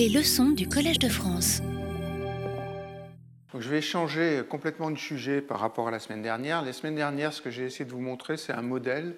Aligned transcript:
Les 0.00 0.08
leçons 0.08 0.52
du 0.52 0.66
Collège 0.66 0.98
de 0.98 1.10
France. 1.10 1.60
je 3.52 3.68
vais 3.68 3.82
changer 3.82 4.42
complètement 4.48 4.90
de 4.90 4.96
sujet 4.96 5.42
par 5.42 5.60
rapport 5.60 5.88
à 5.88 5.90
la 5.90 5.98
semaine 5.98 6.22
dernière. 6.22 6.62
La 6.62 6.72
semaine 6.72 6.94
dernière, 6.94 7.34
ce 7.34 7.42
que 7.42 7.50
j'ai 7.50 7.66
essayé 7.66 7.84
de 7.84 7.90
vous 7.90 8.00
montrer, 8.00 8.38
c'est 8.38 8.54
un 8.54 8.62
modèle 8.62 9.14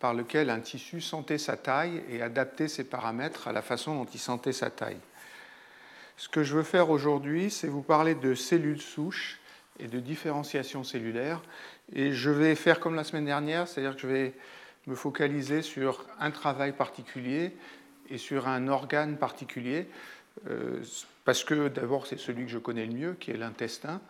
par 0.00 0.14
lequel 0.14 0.50
un 0.50 0.58
tissu 0.58 1.00
sentait 1.00 1.38
sa 1.38 1.56
taille 1.56 2.02
et 2.10 2.22
adaptait 2.22 2.66
ses 2.66 2.82
paramètres 2.82 3.46
à 3.46 3.52
la 3.52 3.62
façon 3.62 3.94
dont 3.94 4.08
il 4.12 4.18
sentait 4.18 4.52
sa 4.52 4.68
taille. 4.68 4.98
Ce 6.16 6.28
que 6.28 6.42
je 6.42 6.56
veux 6.56 6.64
faire 6.64 6.90
aujourd'hui, 6.90 7.48
c'est 7.48 7.68
vous 7.68 7.82
parler 7.82 8.16
de 8.16 8.34
cellules 8.34 8.82
souches 8.82 9.38
et 9.78 9.86
de 9.86 10.00
différenciation 10.00 10.82
cellulaire. 10.82 11.40
Et 11.92 12.10
je 12.10 12.30
vais 12.30 12.56
faire 12.56 12.80
comme 12.80 12.96
la 12.96 13.04
semaine 13.04 13.26
dernière, 13.26 13.68
c'est-à-dire 13.68 13.94
que 13.94 14.02
je 14.02 14.08
vais 14.08 14.34
me 14.88 14.96
focaliser 14.96 15.62
sur 15.62 16.04
un 16.18 16.32
travail 16.32 16.72
particulier 16.72 17.52
et 18.10 18.18
sur 18.18 18.48
un 18.48 18.68
organe 18.68 19.16
particulier, 19.16 19.88
parce 21.24 21.44
que 21.44 21.68
d'abord 21.68 22.06
c'est 22.06 22.18
celui 22.18 22.44
que 22.44 22.50
je 22.50 22.58
connais 22.58 22.86
le 22.86 22.92
mieux, 22.92 23.12
qui 23.14 23.30
est 23.30 23.36
l'intestin. 23.36 24.00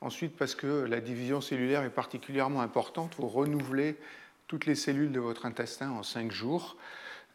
Ensuite 0.00 0.36
parce 0.36 0.54
que 0.54 0.84
la 0.84 1.00
division 1.00 1.40
cellulaire 1.40 1.84
est 1.84 1.90
particulièrement 1.90 2.60
importante 2.60 3.14
pour 3.14 3.32
renouveler 3.32 3.96
toutes 4.48 4.66
les 4.66 4.74
cellules 4.74 5.12
de 5.12 5.20
votre 5.20 5.46
intestin 5.46 5.90
en 5.90 6.02
cinq 6.02 6.32
jours. 6.32 6.76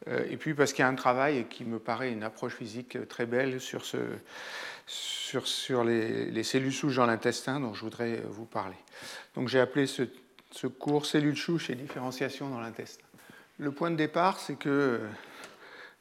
Euh, 0.07 0.25
et 0.29 0.37
puis 0.37 0.53
parce 0.53 0.73
qu'il 0.73 0.83
y 0.83 0.85
a 0.85 0.87
un 0.87 0.95
travail 0.95 1.47
qui 1.49 1.63
me 1.63 1.79
paraît 1.79 2.11
une 2.11 2.23
approche 2.23 2.53
physique 2.53 3.07
très 3.07 3.25
belle 3.25 3.59
sur, 3.59 3.85
ce, 3.85 3.97
sur, 4.85 5.83
les, 5.83 6.43
cellules 6.43 6.73
souches 6.73 6.97
dans 6.97 7.05
l'intestin 7.05 7.59
dont 7.59 7.73
je 7.73 7.81
voudrais 7.81 8.21
vous 8.29 8.45
parler. 8.45 8.75
Donc 9.33 9.47
j'ai 9.47 9.59
appelé 9.59 9.87
ce, 9.87 10.03
ce, 10.51 10.67
cours 10.67 11.05
cellules 11.05 11.37
souches 11.37 11.69
et 11.69 11.75
différenciation 11.75 12.49
dans 12.49 12.59
l'intestin. 12.59 13.03
Le 13.59 13.71
point 13.71 13.89
de 13.89 13.95
départ, 13.95 14.39
c'est 14.39 14.55
que 14.55 14.99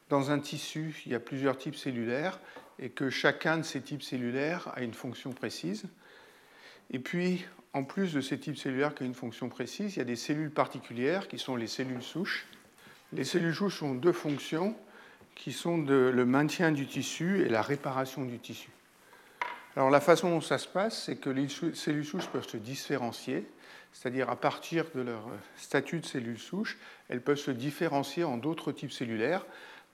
dans 0.09 0.31
un 0.31 0.39
tissu, 0.39 1.03
il 1.07 1.13
y 1.13 1.15
a 1.15 1.21
plusieurs 1.21 1.59
types 1.59 1.77
cellulaires 1.77 2.39
et 2.79 2.91
que 2.91 3.11
chacun 3.11 3.59
de 3.59 3.63
ces 3.63 3.81
types 3.81 4.03
cellulaires 4.03 4.71
a 4.75 4.83
une 4.83 4.95
fonction 4.95 5.33
précise. 5.33 5.85
Et 6.91 6.99
puis, 6.99 7.45
en 7.73 7.85
plus 7.85 8.13
de 8.13 8.21
ces 8.21 8.39
types 8.39 8.57
cellulaires 8.57 8.95
qui 8.95 9.03
ont 9.03 9.07
une 9.07 9.15
fonction 9.15 9.49
précise, 9.49 9.97
il 9.97 9.99
y 9.99 10.03
a 10.03 10.05
des 10.07 10.17
cellules 10.17 10.51
particulières 10.51 11.29
qui 11.29 11.39
sont 11.39 11.57
les 11.57 11.67
cellules 11.67 12.03
souches. 12.03 12.47
Les 13.13 13.25
cellules 13.25 13.55
souches 13.55 13.83
ont 13.83 13.95
deux 13.95 14.13
fonctions 14.13 14.77
qui 15.35 15.53
sont 15.53 15.79
le 15.79 16.25
maintien 16.25 16.73
du 16.73 16.87
tissu 16.87 17.43
et 17.43 17.49
la 17.49 17.63
réparation 17.63 18.25
du 18.25 18.39
tissu. 18.39 18.71
Alors 19.77 19.91
la 19.91 20.01
façon 20.01 20.31
dont 20.31 20.41
ça 20.41 20.57
se 20.57 20.67
passe, 20.67 21.05
c'est 21.05 21.17
que 21.17 21.29
les 21.29 21.49
cellules 21.75 22.07
souches 22.07 22.29
peuvent 22.29 22.49
se 22.49 22.57
différencier, 22.57 23.47
c'est-à-dire 23.93 24.31
à 24.31 24.37
partir 24.37 24.87
de 24.95 25.03
leur 25.03 25.29
statut 25.57 26.01
de 26.01 26.07
cellules 26.07 26.39
souches, 26.39 26.79
elles 27.11 27.21
peuvent 27.21 27.37
se 27.37 27.51
différencier 27.51 28.25
en 28.25 28.39
d'autres 28.39 28.73
types 28.73 28.93
cellulaires 28.93 29.45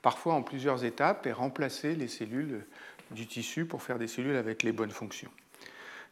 parfois 0.03 0.35
en 0.35 0.43
plusieurs 0.43 0.85
étapes, 0.85 1.27
et 1.27 1.33
remplacer 1.33 1.95
les 1.95 2.09
cellules 2.09 2.67
du 3.13 3.27
tissu 3.27 3.65
pour 3.65 3.83
faire 3.83 3.99
des 3.99 4.09
cellules 4.09 4.37
avec 4.37 4.63
les 4.63 4.73
bonnes 4.73 4.91
fonctions. 4.91 5.31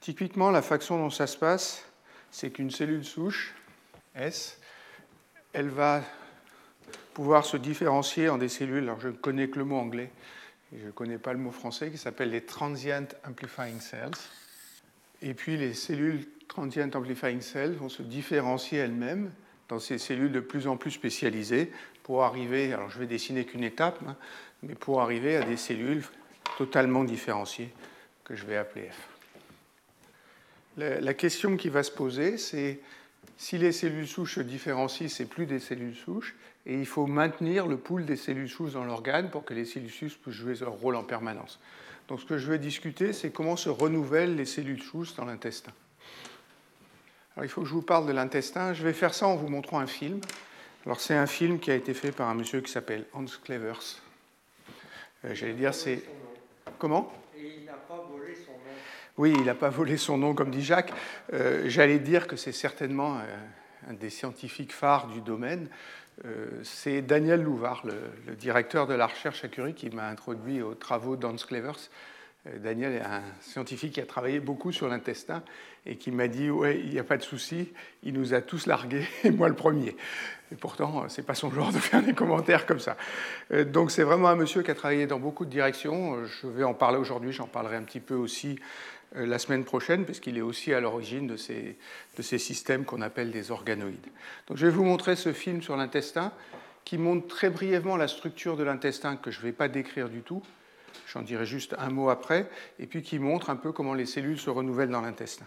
Typiquement, 0.00 0.50
la 0.50 0.62
façon 0.62 0.98
dont 0.98 1.10
ça 1.10 1.26
se 1.26 1.36
passe, 1.36 1.84
c'est 2.30 2.50
qu'une 2.50 2.70
cellule 2.70 3.04
souche, 3.04 3.54
S, 4.14 4.58
elle 5.52 5.68
va 5.68 6.02
pouvoir 7.12 7.44
se 7.44 7.56
différencier 7.56 8.28
en 8.28 8.38
des 8.38 8.48
cellules, 8.48 8.84
alors 8.84 9.00
je 9.00 9.08
ne 9.08 9.12
connais 9.12 9.48
que 9.48 9.58
le 9.58 9.64
mot 9.64 9.76
anglais, 9.76 10.10
je 10.72 10.86
ne 10.86 10.90
connais 10.92 11.18
pas 11.18 11.32
le 11.32 11.38
mot 11.38 11.50
français, 11.50 11.90
qui 11.90 11.98
s'appelle 11.98 12.30
les 12.30 12.42
transient 12.42 13.08
amplifying 13.26 13.80
cells. 13.80 14.16
Et 15.20 15.34
puis 15.34 15.56
les 15.56 15.74
cellules 15.74 16.26
transient 16.48 16.90
amplifying 16.94 17.40
cells 17.40 17.72
vont 17.72 17.88
se 17.88 18.02
différencier 18.02 18.78
elles-mêmes 18.78 19.32
dans 19.68 19.78
ces 19.78 19.98
cellules 19.98 20.32
de 20.32 20.40
plus 20.40 20.66
en 20.66 20.76
plus 20.76 20.92
spécialisées 20.92 21.72
pour 22.10 22.24
arriver, 22.24 22.72
alors 22.72 22.90
je 22.90 22.98
vais 22.98 23.06
dessiner 23.06 23.44
qu'une 23.44 23.62
étape, 23.62 24.00
hein, 24.04 24.16
mais 24.64 24.74
pour 24.74 25.00
arriver 25.00 25.36
à 25.36 25.44
des 25.44 25.56
cellules 25.56 26.02
totalement 26.58 27.04
différenciées 27.04 27.70
que 28.24 28.34
je 28.34 28.44
vais 28.46 28.56
appeler 28.56 28.88
F. 28.90 29.08
La, 30.76 31.14
question 31.14 31.56
qui 31.56 31.68
va 31.68 31.84
se 31.84 31.92
poser, 31.92 32.36
c'est 32.36 32.80
si 33.36 33.58
les 33.58 33.70
cellules 33.70 34.08
souches 34.08 34.34
se 34.34 34.40
différencient, 34.40 35.08
c'est 35.08 35.26
plus 35.26 35.46
des 35.46 35.60
cellules 35.60 35.94
souches, 35.94 36.34
et 36.66 36.74
il 36.74 36.84
faut 36.84 37.06
maintenir 37.06 37.68
le 37.68 37.76
pool 37.76 38.04
des 38.04 38.16
cellules 38.16 38.50
souches 38.50 38.72
dans 38.72 38.84
l'organe 38.84 39.30
pour 39.30 39.44
que 39.44 39.54
les 39.54 39.64
cellules 39.64 39.88
souches 39.88 40.18
puissent 40.18 40.34
jouer 40.34 40.56
leur 40.56 40.72
rôle 40.72 40.96
en 40.96 41.04
permanence. 41.04 41.60
Donc 42.08 42.18
ce 42.18 42.24
que 42.24 42.38
je 42.38 42.50
vais 42.50 42.58
discuter, 42.58 43.12
c'est 43.12 43.30
comment 43.30 43.54
se 43.54 43.68
renouvellent 43.68 44.34
les 44.34 44.46
cellules 44.46 44.82
souches 44.82 45.14
dans 45.14 45.26
l'intestin. 45.26 45.70
Alors 47.36 47.44
il 47.44 47.48
faut 47.48 47.60
que 47.60 47.68
je 47.68 47.74
vous 47.74 47.82
parle 47.82 48.08
de 48.08 48.12
l'intestin. 48.12 48.74
Je 48.74 48.82
vais 48.82 48.94
faire 48.94 49.14
ça 49.14 49.28
en 49.28 49.36
vous 49.36 49.46
montrant 49.46 49.78
un 49.78 49.86
film. 49.86 50.20
Alors 50.86 50.98
c'est 50.98 51.14
un 51.14 51.26
film 51.26 51.58
qui 51.58 51.70
a 51.70 51.74
été 51.74 51.92
fait 51.92 52.10
par 52.10 52.28
un 52.28 52.34
monsieur 52.34 52.62
qui 52.62 52.72
s'appelle 52.72 53.04
Hans 53.12 53.26
Clevers. 53.44 54.00
Euh, 55.26 55.34
J'allais 55.34 55.52
dire 55.52 55.74
c'est... 55.74 56.02
Comment? 56.78 57.12
Et 57.36 57.58
il 57.58 57.64
n'a 57.66 57.74
pas 57.74 58.06
volé 58.10 58.34
son 58.34 58.52
nom. 58.52 58.58
Oui, 59.18 59.34
il 59.36 59.44
n'a 59.44 59.54
pas 59.54 59.68
volé 59.68 59.98
son 59.98 60.16
nom, 60.16 60.34
comme 60.34 60.50
dit 60.50 60.62
Jacques. 60.62 60.92
Euh, 61.34 61.64
J'allais 61.66 61.98
dire 61.98 62.26
que 62.26 62.36
c'est 62.36 62.52
certainement 62.52 63.20
un 63.88 63.92
des 63.92 64.08
scientifiques 64.08 64.72
phares 64.72 65.08
du 65.08 65.20
domaine. 65.20 65.68
Euh, 66.24 66.46
c'est 66.64 67.02
Daniel 67.02 67.42
Louvard, 67.42 67.82
le, 67.84 67.94
le, 68.26 68.34
directeur 68.34 68.86
de 68.86 68.94
la 68.94 69.06
recherche 69.06 69.44
à 69.44 69.48
Curie, 69.48 69.74
qui 69.74 69.90
m'a 69.90 70.08
introduit 70.08 70.62
aux 70.62 70.74
travaux 70.74 71.16
d'Hans 71.16 71.36
Clevers. 71.36 71.90
Euh, 72.46 72.58
Daniel 72.58 72.94
est 72.94 73.02
un 73.02 73.22
scientifique 73.40 73.92
qui 73.92 74.00
a 74.00 74.06
travaillé 74.06 74.40
beaucoup 74.40 74.72
sur 74.72 74.88
l'intestin 74.88 75.42
et 75.86 75.96
qui 75.96 76.10
m'a 76.10 76.28
dit 76.28 76.50
Ouais, 76.50 76.80
il 76.80 76.90
n'y 76.90 76.98
a 76.98 77.04
pas 77.04 77.16
de 77.16 77.22
souci, 77.22 77.72
il 78.02 78.14
nous 78.14 78.34
a 78.34 78.40
tous 78.40 78.66
largués, 78.66 79.06
et 79.24 79.30
moi 79.30 79.48
le 79.48 79.54
premier. 79.54 79.96
Et 80.52 80.56
pourtant, 80.56 81.08
ce 81.08 81.20
n'est 81.20 81.26
pas 81.26 81.34
son 81.34 81.50
genre 81.50 81.72
de 81.72 81.78
faire 81.78 82.02
des 82.02 82.14
commentaires 82.14 82.66
comme 82.66 82.80
ça. 82.80 82.96
Euh, 83.52 83.64
donc, 83.64 83.90
c'est 83.90 84.02
vraiment 84.02 84.28
un 84.28 84.36
monsieur 84.36 84.62
qui 84.62 84.70
a 84.70 84.74
travaillé 84.74 85.06
dans 85.06 85.20
beaucoup 85.20 85.44
de 85.44 85.50
directions. 85.50 86.24
Je 86.24 86.46
vais 86.48 86.64
en 86.64 86.74
parler 86.74 86.98
aujourd'hui, 86.98 87.32
j'en 87.32 87.46
parlerai 87.46 87.76
un 87.76 87.82
petit 87.82 88.00
peu 88.00 88.14
aussi 88.14 88.58
euh, 89.16 89.26
la 89.26 89.38
semaine 89.38 89.64
prochaine, 89.64 90.04
puisqu'il 90.04 90.38
est 90.38 90.42
aussi 90.42 90.72
à 90.72 90.80
l'origine 90.80 91.26
de 91.26 91.36
ces, 91.36 91.76
de 92.16 92.22
ces 92.22 92.38
systèmes 92.38 92.84
qu'on 92.84 93.02
appelle 93.02 93.30
des 93.30 93.50
organoïdes. 93.50 94.08
Donc, 94.48 94.56
je 94.56 94.66
vais 94.66 94.72
vous 94.72 94.84
montrer 94.84 95.14
ce 95.14 95.32
film 95.32 95.62
sur 95.62 95.76
l'intestin 95.76 96.32
qui 96.84 96.96
montre 96.96 97.28
très 97.28 97.50
brièvement 97.50 97.96
la 97.96 98.08
structure 98.08 98.56
de 98.56 98.64
l'intestin 98.64 99.16
que 99.16 99.30
je 99.30 99.38
ne 99.38 99.44
vais 99.44 99.52
pas 99.52 99.68
décrire 99.68 100.08
du 100.08 100.22
tout 100.22 100.42
j'en 101.12 101.22
dirai 101.22 101.46
juste 101.46 101.74
un 101.78 101.90
mot 101.90 102.10
après, 102.10 102.48
et 102.78 102.86
puis 102.86 103.02
qui 103.02 103.18
montre 103.18 103.50
un 103.50 103.56
peu 103.56 103.72
comment 103.72 103.94
les 103.94 104.06
cellules 104.06 104.38
se 104.38 104.50
renouvellent 104.50 104.90
dans 104.90 105.00
l'intestin. 105.00 105.46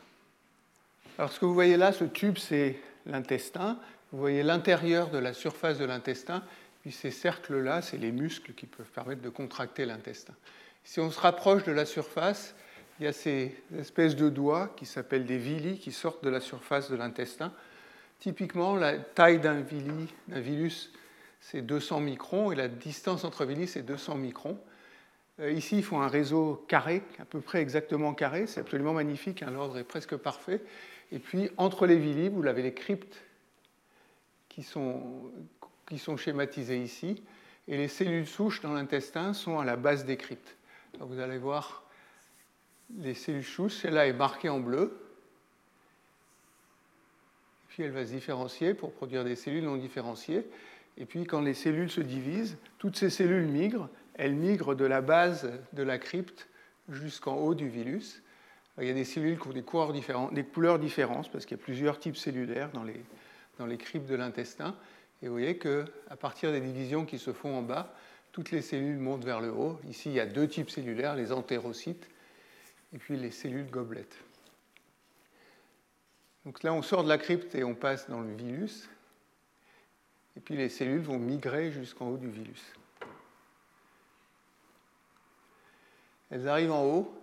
Alors 1.18 1.32
ce 1.32 1.40
que 1.40 1.46
vous 1.46 1.54
voyez 1.54 1.78
là, 1.78 1.92
ce 1.92 2.06
tube, 2.06 2.38
c'est 2.38 2.78
l'intestin. 3.06 3.78
Vous 4.12 4.20
voyez 4.20 4.44
l'intérieur 4.44 5.10
de 5.10 5.18
la 5.18 5.34
surface 5.34 5.78
de 5.78 5.86
l'intestin, 5.86 6.44
puis 6.82 6.92
ces 6.92 7.12
cercles-là, 7.12 7.82
c'est 7.82 7.98
les 7.98 8.12
muscles 8.12 8.54
qui 8.54 8.66
peuvent 8.66 8.86
permettre 8.88 9.22
de 9.22 9.30
contracter 9.30 9.86
l'intestin. 9.86 10.34
Si 10.84 11.00
on 11.00 11.10
se 11.12 11.20
rapproche 11.20 11.64
de 11.64 11.72
la 11.72 11.86
surface, 11.86 12.56
il 13.00 13.06
y 13.06 13.08
a 13.08 13.14
ces 13.14 13.56
espèces 13.78 14.16
de 14.16 14.30
doigts 14.30 14.74
qui 14.76 14.86
s'appellent 14.86 15.26
des 15.26 15.38
villi 15.38 15.80
qui 15.80 15.92
sortent 15.92 16.24
de 16.24 16.30
la 16.30 16.40
surface 16.40 16.92
de 16.92 16.96
l'intestin. 16.96 17.52
Typiquement, 18.20 18.76
la 18.76 18.98
taille 18.98 19.40
d'un 19.40 19.62
villi, 19.62 20.14
d'un 20.28 20.40
vilus, 20.40 20.92
c'est 21.42 21.62
200 21.62 22.00
microns 22.02 22.52
et 22.52 22.56
la 22.56 22.68
distance 22.68 23.24
entre 23.24 23.46
villi, 23.46 23.68
c'est 23.68 23.82
200 23.82 24.16
microns. 24.16 24.60
Euh, 25.40 25.52
ici, 25.52 25.78
ils 25.78 25.84
font 25.84 26.02
un 26.02 26.08
réseau 26.08 26.64
carré, 26.68 27.02
à 27.20 27.26
peu 27.26 27.42
près 27.42 27.62
exactement 27.62 28.14
carré. 28.14 28.48
C'est 28.48 28.60
absolument 28.60 28.94
magnifique, 28.94 29.44
hein, 29.44 29.52
l'ordre 29.52 29.78
est 29.78 29.84
presque 29.84 30.16
parfait. 30.16 30.62
Et 31.12 31.20
puis, 31.20 31.50
entre 31.58 31.88
les 31.88 31.98
villi, 31.98 32.30
vous 32.30 32.46
avez 32.46 32.62
les 32.62 32.74
cryptes 32.74 33.22
qui 34.50 34.64
sont, 34.64 35.32
qui 35.88 35.98
sont 35.98 36.18
schématisées 36.18 36.82
ici. 36.82 37.24
Et 37.68 37.78
les 37.78 37.88
cellules 37.88 38.28
souches 38.28 38.62
dans 38.62 38.74
l'intestin 38.74 39.34
sont 39.34 39.60
à 39.60 39.66
la 39.66 39.76
base 39.76 40.06
des 40.06 40.18
cryptes. 40.18 40.56
vous 41.00 41.20
allez 41.20 41.38
voir 41.38 41.84
les 43.00 43.14
cellules 43.14 43.44
souches, 43.44 43.76
celle-là 43.76 44.08
est 44.08 44.14
marquée 44.14 44.50
en 44.50 44.60
bleu. 44.60 45.00
Puis 47.70 47.84
elle 47.84 47.92
va 47.92 48.06
se 48.06 48.12
différencier 48.12 48.74
pour 48.76 48.92
produire 48.92 49.24
des 49.24 49.36
cellules 49.36 49.64
non 49.64 49.78
différenciées. 49.78 50.46
Et 50.98 51.06
puis 51.06 51.26
quand 51.26 51.42
les 51.42 51.56
cellules 51.56 51.90
se 51.90 52.02
divisent, 52.02 52.58
toutes 52.78 52.98
ces 52.98 53.10
cellules 53.10 53.48
migrent 53.48 53.90
elle 54.16 54.36
migre 54.36 54.76
de 54.76 54.86
la 54.86 55.02
base 55.02 55.50
de 55.74 55.84
la 55.84 55.98
crypte 55.98 56.48
jusqu'en 56.90 57.36
haut 57.36 57.56
du 57.56 57.68
vilus. 57.68 58.24
Il 58.80 58.88
y 58.88 58.90
a 58.90 58.94
des 58.94 59.06
cellules 59.06 59.40
qui 59.40 59.48
ont 59.48 59.54
des 59.54 59.62
couleurs, 59.62 59.94
différentes, 59.94 60.34
des 60.34 60.44
couleurs 60.44 60.80
différentes 60.80 61.32
parce 61.32 61.46
qu'il 61.46 61.58
y 61.58 61.62
a 61.62 61.64
plusieurs 61.64 62.00
types 62.00 62.18
cellulaires 62.18 62.72
dans 62.72 62.84
les, 62.84 63.00
dans 63.60 63.66
les 63.66 63.78
cryptes 63.78 64.10
de 64.10 64.16
l'intestin. 64.16 64.76
Et 65.22 65.28
vous 65.28 65.34
voyez 65.34 65.58
qu'à 65.58 66.16
partir 66.20 66.52
des 66.52 66.60
divisions 66.60 67.06
qui 67.06 67.20
se 67.20 67.34
font 67.34 67.56
en 67.56 67.62
bas, 67.62 67.94
toutes 68.32 68.52
les 68.52 68.62
cellules 68.62 68.98
montent 68.98 69.24
vers 69.24 69.42
le 69.42 69.52
haut. 69.52 69.80
Ici, 69.88 70.10
il 70.10 70.16
y 70.16 70.20
a 70.20 70.26
deux 70.26 70.48
types 70.48 70.70
cellulaires, 70.70 71.16
les 71.16 71.32
entérocytes 71.32 72.10
et 72.94 72.98
puis 72.98 73.16
les 73.16 73.32
cellules 73.32 73.70
gobelettes. 73.70 74.18
Donc 76.46 76.64
là, 76.64 76.74
on 76.74 76.82
sort 76.82 77.04
de 77.04 77.10
la 77.10 77.18
crypte 77.18 77.56
et 77.56 77.64
on 77.64 77.76
passe 77.76 78.10
dans 78.10 78.22
le 78.22 78.34
vilus. 78.34 78.90
Et 80.36 80.40
puis 80.40 80.58
les 80.58 80.70
cellules 80.70 81.02
vont 81.02 81.20
migrer 81.20 81.72
jusqu'en 81.72 82.10
haut 82.10 82.18
du 82.18 82.30
vilus. 82.30 82.74
Elles 86.34 86.48
arrivent 86.48 86.72
en 86.72 86.84
haut, 86.84 87.14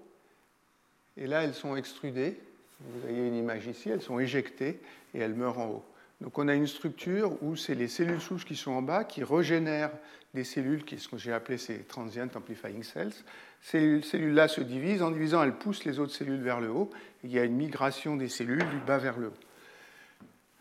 et 1.16 1.26
là, 1.26 1.42
elles 1.42 1.54
sont 1.54 1.74
extrudées. 1.74 2.38
Vous 2.80 3.00
voyez 3.00 3.26
une 3.26 3.34
image 3.34 3.66
ici, 3.66 3.90
elles 3.90 4.02
sont 4.02 4.20
éjectées 4.20 4.80
et 5.12 5.18
elles 5.18 5.34
meurent 5.34 5.58
en 5.58 5.66
haut. 5.66 5.84
Donc 6.20 6.38
on 6.38 6.46
a 6.48 6.54
une 6.54 6.66
structure 6.66 7.42
où 7.42 7.56
c'est 7.56 7.74
les 7.74 7.88
cellules 7.88 8.20
souches 8.20 8.44
qui 8.44 8.54
sont 8.54 8.70
en 8.70 8.82
bas 8.82 9.04
qui 9.04 9.24
régénèrent 9.24 9.90
des 10.32 10.44
cellules, 10.44 10.84
qui, 10.84 10.98
ce 10.98 11.08
que 11.08 11.16
j'ai 11.16 11.32
appelé 11.32 11.58
ces 11.58 11.80
transient 11.80 12.30
amplifying 12.34 12.82
cells. 12.84 13.12
Ces 13.60 14.00
cellules-là 14.00 14.46
se 14.46 14.60
divisent. 14.60 15.02
En 15.02 15.10
divisant, 15.10 15.42
elles 15.42 15.56
poussent 15.56 15.84
les 15.84 15.98
autres 15.98 16.12
cellules 16.12 16.40
vers 16.40 16.60
le 16.60 16.70
haut. 16.70 16.90
il 17.24 17.32
y 17.32 17.38
a 17.38 17.44
une 17.44 17.56
migration 17.56 18.16
des 18.16 18.28
cellules 18.28 18.68
du 18.68 18.78
bas 18.78 18.98
vers 18.98 19.18
le 19.18 19.28
haut. 19.28 19.38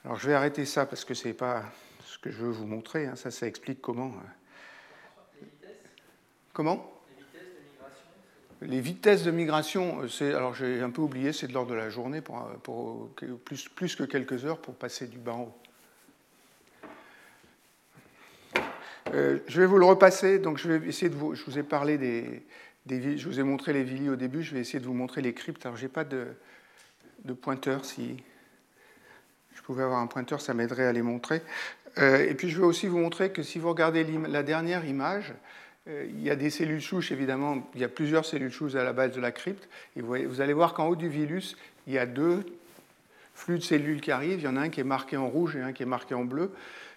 Alors 0.04 0.18
je 0.18 0.28
vais 0.28 0.34
arrêter 0.34 0.66
ça 0.66 0.88
parce 0.88 1.06
que 1.06 1.14
ce 1.14 1.28
n'est 1.28 1.34
pas 1.36 1.66
ce 2.04 2.18
que 2.18 2.32
je 2.32 2.38
veux 2.38 2.52
vous 2.52 2.66
montrer. 2.66 3.06
Hein. 3.06 3.16
Ça, 3.16 3.30
ça 3.30 3.46
explique 3.46 3.80
comment. 3.80 4.14
Euh, 5.44 5.68
comment? 6.52 6.99
Les 8.62 8.82
vitesses 8.82 9.24
de 9.24 9.32
migration, 9.32 10.08
c'est, 10.10 10.34
alors 10.34 10.54
j'ai 10.54 10.82
un 10.82 10.90
peu 10.90 11.02
oublié, 11.02 11.32
c'est 11.32 11.48
de 11.48 11.54
l'ordre 11.54 11.72
de 11.72 11.76
la 11.76 11.90
journée, 11.90 12.22
pour, 12.22 12.44
pour 12.64 13.10
plus, 13.46 13.70
plus, 13.70 13.96
que 13.96 14.04
quelques 14.04 14.46
heures 14.46 14.60
pour 14.60 14.76
passer 14.76 15.08
du 15.08 15.18
bas 15.18 15.34
en 15.34 15.42
haut. 15.44 15.58
Euh, 19.14 19.40
je 19.48 19.62
vais 19.62 19.68
vous 19.68 19.78
le 19.78 19.86
repasser, 19.86 20.40
donc 20.40 20.58
je 20.58 20.72
vais 20.72 20.88
essayer 20.88 21.10
de 21.10 21.16
vous, 21.16 21.34
je 21.36 21.44
vous 21.46 21.58
ai 21.58 21.64
parlé 21.64 21.98
des, 21.98 22.44
je 23.18 23.28
vous 23.28 23.40
ai 23.40 23.44
montré 23.44 23.74
les 23.74 23.84
villis 23.84 24.10
au 24.10 24.16
début, 24.16 24.44
je 24.44 24.54
vais 24.54 24.60
essayer 24.60 24.80
de 24.80 24.86
vous 24.86 24.94
montrer 24.94 25.22
les 25.22 25.34
cryptes. 25.34 25.66
Alors 25.66 25.78
j'ai 25.78 25.88
pas 25.88 26.04
de, 26.04 26.28
pointeur, 27.42 27.86
si 27.86 28.18
je 29.54 29.62
pouvais 29.62 29.84
avoir 29.84 30.00
un 30.00 30.08
pointeur, 30.08 30.42
ça 30.42 30.54
m'aiderait 30.54 30.86
à 30.86 30.92
les 30.92 31.02
montrer. 31.02 31.42
Euh, 31.98 32.24
et 32.30 32.36
puis 32.36 32.50
je 32.50 32.60
vais 32.60 32.66
aussi 32.66 32.88
vous 32.88 33.00
montrer 33.00 33.32
que 33.32 33.42
si 33.42 33.58
vous 33.58 33.70
regardez 33.70 34.06
la 34.28 34.44
dernière 34.44 34.86
image, 34.86 35.32
euh, 35.32 35.36
il 35.90 36.22
y 36.22 36.30
a 36.30 36.36
des 36.36 36.50
cellules 36.50 36.82
souches, 36.82 37.12
évidemment, 37.12 37.68
il 37.74 37.82
y 37.82 37.84
a 37.84 37.90
plusieurs 37.90 38.26
cellules 38.26 38.52
souches 38.52 38.76
à 38.76 38.84
la 38.84 38.94
base 38.94 39.14
de 39.16 39.22
la 39.22 39.32
crypte. 39.32 39.68
Vous, 39.96 40.42
allez 40.42 40.54
voir 40.54 40.74
qu'en 40.74 40.88
haut 40.88 40.96
du 40.96 41.10
virus, 41.10 41.58
il 41.88 41.94
y 41.94 41.98
a 41.98 42.06
deux 42.06 42.46
flux 43.34 43.58
de 43.58 43.64
cellules 43.64 44.02
qui 44.02 44.12
arrivent. 44.12 44.40
Il 44.40 44.46
y 44.46 44.48
en 44.48 44.58
a 44.58 44.62
un 44.62 44.70
qui 44.70 44.82
est 44.82 44.86
marqué 44.86 45.18
en 45.18 45.28
rouge 45.28 45.56
et 45.56 45.62
un 45.62 45.74
qui 45.74 45.84
est 45.84 45.88
marqué 45.88 46.14
en 46.14 46.26
bleu. 46.26 46.52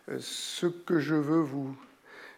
Euh, 0.08 0.18
ce 0.20 0.66
que 0.66 0.98
je 0.98 1.14
veux 1.14 1.40
vous 1.40 1.74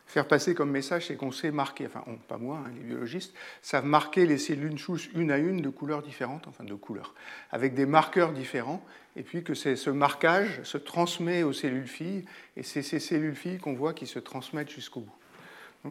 faire 0.07 0.29
passer 0.29 0.55
comme 0.55 0.71
message, 0.71 1.07
c'est 1.07 1.17
qu'on 1.17 1.33
sait 1.33 1.51
marquer, 1.51 1.87
enfin 1.87 2.05
pas 2.29 2.37
moi, 2.37 2.63
hein, 2.65 2.71
les 2.77 2.83
biologistes, 2.83 3.35
savent 3.63 3.87
marquer 3.87 4.27
les 4.27 4.39
cellules 4.39 4.79
souches 4.79 5.11
une 5.15 5.31
à 5.31 5.39
une 5.39 5.63
de 5.63 5.71
couleurs 5.71 6.03
différentes, 6.03 6.47
enfin 6.47 6.63
de 6.63 6.75
couleurs, 6.75 7.15
avec 7.51 7.75
des 7.75 7.87
marqueurs 7.87 8.33
différents, 8.33 8.85
et 9.17 9.23
puis 9.23 9.43
que 9.43 9.55
ce 9.55 9.91
marquage 9.91 10.63
se 10.63 10.77
transmet 10.77 11.43
aux 11.43 11.55
cellules 11.55 11.89
filles, 11.89 12.27
et 12.57 12.63
c'est 12.63 12.83
ces 12.83 13.01
cellules 13.01 13.35
filles 13.35 13.59
qu'on 13.59 13.73
voit 13.73 13.95
qui 13.95 14.07
se 14.07 14.19
transmettent 14.19 14.71
jusqu'au 14.71 15.01
bout 15.01 15.15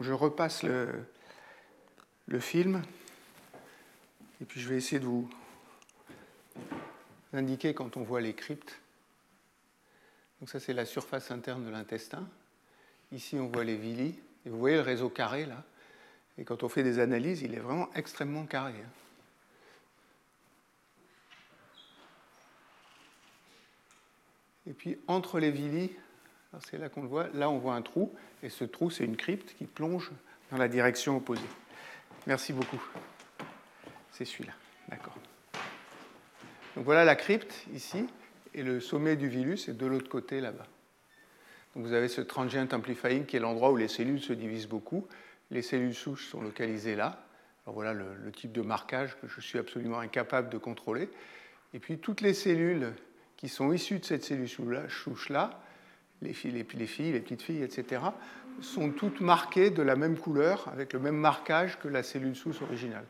je 0.02 0.12
repasse 0.12 0.62
le, 0.62 1.04
film 2.40 2.82
et 4.40 4.44
puis 4.44 4.60
je 4.60 4.68
vais 4.68 4.76
essayer 4.76 4.98
de 4.98 5.06
vous 5.06 5.30
indiquer 7.32 7.74
quand 7.74 7.96
on 7.96 8.02
voit 8.02 8.20
les 8.20 8.34
cryptes. 8.34 8.80
Donc 10.40 10.50
ça 10.50 10.58
c'est 10.58 10.72
la 10.72 10.84
surface 10.84 11.30
interne 11.30 11.64
de 11.64 11.70
l'intestin. 11.70 12.28
Ici 13.12 13.36
on 13.38 13.48
voit 13.48 13.64
les 13.64 13.76
villi 13.76 14.18
et 14.44 14.50
vous 14.50 14.58
voyez 14.58 14.76
le 14.76 14.82
réseau 14.82 15.08
carré 15.08 15.46
là. 15.46 15.62
Et 16.36 16.44
quand 16.44 16.64
on 16.64 16.68
fait 16.68 16.82
des 16.82 16.98
analyses, 16.98 17.42
il 17.42 17.54
est 17.54 17.60
vraiment 17.60 17.88
extrêmement 17.94 18.44
carré. 18.44 18.74
Hein. 18.74 18.90
Et 24.66 24.72
puis 24.72 24.98
entre 25.06 25.38
les 25.38 25.50
villi, 25.50 25.92
c'est 26.60 26.78
là 26.78 26.88
qu'on 26.88 27.02
le 27.02 27.08
voit. 27.08 27.28
Là, 27.34 27.50
on 27.50 27.58
voit 27.58 27.74
un 27.74 27.82
trou, 27.82 28.14
et 28.42 28.48
ce 28.48 28.64
trou, 28.64 28.90
c'est 28.90 29.04
une 29.04 29.16
crypte 29.16 29.54
qui 29.56 29.64
plonge 29.64 30.10
dans 30.50 30.56
la 30.56 30.68
direction 30.68 31.16
opposée. 31.16 31.42
Merci 32.26 32.52
beaucoup. 32.52 32.82
C'est 34.12 34.24
celui-là. 34.24 34.52
D'accord. 34.88 35.16
Donc 36.76 36.84
voilà 36.84 37.04
la 37.04 37.16
crypte 37.16 37.66
ici, 37.72 38.06
et 38.54 38.62
le 38.62 38.80
sommet 38.80 39.16
du 39.16 39.28
vilus 39.28 39.68
est 39.68 39.76
de 39.76 39.86
l'autre 39.86 40.08
côté 40.08 40.40
là-bas. 40.40 40.66
Donc 41.74 41.86
vous 41.86 41.92
avez 41.92 42.08
ce 42.08 42.20
transient 42.20 42.68
amplifying 42.72 43.26
qui 43.26 43.36
est 43.36 43.40
l'endroit 43.40 43.72
où 43.72 43.76
les 43.76 43.88
cellules 43.88 44.20
se 44.20 44.32
divisent 44.32 44.68
beaucoup. 44.68 45.06
Les 45.50 45.62
cellules 45.62 45.94
souches 45.94 46.28
sont 46.28 46.40
localisées 46.40 46.94
là. 46.96 47.26
Alors 47.64 47.74
voilà 47.74 47.92
le, 47.92 48.14
le 48.14 48.32
type 48.32 48.52
de 48.52 48.62
marquage 48.62 49.16
que 49.20 49.26
je 49.26 49.40
suis 49.40 49.58
absolument 49.58 49.98
incapable 49.98 50.50
de 50.50 50.58
contrôler. 50.58 51.08
Et 51.72 51.78
puis 51.80 51.98
toutes 51.98 52.20
les 52.20 52.34
cellules 52.34 52.92
qui 53.36 53.48
sont 53.48 53.72
issues 53.72 53.98
de 53.98 54.04
cette 54.04 54.24
cellule 54.24 54.48
souche-là 54.88 55.60
les 56.24 56.32
filles, 56.32 56.52
les, 56.52 56.64
petites 56.64 57.42
filles, 57.42 57.62
etc., 57.62 58.02
sont 58.60 58.90
toutes 58.90 59.20
marquées 59.20 59.70
de 59.70 59.82
la 59.82 59.96
même 59.96 60.16
couleur, 60.16 60.68
avec 60.72 60.92
le 60.92 60.98
même 60.98 61.16
marquage 61.16 61.78
que 61.78 61.88
la 61.88 62.02
cellule 62.02 62.36
souche 62.36 62.62
originale. 62.62 63.04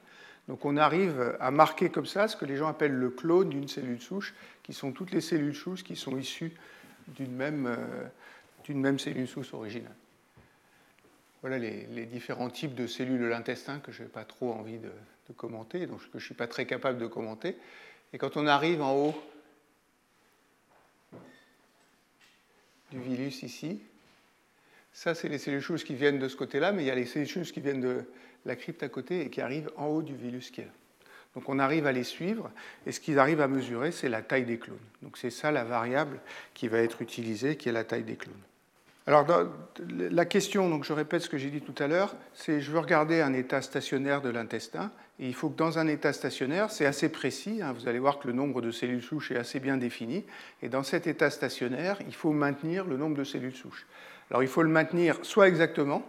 Donc 0.49 0.65
on 0.65 0.77
arrive 0.77 1.37
à 1.41 1.51
marquer 1.51 1.89
comme 1.89 2.07
ça 2.07 2.29
ce 2.29 2.37
que 2.37 2.45
les 2.45 2.57
gens 2.57 2.69
appellent 2.69 2.95
le 2.95 3.11
clone 3.11 3.49
d'une 3.49 3.69
cellule 3.69 4.01
souche, 4.01 4.35
qui 4.63 4.73
sont 4.73 4.93
toutes 4.93 5.13
les 5.13 5.21
cellules 5.21 5.55
souches 5.55 5.85
qui 5.85 5.97
sont 5.97 6.19
issues 6.19 6.53
d'une 7.09 7.33
même, 7.33 7.67
euh, 7.67 8.75
même, 8.75 8.99
cellule 8.99 9.29
souche 9.29 9.55
originale. 9.55 9.95
Voilà 11.41 11.59
les, 11.59 12.07
différents 12.07 12.51
types 12.51 12.75
de 12.75 12.87
cellules 12.87 13.21
de 13.21 13.27
l'intestin 13.27 13.79
que 13.79 13.93
je 13.93 14.03
n'ai 14.03 14.09
pas 14.09 14.25
trop 14.25 14.53
envie 14.53 14.79
de, 14.79 14.91
de 15.29 15.33
commenter, 15.35 15.87
donc 15.87 15.99
que 15.99 16.05
je 16.13 16.17
ne 16.17 16.21
suis 16.21 16.35
pas 16.35 16.47
très 16.47 16.67
capable 16.67 16.99
de 16.99 17.07
commenter. 17.07 17.57
Et 18.13 18.19
quand 18.19 18.37
on 18.37 18.47
arrive 18.47 18.81
en 18.81 18.95
haut 18.95 19.15
du 22.95 23.01
vilus 23.01 23.43
ici. 23.43 23.81
Ça, 24.93 25.15
c'est 25.15 25.29
les 25.29 25.39
cellules 25.39 25.63
qui 25.83 25.95
viennent 25.95 26.21
de 26.21 26.29
ce 26.29 26.37
côté-là, 26.37 26.73
mais 26.73 26.85
il 26.85 26.87
y 26.87 26.91
a 26.91 26.95
les 26.95 27.07
cellules 27.07 27.51
qui 27.51 27.61
viennent 27.61 27.81
de 27.81 28.05
la 28.45 28.55
crypte 28.55 28.83
à 28.83 28.89
côté 28.89 29.23
et 29.23 29.31
qui 29.31 29.41
arrivent 29.41 29.71
en 29.77 29.87
haut 29.87 30.03
du 30.03 30.15
vilus 30.15 30.51
qui 30.53 30.61
est 30.61 30.65
là. 30.65 30.71
Donc 31.35 31.49
on 31.49 31.59
arrive 31.59 31.87
à 31.87 31.93
les 31.93 32.05
suivre, 32.05 32.53
et 32.87 32.93
ce 32.93 33.01
qu'ils 33.01 33.19
arrivent 33.19 33.41
à 33.41 33.49
mesurer, 33.49 33.91
c'est 33.91 34.09
la 34.09 34.23
taille 34.23 34.45
des 34.45 34.59
clones. 34.59 34.79
Donc 35.03 35.19
c'est 35.19 35.31
ça 35.31 35.51
la 35.51 35.65
variable 35.65 36.21
qui 36.55 36.69
va 36.69 36.79
être 36.79 37.03
utilisée, 37.03 37.57
qui 37.57 37.69
est 37.69 37.73
la 37.73 37.83
taille 37.83 38.05
des 38.05 38.15
clones. 38.15 38.35
Alors 39.07 39.27
la 39.91 40.25
question, 40.25 40.71
donc 40.71 40.85
je 40.85 40.93
répète 40.95 41.21
ce 41.21 41.29
que 41.29 41.37
j'ai 41.37 41.51
dit 41.51 41.61
tout 41.61 41.75
à 41.83 41.87
l'heure, 41.87 42.17
c'est 42.33 42.63
je 42.63 42.71
veux 42.71 42.79
regarder 42.79 43.21
un 43.21 43.35
état 43.35 43.61
stationnaire 43.61 44.23
de 44.23 44.31
l'intestin, 44.31 44.91
et 45.21 45.27
il 45.27 45.35
faut 45.35 45.51
que 45.51 45.59
dans 45.59 45.79
un 45.79 45.87
état 45.89 46.15
stationnaire, 46.15 46.71
c'est 46.71 46.87
assez 46.87 47.11
précis, 47.11 47.61
hein, 47.63 47.75
vous 47.79 47.87
allez 47.87 47.99
voir 47.99 48.19
que 48.19 48.27
le 48.27 48.33
nombre 48.33 48.63
de 48.63 48.71
cellules 48.71 49.03
souches 49.03 49.31
est 49.31 49.37
assez 49.37 49.61
bien 49.61 49.77
défini, 49.77 50.25
et 50.63 50.71
dans 50.71 50.83
cet 50.83 51.07
état 51.07 51.29
stationnaire, 51.29 51.99
il 52.07 52.15
faut 52.15 52.33
maintenir 52.33 52.87
le 52.87 52.97
nombre 52.97 53.17
de 53.17 53.25
cellules 53.25 53.55
souches. 53.55 53.87
Alors 54.31 54.43
il 54.43 54.49
faut 54.49 54.63
le 54.63 54.71
maintenir 54.71 55.19
soit 55.21 55.49
exactement, 55.49 56.03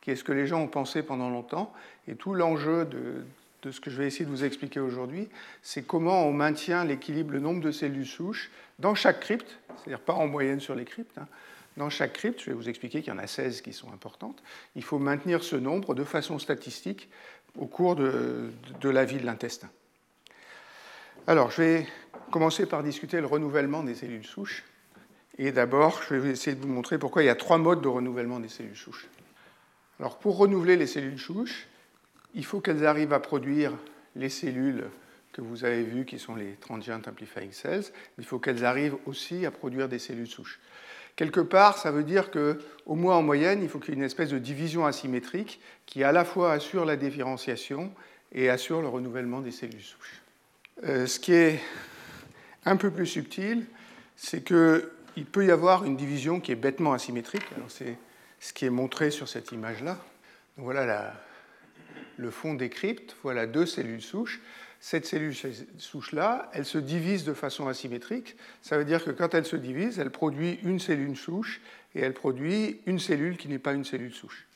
qui 0.00 0.12
est 0.12 0.16
ce 0.16 0.22
que 0.22 0.32
les 0.32 0.46
gens 0.46 0.60
ont 0.60 0.68
pensé 0.68 1.02
pendant 1.02 1.28
longtemps, 1.28 1.72
et 2.06 2.14
tout 2.14 2.34
l'enjeu 2.34 2.84
de, 2.84 3.72
ce 3.72 3.80
que 3.80 3.90
je 3.90 3.96
vais 3.96 4.06
essayer 4.06 4.24
de 4.24 4.30
vous 4.30 4.44
expliquer 4.44 4.78
aujourd'hui, 4.78 5.28
c'est 5.60 5.82
comment 5.84 6.24
on 6.24 6.32
maintient 6.32 6.84
l'équilibre, 6.84 7.32
le 7.32 7.40
nombre 7.40 7.60
de 7.60 7.72
cellules 7.72 8.06
souches 8.06 8.52
dans 8.78 8.94
chaque 8.94 9.18
crypte, 9.18 9.58
c'est-à-dire 9.76 10.00
pas 10.00 10.14
en 10.14 10.28
moyenne 10.28 10.60
sur 10.60 10.76
les 10.76 10.84
cryptes, 10.84 11.18
hein, 11.18 11.26
dans 11.76 11.90
chaque 11.90 12.12
crypte, 12.14 12.40
je 12.40 12.46
vais 12.46 12.56
vous 12.56 12.68
expliquer 12.68 13.02
qu'il 13.02 13.12
y 13.12 13.16
en 13.16 13.18
a 13.18 13.26
16 13.26 13.62
qui 13.62 13.72
sont 13.72 13.92
importantes, 13.92 14.42
il 14.76 14.84
faut 14.84 14.98
maintenir 14.98 15.42
ce 15.42 15.56
nombre 15.56 15.94
de 15.94 16.04
façon 16.04 16.38
statistique 16.38 17.08
au 17.58 17.66
cours 17.66 17.96
de, 17.96 18.50
la 18.82 19.04
vie 19.04 19.18
de 19.18 19.26
l'intestin. 19.26 19.70
Alors, 21.26 21.50
je 21.50 21.62
vais 21.62 21.86
commencer 22.30 22.66
par 22.66 22.82
discuter 22.82 23.20
le 23.20 23.26
renouvellement 23.26 23.82
des 23.82 23.94
cellules 23.94 24.24
souches. 24.24 24.64
Et 25.38 25.52
d'abord, 25.52 26.02
je 26.08 26.14
vais 26.14 26.30
essayer 26.30 26.56
de 26.56 26.60
vous 26.60 26.68
montrer 26.68 26.98
pourquoi 26.98 27.22
il 27.22 27.26
y 27.26 27.30
a 27.30 27.34
trois 27.34 27.58
modes 27.58 27.80
de 27.80 27.88
renouvellement 27.88 28.40
des 28.40 28.48
cellules 28.48 28.76
souches. 28.76 29.08
Alors, 29.98 30.18
pour 30.18 30.36
renouveler 30.36 30.76
les 30.76 30.86
cellules 30.86 31.18
souches, 31.18 31.68
il 32.34 32.44
faut 32.44 32.60
qu'elles 32.60 32.84
arrivent 32.86 33.12
à 33.12 33.20
produire 33.20 33.72
les 34.16 34.28
cellules 34.28 34.84
que 35.32 35.40
vous 35.40 35.64
avez 35.64 35.82
vues, 35.82 36.04
qui 36.04 36.18
sont 36.18 36.34
les 36.34 36.52
transient 36.56 37.00
amplifying 37.06 37.52
cells, 37.52 37.84
mais 38.16 38.24
il 38.24 38.26
faut 38.26 38.38
qu'elles 38.38 38.64
arrivent 38.64 38.96
aussi 39.06 39.46
à 39.46 39.50
produire 39.50 39.88
des 39.88 39.98
cellules 39.98 40.28
souches. 40.28 40.60
Quelque 41.16 41.40
part, 41.40 41.78
ça 41.78 41.90
veut 41.90 42.04
dire 42.04 42.30
qu'au 42.30 42.94
moins 42.94 43.16
en 43.16 43.22
moyenne, 43.22 43.62
il 43.62 43.68
faut 43.68 43.78
qu'il 43.78 43.90
y 43.90 43.92
ait 43.92 44.00
une 44.00 44.04
espèce 44.04 44.30
de 44.30 44.38
division 44.38 44.86
asymétrique 44.86 45.60
qui 45.86 46.04
à 46.04 46.12
la 46.12 46.24
fois 46.24 46.52
assure 46.52 46.84
la 46.84 46.96
différenciation 46.96 47.92
et 48.32 48.48
assure 48.48 48.80
le 48.80 48.88
renouvellement 48.88 49.40
des 49.40 49.50
cellules 49.50 49.82
souches. 49.82 50.22
Euh, 50.84 51.06
ce 51.06 51.20
qui 51.20 51.34
est 51.34 51.60
un 52.64 52.76
peu 52.76 52.90
plus 52.90 53.06
subtil, 53.06 53.66
c'est 54.16 54.42
qu'il 54.42 55.26
peut 55.26 55.44
y 55.44 55.50
avoir 55.50 55.84
une 55.84 55.96
division 55.96 56.40
qui 56.40 56.52
est 56.52 56.56
bêtement 56.56 56.92
asymétrique. 56.94 57.44
c'est 57.68 57.98
ce 58.40 58.52
qui 58.52 58.64
est 58.64 58.70
montré 58.70 59.10
sur 59.10 59.28
cette 59.28 59.52
image-là. 59.52 59.98
Voilà 60.56 61.14
le 62.16 62.30
fond 62.30 62.54
des 62.54 62.70
cryptes, 62.70 63.16
voilà 63.22 63.46
deux 63.46 63.66
cellules 63.66 64.02
souches 64.02 64.40
cette 64.84 65.06
cellule 65.06 65.32
souche-là, 65.78 66.50
elle 66.52 66.64
se 66.64 66.76
divise 66.76 67.22
de 67.22 67.34
façon 67.34 67.68
asymétrique. 67.68 68.36
Ça 68.62 68.76
veut 68.76 68.84
dire 68.84 69.04
que 69.04 69.12
quand 69.12 69.32
elle 69.32 69.46
se 69.46 69.54
divise, 69.54 70.00
elle 70.00 70.10
produit 70.10 70.58
une 70.64 70.80
cellule 70.80 71.16
souche 71.16 71.60
et 71.94 72.00
elle 72.00 72.14
produit 72.14 72.80
une 72.86 72.98
cellule 72.98 73.36
qui 73.36 73.46
n'est 73.46 73.60
pas 73.60 73.74
une 73.74 73.84
cellule 73.84 74.12
souche. 74.12 74.48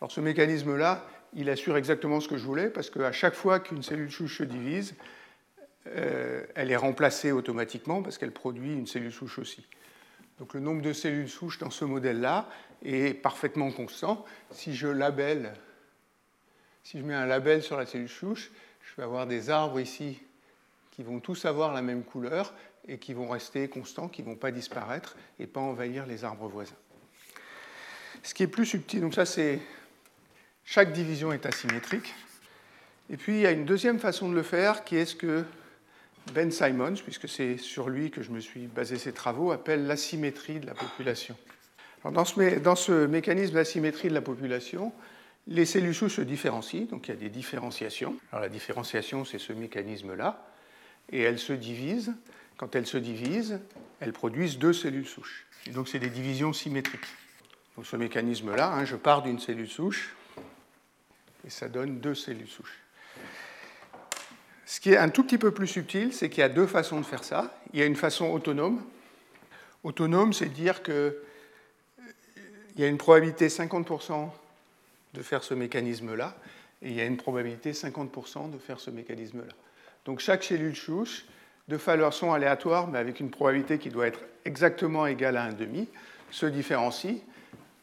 Alors 0.00 0.10
ce 0.10 0.20
mécanisme-là, 0.20 1.06
il 1.34 1.48
assure 1.48 1.76
exactement 1.76 2.18
ce 2.18 2.26
que 2.26 2.36
je 2.36 2.44
voulais, 2.44 2.68
parce 2.68 2.90
qu'à 2.90 3.12
chaque 3.12 3.34
fois 3.34 3.60
qu'une 3.60 3.84
cellule 3.84 4.10
souche 4.10 4.38
se 4.38 4.42
divise, 4.42 4.96
euh, 5.86 6.44
elle 6.56 6.72
est 6.72 6.76
remplacée 6.76 7.30
automatiquement 7.30 8.02
parce 8.02 8.18
qu'elle 8.18 8.32
produit 8.32 8.72
une 8.72 8.88
cellule 8.88 9.12
souche 9.12 9.38
aussi. 9.38 9.64
Donc 10.40 10.52
le 10.52 10.58
nombre 10.58 10.82
de 10.82 10.92
cellules 10.92 11.28
souches 11.28 11.58
dans 11.58 11.70
ce 11.70 11.84
modèle-là 11.84 12.48
est 12.84 13.14
parfaitement 13.14 13.70
constant. 13.70 14.24
Si 14.50 14.74
je 14.74 14.88
labelle, 14.88 15.54
si 16.82 16.98
je 16.98 17.04
mets 17.04 17.14
un 17.14 17.26
label 17.26 17.62
sur 17.62 17.76
la 17.76 17.86
cellule 17.86 18.08
souche, 18.08 18.50
vais 19.00 19.06
avoir 19.06 19.26
des 19.26 19.48
arbres 19.48 19.80
ici 19.80 20.20
qui 20.90 21.02
vont 21.02 21.20
tous 21.20 21.46
avoir 21.46 21.72
la 21.72 21.80
même 21.80 22.04
couleur, 22.04 22.52
et 22.86 22.98
qui 22.98 23.14
vont 23.14 23.28
rester 23.28 23.68
constants, 23.68 24.08
qui 24.08 24.22
ne 24.22 24.26
vont 24.26 24.36
pas 24.36 24.50
disparaître 24.50 25.16
et 25.38 25.46
pas 25.46 25.60
envahir 25.60 26.06
les 26.06 26.24
arbres 26.24 26.48
voisins. 26.48 26.76
Ce 28.22 28.34
qui 28.34 28.42
est 28.42 28.48
plus 28.48 28.66
subtil, 28.66 29.00
donc 29.00 29.14
ça 29.14 29.24
c'est 29.24 29.60
chaque 30.64 30.92
division 30.92 31.32
est 31.32 31.46
asymétrique. 31.46 32.14
Et 33.08 33.16
puis 33.16 33.34
il 33.36 33.40
y 33.40 33.46
a 33.46 33.50
une 33.50 33.64
deuxième 33.64 33.98
façon 33.98 34.28
de 34.28 34.34
le 34.34 34.42
faire 34.42 34.84
qui 34.84 34.96
est 34.96 35.06
ce 35.06 35.14
que 35.14 35.44
Ben 36.34 36.50
Simons, 36.50 36.94
puisque 37.02 37.28
c'est 37.28 37.56
sur 37.56 37.88
lui 37.88 38.10
que 38.10 38.22
je 38.22 38.30
me 38.30 38.40
suis 38.40 38.66
basé 38.66 38.98
ses 38.98 39.12
travaux, 39.12 39.50
appelle 39.52 39.86
l'asymétrie 39.86 40.60
de 40.60 40.66
la 40.66 40.74
population. 40.74 41.36
dans, 42.04 42.24
ce, 42.24 42.58
dans 42.58 42.76
ce 42.76 43.06
mécanisme 43.06 43.54
d'asymétrie 43.54 44.08
de 44.08 44.14
la 44.14 44.22
population, 44.22 44.92
les 45.46 45.64
cellules 45.64 45.94
souches 45.94 46.16
se 46.16 46.20
différencient, 46.20 46.86
donc 46.86 47.08
il 47.08 47.10
y 47.10 47.14
a 47.14 47.16
des 47.16 47.28
différenciations. 47.28 48.16
Alors 48.30 48.42
la 48.42 48.48
différenciation, 48.48 49.24
c'est 49.24 49.38
ce 49.38 49.52
mécanisme-là, 49.52 50.46
et 51.10 51.20
elles 51.20 51.38
se 51.38 51.52
divisent. 51.52 52.14
Quand 52.56 52.74
elles 52.76 52.86
se 52.86 52.98
divisent, 52.98 53.60
elles 54.00 54.12
produisent 54.12 54.58
deux 54.58 54.72
cellules 54.72 55.06
souches. 55.06 55.46
Donc 55.72 55.88
c'est 55.88 55.98
des 55.98 56.10
divisions 56.10 56.52
symétriques. 56.52 57.06
Ce 57.82 57.96
mécanisme-là, 57.96 58.72
hein, 58.72 58.84
je 58.84 58.96
pars 58.96 59.22
d'une 59.22 59.38
cellule 59.38 59.68
souche, 59.68 60.14
et 61.46 61.50
ça 61.50 61.68
donne 61.68 62.00
deux 62.00 62.14
cellules 62.14 62.48
souches. 62.48 62.78
Ce 64.66 64.80
qui 64.80 64.92
est 64.92 64.98
un 64.98 65.08
tout 65.08 65.24
petit 65.24 65.38
peu 65.38 65.50
plus 65.50 65.66
subtil, 65.66 66.12
c'est 66.12 66.28
qu'il 66.28 66.40
y 66.40 66.44
a 66.44 66.48
deux 66.48 66.66
façons 66.66 67.00
de 67.00 67.06
faire 67.06 67.24
ça. 67.24 67.58
Il 67.72 67.80
y 67.80 67.82
a 67.82 67.86
une 67.86 67.96
façon 67.96 68.26
autonome. 68.26 68.80
Autonome, 69.82 70.32
c'est 70.32 70.46
dire 70.46 70.82
qu'il 70.82 70.92
euh, 70.92 71.24
y 72.76 72.84
a 72.84 72.86
une 72.86 72.98
probabilité 72.98 73.48
50% 73.48 74.30
de 75.14 75.22
faire 75.22 75.42
ce 75.42 75.54
mécanisme-là, 75.54 76.36
et 76.82 76.90
il 76.90 76.94
y 76.94 77.00
a 77.00 77.04
une 77.04 77.16
probabilité 77.16 77.72
50% 77.72 78.50
de 78.50 78.58
faire 78.58 78.80
ce 78.80 78.90
mécanisme-là. 78.90 79.52
Donc 80.04 80.20
chaque 80.20 80.42
cellule 80.44 80.76
souche, 80.76 81.26
de 81.68 81.78
son 82.10 82.32
aléatoire, 82.32 82.88
mais 82.88 82.98
avec 82.98 83.20
une 83.20 83.30
probabilité 83.30 83.78
qui 83.78 83.90
doit 83.90 84.08
être 84.08 84.20
exactement 84.44 85.06
égale 85.06 85.36
à 85.36 85.48
1,5, 85.50 85.86
se 86.30 86.46
différencie. 86.46 87.18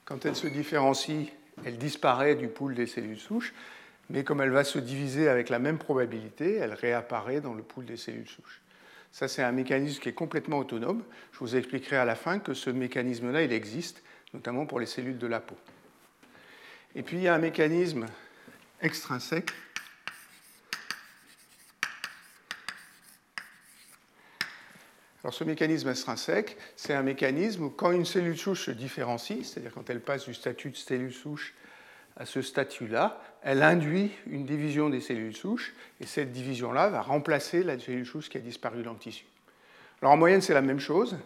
Quand 0.03 0.25
elle 0.25 0.35
se 0.35 0.47
différencie, 0.47 1.27
elle 1.65 1.77
disparaît 1.77 2.35
du 2.35 2.47
pool 2.47 2.75
des 2.75 2.87
cellules 2.87 3.19
souches, 3.19 3.53
mais 4.09 4.23
comme 4.23 4.41
elle 4.41 4.51
va 4.51 4.63
se 4.63 4.79
diviser 4.79 5.29
avec 5.29 5.49
la 5.49 5.59
même 5.59 5.77
probabilité, 5.77 6.55
elle 6.55 6.73
réapparaît 6.73 7.41
dans 7.41 7.53
le 7.53 7.63
pool 7.63 7.85
des 7.85 7.97
cellules 7.97 8.27
souches. 8.27 8.61
Ça, 9.11 9.27
c'est 9.27 9.43
un 9.43 9.51
mécanisme 9.51 10.01
qui 10.01 10.09
est 10.09 10.13
complètement 10.13 10.59
autonome. 10.59 11.03
Je 11.31 11.39
vous 11.39 11.55
expliquerai 11.55 11.97
à 11.97 12.05
la 12.05 12.15
fin 12.15 12.39
que 12.39 12.53
ce 12.53 12.69
mécanisme-là, 12.69 13.43
il 13.43 13.51
existe, 13.51 14.03
notamment 14.33 14.65
pour 14.65 14.79
les 14.79 14.85
cellules 14.85 15.17
de 15.17 15.27
la 15.27 15.39
peau. 15.39 15.55
Et 16.95 17.03
puis, 17.03 17.17
il 17.17 17.23
y 17.23 17.27
a 17.27 17.33
un 17.33 17.39
mécanisme 17.39 18.05
extrinsèque 18.81 19.51
Alors 25.27 25.33
ce 25.33 25.43
mécanisme 25.43 25.89
extrinsèque, 25.89 26.55
c'est 26.77 26.93
un 26.93 27.03
mécanisme 27.03 27.63
où 27.63 27.69
quand 27.69 27.91
une 27.91 28.05
cellule 28.05 28.37
souche 28.37 28.67
se 28.67 28.71
différencie, 28.71 29.45
c'est-à-dire 29.45 29.73
quand 29.73 29.89
elle 29.89 29.99
passe 29.99 30.23
du 30.23 30.33
statut 30.33 30.69
de 30.69 30.77
cellule 30.77 31.11
souche 31.11 31.53
à 32.15 32.25
ce 32.25 32.41
statut-là, 32.41 33.21
elle 33.43 33.61
induit 33.61 34.11
une 34.27 34.45
division 34.45 34.89
des 34.89 35.01
cellules 35.01 35.35
souches, 35.35 35.73
et 35.99 36.05
cette 36.05 36.31
division-là 36.31 36.87
va 36.87 37.01
remplacer 37.01 37.63
la 37.63 37.77
cellule 37.77 38.05
souche 38.05 38.29
qui 38.29 38.37
a 38.37 38.39
disparu 38.39 38.83
dans 38.83 38.93
le 38.93 38.99
tissu. 38.99 39.25
Alors 40.01 40.13
en 40.13 40.17
moyenne, 40.17 40.39
c'est 40.39 40.53
la 40.53 40.61
même 40.61 40.79
chose, 40.79 41.17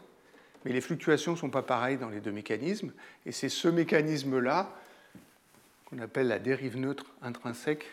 mais 0.65 0.73
les 0.73 0.81
fluctuations 0.81 1.33
ne 1.33 1.37
sont 1.37 1.51
pas 1.51 1.61
pareilles 1.61 1.97
dans 1.97 2.09
les 2.09 2.21
deux 2.21 2.31
mécanismes, 2.31 2.93
et 3.27 3.31
c'est 3.31 3.49
ce 3.49 3.67
mécanisme-là 3.67 4.75
qu'on 5.91 5.99
appelle 5.99 6.27
la 6.27 6.39
dérive 6.39 6.77
neutre 6.77 7.05
intrinsèque 7.21 7.85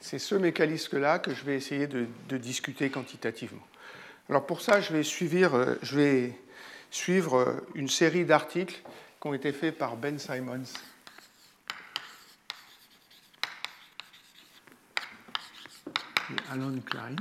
C'est 0.00 0.20
ce 0.20 0.36
mécanisme-là 0.36 1.18
que 1.18 1.34
je 1.34 1.42
vais 1.42 1.56
essayer 1.56 1.88
de, 1.88 2.06
discuter 2.36 2.90
quantitativement. 2.90 3.66
Alors 4.28 4.46
pour 4.46 4.60
ça, 4.60 4.80
je 4.80 4.92
vais 4.92 5.02
suivre, 5.02 5.56
euh, 5.56 6.30
euh, 7.08 7.52
une 7.74 7.88
série 7.88 8.24
d'articles 8.24 8.80
qui 9.20 9.26
ont 9.26 9.34
été 9.34 9.50
faits 9.50 9.76
par 9.76 9.96
Ben 9.96 10.16
Simons. 10.16 10.62
Alan 16.50 16.74
Klein. 16.84 17.16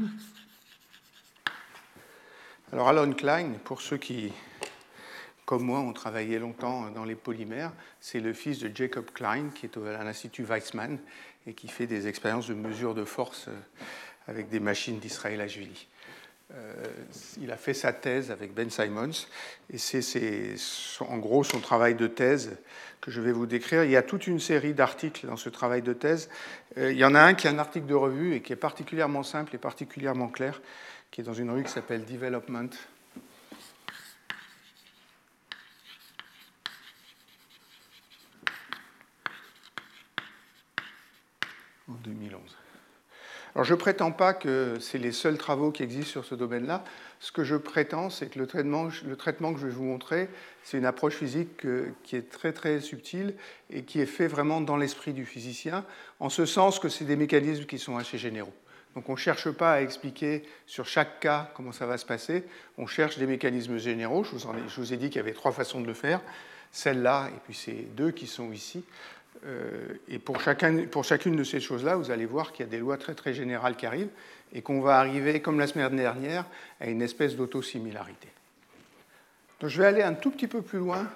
Alors 2.71 2.89
Alan 2.89 3.11
Klein, 3.13 3.53
pour 3.63 3.81
ceux 3.81 3.97
qui, 3.97 4.33
comme 5.45 5.63
moi, 5.63 5.79
ont 5.79 5.93
travaillé 5.93 6.39
longtemps 6.39 6.89
dans 6.89 7.05
les 7.05 7.15
polymères, 7.15 7.71
c'est 8.01 8.19
le 8.19 8.33
fils 8.33 8.59
de 8.59 8.75
Jacob 8.75 9.11
Klein, 9.13 9.49
qui 9.53 9.67
est 9.67 9.77
à 9.77 10.03
l'Institut 10.03 10.43
Weizmann 10.43 10.97
et 11.45 11.53
qui 11.53 11.67
fait 11.67 11.85
des 11.85 12.07
expériences 12.07 12.47
de 12.47 12.55
mesure 12.55 12.95
de 12.95 13.05
force 13.05 13.47
euh, 13.47 13.51
avec 14.27 14.49
des 14.49 14.59
machines 14.59 14.97
d'Israël 14.97 15.39
Ashvili. 15.39 15.87
Euh, 16.53 16.73
il 17.41 17.51
a 17.51 17.57
fait 17.57 17.73
sa 17.73 17.93
thèse 17.93 18.31
avec 18.31 18.53
Ben 18.53 18.69
Simons, 18.69 19.27
et 19.71 19.77
c'est 19.77 20.55
en 21.01 21.17
gros 21.17 21.43
son 21.43 21.59
travail 21.59 21.95
de 21.95 22.07
thèse 22.07 22.57
que 23.01 23.11
je 23.11 23.21
vais 23.21 23.31
vous 23.31 23.45
décrire. 23.45 23.83
Il 23.83 23.91
y 23.91 23.95
a 23.95 24.03
toute 24.03 24.27
une 24.27 24.39
série 24.39 24.73
d'articles 24.73 25.27
dans 25.27 25.37
ce 25.37 25.49
travail 25.49 25.81
de 25.81 25.93
thèse. 25.93 26.29
Euh, 26.77 26.91
il 26.91 26.97
y 26.97 27.05
en 27.05 27.15
a 27.15 27.21
un 27.21 27.33
qui 27.33 27.47
est 27.47 27.49
un 27.49 27.59
article 27.59 27.85
de 27.85 27.93
revue 27.93 28.35
et 28.35 28.41
qui 28.41 28.51
est 28.53 28.57
particulièrement 28.57 29.23
simple 29.23 29.55
et 29.55 29.57
particulièrement 29.57 30.27
clair, 30.27 30.61
qui 31.09 31.21
est 31.21 31.23
dans 31.23 31.33
une 31.33 31.49
revue 31.49 31.63
qui 31.63 31.71
s'appelle 31.71 32.05
Development, 32.05 32.69
en 41.87 41.93
2011. 42.03 42.64
Alors 43.55 43.63
je 43.63 43.73
ne 43.73 43.79
prétends 43.79 44.11
pas 44.11 44.33
que 44.33 44.77
c'est 44.81 44.97
les 44.97 45.13
seuls 45.13 45.37
travaux 45.37 45.71
qui 45.71 45.81
existent 45.81 46.11
sur 46.11 46.25
ce 46.25 46.35
domaine-là. 46.35 46.83
Ce 47.21 47.31
que 47.31 47.45
je 47.45 47.55
prétends, 47.55 48.09
c'est 48.09 48.27
que 48.27 48.37
le 48.37 48.47
traitement, 48.47 48.89
que 49.53 49.59
je 49.59 49.67
vais 49.67 49.71
vous 49.71 49.85
montrer, 49.85 50.27
c'est 50.61 50.77
une 50.77 50.85
approche 50.85 51.15
physique 51.15 51.65
qui 52.03 52.17
est 52.17 52.29
très 52.29 52.51
très 52.51 52.81
subtile 52.81 53.33
et 53.69 53.83
qui 53.83 54.01
est 54.01 54.05
fait 54.05 54.27
vraiment 54.27 54.59
dans 54.59 54.75
l'esprit 54.75 55.13
du 55.13 55.25
physicien, 55.25 55.85
en 56.19 56.27
ce 56.27 56.45
sens 56.45 56.79
que 56.79 56.89
c'est 56.89 57.05
des 57.05 57.15
mécanismes 57.15 57.63
qui 57.63 57.79
sont 57.79 57.95
assez 57.95 58.17
généraux. 58.17 58.53
Donc 58.93 59.07
on 59.07 59.13
ne 59.13 59.17
cherche 59.17 59.49
pas 59.49 59.75
à 59.75 59.81
expliquer 59.81 60.43
sur 60.65 60.85
chaque 60.85 61.21
cas 61.21 61.49
comment 61.55 61.71
ça 61.71 61.85
va 61.85 61.97
se 61.97 62.05
passer, 62.05 62.43
on 62.77 62.87
cherche 62.87 63.17
des 63.17 63.25
mécanismes 63.25 63.77
généraux. 63.77 64.25
Je 64.25 64.31
vous, 64.31 64.51
je 64.67 64.81
vous 64.81 64.93
ai 64.93 64.97
dit 64.97 65.07
qu'il 65.07 65.17
y 65.17 65.19
avait 65.19 65.31
trois 65.31 65.53
façons 65.53 65.79
de 65.79 65.87
le 65.87 65.93
faire, 65.93 66.19
celle-là 66.73 67.29
et 67.29 67.39
puis 67.45 67.53
ces 67.53 67.87
deux 67.95 68.11
qui 68.11 68.27
sont 68.27 68.51
ici. 68.51 68.83
Euh, 69.45 69.87
et 70.07 70.19
pour, 70.19 70.41
chacun, 70.41 70.85
pour, 70.85 71.03
chacune 71.03 71.35
de 71.35 71.43
ces 71.43 71.59
choses-là, 71.59 71.95
vous 71.95 72.11
allez 72.11 72.25
voir 72.25 72.51
qu'il 72.51 72.65
y 72.65 72.67
a 72.67 72.71
des 72.71 72.79
lois 72.79 72.97
très 72.97 73.13
très 73.13 73.33
générales 73.33 73.75
qui 73.75 73.85
arrivent 73.85 74.09
et 74.53 74.61
qu'on 74.61 74.81
va 74.81 74.97
arriver, 74.97 75.41
comme 75.41 75.59
la 75.59 75.67
semaine 75.67 75.95
dernière, 75.95 76.45
à 76.79 76.87
une 76.87 77.01
espèce 77.01 77.35
d'autosimilarité. 77.35 78.27
Donc 79.59 79.69
je 79.69 79.81
vais 79.81 79.87
aller 79.87 80.01
un 80.01 80.13
tout 80.13 80.31
petit 80.31 80.47
peu 80.47 80.61
plus 80.61 80.79
loin 80.79 81.07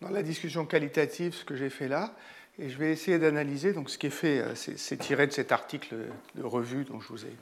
dans 0.00 0.10
la 0.10 0.22
discussion 0.22 0.66
qualitative, 0.66 1.34
ce 1.34 1.44
que 1.44 1.56
j'ai 1.56 1.70
fait 1.70 1.88
là, 1.88 2.14
et 2.58 2.68
je 2.68 2.78
vais 2.78 2.92
essayer 2.92 3.18
d'analyser. 3.18 3.72
Donc 3.72 3.90
ce 3.90 3.98
qui 3.98 4.06
est 4.06 4.10
fait, 4.10 4.40
euh, 4.40 4.54
c'est 4.54 4.96
tiré 4.98 5.26
de 5.26 5.32
cet 5.32 5.52
article 5.52 5.94
de 6.34 6.42
revue 6.42 6.84
dont 6.84 7.00
je 7.00 7.08
vous 7.08 7.24
ai 7.24 7.36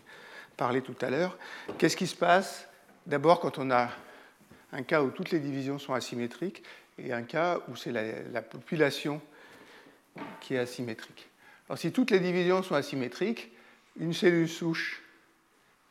parlé 0.57 0.83
tout 0.83 0.97
à 1.01 1.11
l'heure. 1.11 1.37
Qu'est-ce 1.79 1.97
qui 1.97 2.07
se 2.07 2.17
passe 2.17 2.69
D'abord, 3.07 3.41
quand 3.41 3.59
on 3.59 3.71
a 3.71 3.91
un 4.73 4.83
cas 4.83 5.03
où 5.03 5.11
toutes 5.11 5.31
les 5.31 5.39
divisions 5.39 5.79
sont 5.79 5.95
asymétriques 5.95 6.63
et 6.99 7.13
un 7.13 7.23
cas 7.23 7.61
où 7.69 7.77
c'est 7.77 7.93
la, 7.93 8.03
la 8.33 8.43
population 8.43 9.21
qui 10.41 10.55
est 10.55 10.59
asymétrique. 10.59 11.29
Alors 11.69 11.79
si 11.79 11.93
toutes 11.93 12.11
les 12.11 12.21
divisions 12.21 12.63
sont 12.63 12.75
asymétriques, 12.75 13.53
une 13.99 14.13
cellule 14.13 14.49
souche 14.49 15.03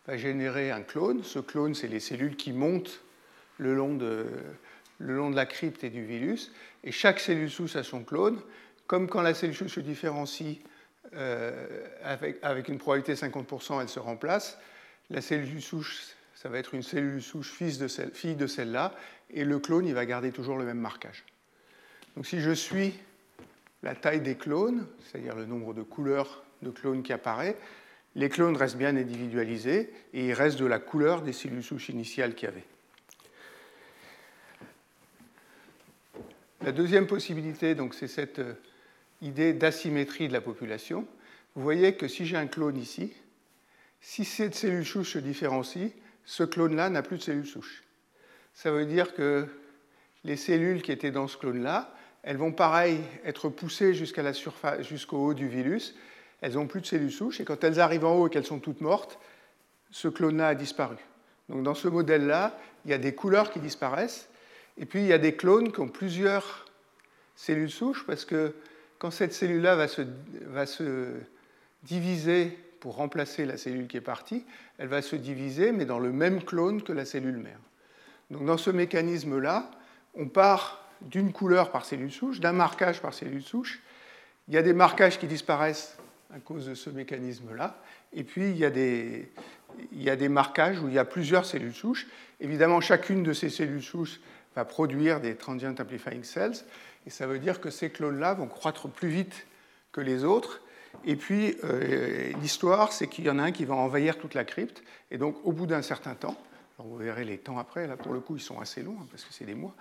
va 0.07 0.17
générer 0.17 0.71
un 0.71 0.81
clone. 0.81 1.23
Ce 1.23 1.39
clone, 1.39 1.75
c'est 1.75 1.87
les 1.87 1.99
cellules 1.99 2.35
qui 2.35 2.53
montent 2.53 3.01
le 3.57 3.75
long, 3.75 3.95
de, 3.95 4.25
la 4.99 5.45
crypte 5.45 5.83
et 5.83 5.89
du 5.89 6.05
virus. 6.05 6.51
Et 6.83 6.91
chaque 6.91 7.19
cellule 7.19 7.51
souche 7.51 7.75
a 7.75 7.83
son 7.83 8.03
clone. 8.03 8.39
Comme 8.87 9.09
quand 9.09 9.21
la 9.21 9.33
cellule 9.33 9.55
souche 9.55 9.75
se 9.75 9.79
différencie 9.81 10.57
euh, 11.13 11.85
avec, 12.03 12.69
une 12.69 12.77
probabilité 12.77 13.13
de 13.13 13.17
50%, 13.17 13.81
elle 13.81 13.89
se 13.89 13.99
remplace. 13.99 14.57
La 15.09 15.21
cellule 15.21 15.61
souche, 15.61 16.15
ça 16.35 16.49
va 16.49 16.57
être 16.59 16.73
une 16.73 16.83
cellule 16.83 17.21
souche 17.21 17.51
fille 17.51 18.35
de 18.35 18.47
celle-là. 18.47 18.93
Et 19.29 19.43
le 19.43 19.59
clone, 19.59 19.85
il 19.85 19.93
va 19.93 20.05
garder 20.05 20.31
toujours 20.31 20.57
le 20.57 20.63
même 20.63 20.79
marquage. 20.79 21.25
Donc 22.15 22.25
si 22.25 22.39
je 22.39 22.51
suis 22.51 22.93
la 23.83 23.95
taille 23.95 24.21
des 24.21 24.35
clones, 24.35 24.87
c'est-à-dire 25.03 25.35
le 25.35 25.45
nombre 25.45 25.73
de 25.73 25.83
couleurs 25.83 26.43
de 26.61 26.69
clones 26.71 27.03
qui 27.03 27.13
apparaît. 27.13 27.57
Les 28.15 28.29
clones 28.29 28.57
restent 28.57 28.77
bien 28.77 28.95
individualisés 28.95 29.93
et 30.13 30.27
ils 30.27 30.33
restent 30.33 30.59
de 30.59 30.65
la 30.65 30.79
couleur 30.79 31.21
des 31.21 31.33
cellules 31.33 31.63
souches 31.63 31.89
initiales 31.89 32.33
qu'il 32.33 32.49
y 32.49 32.51
avait. 32.51 32.65
La 36.61 36.71
deuxième 36.71 37.07
possibilité, 37.07 37.75
donc, 37.75 37.93
c'est 37.93 38.07
cette 38.07 38.39
euh, 38.39 38.53
idée 39.21 39.53
d'asymétrie 39.53 40.27
de 40.27 40.33
la 40.33 40.41
population. 40.41 41.07
Vous 41.55 41.61
voyez 41.61 41.95
que 41.95 42.07
si 42.07 42.25
j'ai 42.25 42.35
un 42.35 42.47
clone 42.47 42.77
ici, 42.77 43.13
si 44.01 44.25
cette 44.25 44.55
cellule 44.55 44.85
souche 44.85 45.13
se 45.13 45.19
différencie, 45.19 45.91
ce 46.25 46.43
clone-là 46.43 46.89
n'a 46.89 47.03
plus 47.03 47.17
de 47.17 47.21
cellules 47.23 47.47
souches. 47.47 47.83
Ça 48.53 48.71
veut 48.71 48.85
dire 48.85 49.13
que 49.13 49.47
les 50.23 50.35
cellules 50.35 50.81
qui 50.81 50.91
étaient 50.91 51.11
dans 51.11 51.27
ce 51.27 51.37
clone-là, 51.37 51.95
elles 52.27 52.35
vont 52.35 52.51
pareil 52.51 52.99
être 53.23 53.47
poussées 53.47 53.93
jusqu'à 53.93 54.21
la 54.21 54.33
surface, 54.33 54.85
jusqu'au 54.85 55.27
haut 55.27 55.33
du 55.33 55.47
virus. 55.47 55.95
Elles 56.41 56.55
n'ont 56.55 56.67
plus 56.67 56.81
de 56.81 56.85
cellules 56.85 57.09
souches 57.09 57.39
et 57.39 57.45
quand 57.45 57.63
elles 57.63 57.79
arrivent 57.79 58.03
en 58.03 58.17
haut 58.17 58.27
et 58.27 58.29
qu'elles 58.29 58.45
sont 58.45 58.59
toutes 58.59 58.81
mortes, 58.81 59.17
ce 59.91 60.09
clone-là 60.09 60.49
a 60.49 60.53
disparu. 60.53 60.97
Donc 61.47 61.63
dans 61.63 61.73
ce 61.73 61.87
modèle-là, 61.87 62.59
il 62.83 62.91
y 62.91 62.93
a 62.93 62.97
des 62.97 63.15
couleurs 63.15 63.49
qui 63.49 63.61
disparaissent 63.61 64.27
et 64.77 64.85
puis 64.85 64.99
il 64.99 65.07
y 65.07 65.13
a 65.13 65.17
des 65.19 65.37
clones 65.37 65.71
qui 65.71 65.79
ont 65.79 65.87
plusieurs 65.87 66.65
cellules 67.37 67.71
souches 67.71 68.05
parce 68.05 68.25
que 68.25 68.53
quand 68.99 69.09
cette 69.09 69.31
cellule-là 69.31 69.77
va 69.77 69.87
se, 69.87 70.01
va 70.47 70.65
se 70.65 71.13
diviser 71.83 72.59
pour 72.81 72.95
remplacer 72.95 73.45
la 73.45 73.55
cellule 73.55 73.87
qui 73.87 73.95
est 73.95 74.01
partie, 74.01 74.43
elle 74.79 74.89
va 74.89 75.01
se 75.01 75.15
diviser 75.15 75.71
mais 75.71 75.85
dans 75.85 75.99
le 75.99 76.11
même 76.11 76.43
clone 76.43 76.83
que 76.83 76.91
la 76.91 77.05
cellule 77.05 77.37
mère. 77.37 77.59
Donc 78.31 78.43
dans 78.43 78.57
ce 78.57 78.69
mécanisme-là, 78.69 79.71
on 80.13 80.27
part 80.27 80.83
d'une 81.01 81.31
couleur 81.31 81.71
par 81.71 81.85
cellule 81.85 82.11
souche, 82.11 82.39
d'un 82.39 82.53
marquage 82.53 83.01
par 83.01 83.13
cellule 83.13 83.43
souche. 83.43 83.81
Il 84.47 84.53
y 84.53 84.57
a 84.57 84.61
des 84.61 84.73
marquages 84.73 85.19
qui 85.19 85.27
disparaissent 85.27 85.97
à 86.33 86.39
cause 86.39 86.67
de 86.67 86.75
ce 86.75 86.89
mécanisme-là. 86.89 87.77
Et 88.13 88.23
puis, 88.23 88.49
il 88.49 88.57
y, 88.57 88.65
a 88.65 88.69
des, 88.69 90.29
marquages 90.29 90.79
où 90.81 90.87
il 90.87 90.93
y 90.93 90.99
a 90.99 91.05
plusieurs 91.05 91.45
cellules 91.45 91.73
souches. 91.73 92.07
Évidemment, 92.39 92.81
chacune 92.81 93.23
de 93.23 93.33
ces 93.33 93.49
cellules 93.49 93.83
souches 93.83 94.19
va 94.55 94.65
produire 94.65 95.19
des 95.19 95.35
transient 95.35 95.75
amplifying 95.79 96.23
cells. 96.23 96.65
Et 97.05 97.09
ça 97.09 97.27
veut 97.27 97.39
dire 97.39 97.61
que 97.61 97.69
ces 97.69 97.89
clones-là 97.89 98.33
vont 98.33 98.47
croître 98.47 98.89
plus 98.89 99.09
vite 99.09 99.47
que 99.91 100.01
les 100.01 100.23
autres. 100.23 100.61
Et 101.05 101.15
puis, 101.15 101.55
euh, 101.63 102.31
l'histoire, 102.41 102.91
c'est 102.91 103.07
qu'il 103.07 103.25
y 103.25 103.29
en 103.29 103.39
a 103.39 103.43
un 103.43 103.51
qui 103.51 103.65
va 103.65 103.75
envahir 103.75 104.17
toute 104.17 104.33
la 104.33 104.45
crypte. 104.45 104.83
Et 105.11 105.17
donc, 105.17 105.35
au 105.43 105.51
bout 105.51 105.65
d'un 105.65 105.81
certain 105.81 106.15
temps, 106.15 106.37
alors 106.77 106.91
vous 106.91 106.97
verrez 106.97 107.25
les 107.25 107.37
temps 107.37 107.57
après, 107.57 107.87
là 107.87 107.97
pour 107.97 108.13
le 108.13 108.19
coup, 108.19 108.35
ils 108.35 108.41
sont 108.41 108.59
assez 108.59 108.83
longs, 108.83 108.97
hein, 109.01 109.07
parce 109.09 109.23
que 109.23 109.33
c'est 109.33 109.45
des 109.45 109.55
mois, 109.55 109.73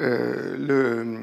euh, 0.00 1.18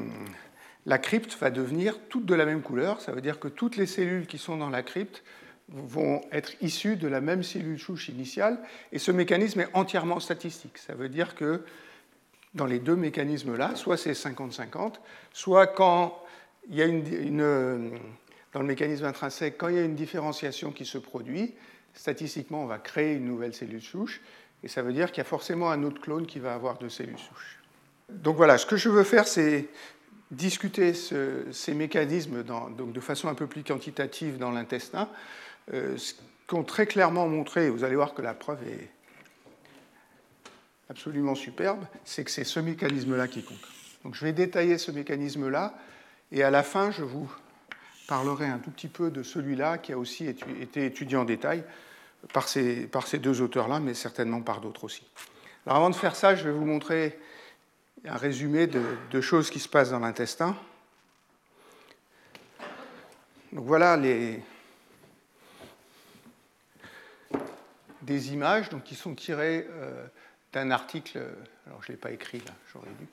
la 0.86 0.98
crypte 0.98 1.36
va 1.38 1.50
devenir 1.50 1.98
toute 2.08 2.26
de 2.26 2.34
la 2.34 2.44
même 2.44 2.62
couleur. 2.62 3.00
Ça 3.00 3.12
veut 3.12 3.20
dire 3.20 3.38
que 3.38 3.48
toutes 3.48 3.76
les 3.76 3.86
cellules 3.86 4.26
qui 4.26 4.38
sont 4.38 4.56
dans 4.56 4.70
la 4.70 4.82
crypte 4.82 5.22
vont 5.68 6.20
être 6.32 6.52
issues 6.60 6.96
de 6.96 7.08
la 7.08 7.20
même 7.20 7.42
cellule 7.42 7.78
souche 7.78 8.08
initiale. 8.08 8.58
Et 8.90 8.98
ce 8.98 9.10
mécanisme 9.12 9.60
est 9.60 9.68
entièrement 9.74 10.20
statistique. 10.20 10.78
Ça 10.78 10.94
veut 10.94 11.08
dire 11.08 11.34
que 11.34 11.62
dans 12.54 12.66
les 12.66 12.78
deux 12.78 12.96
mécanismes-là, 12.96 13.76
soit 13.76 13.96
c'est 13.96 14.12
50-50, 14.12 14.94
soit 15.32 15.66
quand 15.66 16.22
il 16.68 16.76
y 16.76 16.82
a 16.82 16.86
une, 16.86 17.98
dans 18.52 18.60
le 18.60 18.66
mécanisme 18.66 19.04
intrinsèque, 19.04 19.56
quand 19.56 19.68
il 19.68 19.76
y 19.76 19.78
a 19.78 19.84
une 19.84 19.94
différenciation 19.94 20.70
qui 20.70 20.84
se 20.84 20.98
produit, 20.98 21.54
statistiquement, 21.94 22.62
on 22.62 22.66
va 22.66 22.78
créer 22.78 23.14
une 23.14 23.24
nouvelle 23.24 23.54
cellule 23.54 23.82
souche. 23.82 24.20
Et 24.62 24.68
ça 24.68 24.82
veut 24.82 24.92
dire 24.92 25.10
qu'il 25.10 25.18
y 25.18 25.22
a 25.22 25.24
forcément 25.24 25.70
un 25.70 25.82
autre 25.82 26.00
clone 26.00 26.26
qui 26.26 26.38
va 26.38 26.54
avoir 26.54 26.78
deux 26.78 26.88
cellules 26.88 27.18
souches. 27.18 27.61
Donc 28.14 28.36
voilà, 28.36 28.58
ce 28.58 28.66
que 28.66 28.76
je 28.76 28.88
veux 28.88 29.04
faire, 29.04 29.26
c'est 29.26 29.68
discuter 30.30 30.94
ces 30.94 31.74
mécanismes 31.74 32.42
donc 32.42 32.92
de 32.92 33.00
façon 33.00 33.28
un 33.28 33.34
peu 33.34 33.46
plus 33.46 33.62
quantitative 33.62 34.38
dans 34.38 34.50
l'intestin, 34.50 35.08
euh, 35.72 35.96
ce 35.96 36.14
qu'ont 36.46 36.64
très 36.64 36.86
clairement 36.86 37.28
montré, 37.28 37.68
vous 37.70 37.84
allez 37.84 37.96
voir 37.96 38.14
que 38.14 38.22
la 38.22 38.34
preuve 38.34 38.58
est 38.66 38.90
absolument 40.88 41.34
superbe, 41.34 41.84
c'est 42.04 42.24
que 42.24 42.30
c'est 42.30 42.44
ce 42.44 42.60
mécanisme-là 42.60 43.28
qui 43.28 43.42
compte. 43.42 43.60
Donc 44.04 44.14
je 44.14 44.24
vais 44.24 44.32
détailler 44.32 44.78
ce 44.78 44.90
mécanisme-là, 44.90 45.74
et 46.32 46.42
à 46.42 46.50
la 46.50 46.62
fin, 46.62 46.90
je 46.90 47.02
vous 47.02 47.30
parlerai 48.08 48.46
un 48.46 48.58
tout 48.58 48.70
petit 48.70 48.88
peu 48.88 49.10
de 49.10 49.22
celui-là 49.22 49.78
qui 49.78 49.92
a 49.92 49.98
aussi 49.98 50.26
été 50.26 50.84
étudié 50.84 51.16
en 51.16 51.24
détail 51.24 51.62
par 52.32 52.48
ces, 52.48 52.86
par 52.86 53.06
ces 53.06 53.18
deux 53.18 53.40
auteurs-là, 53.42 53.80
mais 53.80 53.94
certainement 53.94 54.40
par 54.40 54.60
d'autres 54.60 54.84
aussi. 54.84 55.06
Alors 55.66 55.76
avant 55.76 55.90
de 55.90 55.94
faire 55.94 56.16
ça, 56.16 56.34
je 56.34 56.44
vais 56.44 56.52
vous 56.52 56.64
montrer 56.64 57.18
un 58.04 58.16
résumé 58.16 58.66
de, 58.66 59.20
choses 59.20 59.50
qui 59.50 59.60
se 59.60 59.68
passent 59.68 59.90
dans 59.90 60.00
l'intestin. 60.00 60.56
Donc 63.52 63.66
voilà 63.66 63.96
les, 63.96 64.42
des 68.00 68.32
images 68.32 68.70
donc, 68.70 68.82
qui 68.84 68.94
sont 68.94 69.14
tirées 69.14 69.66
euh, 69.70 70.06
d'un 70.52 70.70
article, 70.70 71.18
alors 71.66 71.82
je 71.82 71.92
ne 71.92 71.96
l'ai 71.96 72.00
pas 72.00 72.10
écrit 72.10 72.38
là, 72.40 72.52
j'aurais 72.72 72.90
dû, 72.98 73.06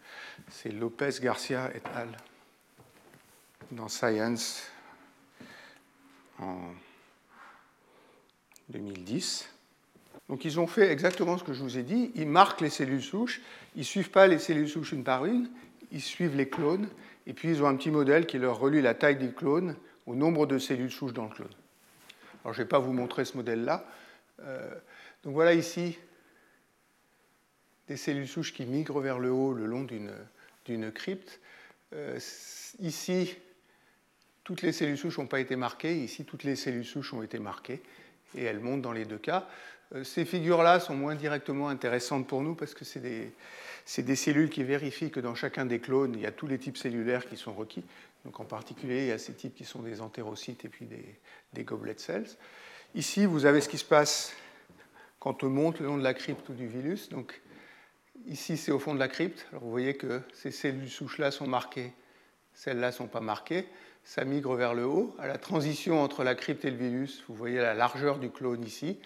c'est 0.49 0.69
Lopez 0.69 1.11
Garcia 1.21 1.69
et 1.75 1.81
al. 1.95 2.09
dans 3.71 3.89
Science 3.89 4.71
en 6.39 6.73
2010. 8.69 9.49
Donc 10.29 10.45
ils 10.45 10.59
ont 10.59 10.67
fait 10.67 10.91
exactement 10.91 11.37
ce 11.37 11.43
que 11.43 11.53
je 11.53 11.61
vous 11.61 11.77
ai 11.77 11.83
dit, 11.83 12.11
ils 12.15 12.27
marquent 12.27 12.61
les 12.61 12.69
cellules 12.69 13.03
souches, 13.03 13.41
ils 13.75 13.79
ne 13.79 13.83
suivent 13.83 14.11
pas 14.11 14.27
les 14.27 14.39
cellules 14.39 14.69
souches 14.69 14.91
une 14.91 15.03
par 15.03 15.25
une, 15.25 15.49
ils 15.91 16.01
suivent 16.01 16.35
les 16.35 16.49
clones, 16.49 16.89
et 17.27 17.33
puis 17.33 17.49
ils 17.49 17.63
ont 17.63 17.67
un 17.67 17.75
petit 17.75 17.91
modèle 17.91 18.25
qui 18.25 18.37
leur 18.37 18.59
relie 18.59 18.81
la 18.81 18.93
taille 18.93 19.17
des 19.17 19.31
clones 19.31 19.75
au 20.05 20.15
nombre 20.15 20.45
de 20.45 20.57
cellules 20.57 20.91
souches 20.91 21.13
dans 21.13 21.25
le 21.25 21.29
clone. 21.29 21.53
Alors 22.43 22.53
je 22.53 22.59
ne 22.59 22.63
vais 22.65 22.69
pas 22.69 22.79
vous 22.79 22.93
montrer 22.93 23.25
ce 23.25 23.37
modèle-là. 23.37 23.85
Euh, 24.41 24.73
donc 25.23 25.33
voilà 25.33 25.53
ici 25.53 25.97
des 27.87 27.97
cellules 27.97 28.27
souches 28.27 28.53
qui 28.53 28.65
migrent 28.65 29.01
vers 29.01 29.19
le 29.19 29.31
haut 29.31 29.53
le 29.53 29.65
long 29.65 29.85
d'une 30.65 30.91
crypte. 30.91 31.39
Euh, 31.93 32.19
ici, 32.79 33.35
toutes 34.43 34.61
les 34.61 34.71
cellules 34.71 34.97
souches 34.97 35.17
n'ont 35.17 35.27
pas 35.27 35.39
été 35.39 35.55
marquées, 35.55 35.97
ici 35.97 36.23
toutes 36.23 36.43
les 36.43 36.55
cellules 36.55 36.85
souches 36.85 37.13
ont 37.13 37.23
été 37.23 37.39
marquées, 37.39 37.81
et 38.35 38.43
elles 38.43 38.59
montent 38.59 38.83
dans 38.83 38.91
les 38.91 39.05
deux 39.05 39.17
cas. 39.17 39.49
Euh, 39.95 40.03
ces 40.03 40.25
figures-là 40.25 40.79
sont 40.79 40.95
moins 40.95 41.15
directement 41.15 41.69
intéressantes 41.69 42.27
pour 42.27 42.41
nous 42.41 42.55
parce 42.55 42.73
que 42.73 42.85
c'est 42.85 42.99
des, 42.99 44.15
cellules 44.15 44.49
qui 44.49 44.63
vérifient 44.63 45.09
que 45.09 45.19
dans 45.19 45.35
chacun 45.35 45.65
des 45.65 45.79
clones, 45.79 46.13
il 46.15 46.21
y 46.21 46.25
a 46.25 46.31
tous 46.31 46.47
les 46.47 46.59
types 46.59 46.77
cellulaires 46.77 47.27
qui 47.27 47.37
sont 47.37 47.53
requis. 47.53 47.83
Donc 48.25 48.39
en 48.39 48.45
particulier, 48.45 49.03
il 49.03 49.07
y 49.07 49.11
a 49.11 49.17
ces 49.17 49.33
types 49.33 49.55
qui 49.55 49.65
sont 49.65 49.81
des 49.81 50.01
entérocytes 50.01 50.65
et 50.65 50.69
puis 50.69 50.85
des, 50.85 51.19
des 51.53 51.63
goblet 51.63 51.95
cells. 51.97 52.37
Ici, 52.95 53.25
vous 53.25 53.45
avez 53.45 53.61
ce 53.61 53.69
qui 53.69 53.77
se 53.77 53.85
passe 53.85 54.33
quand 55.19 55.43
on 55.43 55.49
monte 55.49 55.79
le 55.79 55.87
long 55.87 55.97
de 55.97 56.03
la 56.03 56.13
crypte 56.13 56.47
ou 56.49 56.53
du 56.53 56.67
virus. 56.67 57.09
Donc 57.09 57.41
ici, 58.27 58.57
c'est 58.57 58.71
au 58.71 58.79
fond 58.79 58.93
de 58.93 58.99
la 58.99 59.07
crypte. 59.07 59.47
Alors 59.51 59.63
vous 59.63 59.71
voyez 59.71 59.95
que 59.95 60.21
ces 60.33 60.51
cellules 60.51 60.89
souches-là 60.89 61.31
sont 61.31 61.47
marquées, 61.47 61.93
celles-là 62.53 62.87
ne 62.87 62.93
sont 62.93 63.07
pas 63.07 63.21
marquées. 63.21 63.67
Ça 64.03 64.23
migre 64.23 64.55
vers 64.55 64.73
le 64.73 64.85
haut. 64.85 65.15
À 65.19 65.27
la 65.27 65.37
transition 65.37 66.01
entre 66.01 66.23
la 66.23 66.35
crypte 66.35 66.63
et 66.65 66.71
le 66.71 66.77
virus, 66.77 67.23
vous 67.27 67.35
voyez 67.35 67.57
la 67.57 67.73
largeur 67.73 68.17
du 68.19 68.29
clone 68.29 68.63
ici 68.63 68.99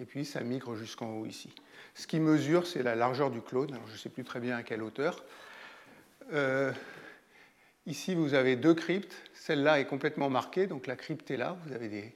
et 0.00 0.04
puis 0.04 0.24
ça 0.24 0.40
migre 0.40 0.76
jusqu'en 0.76 1.14
haut 1.14 1.26
ici. 1.26 1.50
Ce 1.94 2.06
qui 2.06 2.20
mesure, 2.20 2.66
c'est 2.66 2.82
la 2.82 2.94
largeur 2.94 3.30
du 3.30 3.40
clone, 3.40 3.76
je 3.86 3.92
ne 3.92 3.98
sais 3.98 4.08
plus 4.08 4.24
très 4.24 4.40
bien 4.40 4.56
à 4.56 4.62
quelle 4.62 4.82
hauteur. 4.82 5.24
Euh, 6.32 6.72
ici, 7.86 8.14
vous 8.14 8.34
avez 8.34 8.56
deux 8.56 8.74
cryptes, 8.74 9.16
celle-là 9.34 9.80
est 9.80 9.86
complètement 9.86 10.30
marquée, 10.30 10.66
donc 10.66 10.86
la 10.86 10.96
crypte 10.96 11.30
est 11.30 11.36
là, 11.36 11.56
vous 11.64 11.72
avez 11.72 11.88
des 11.88 12.14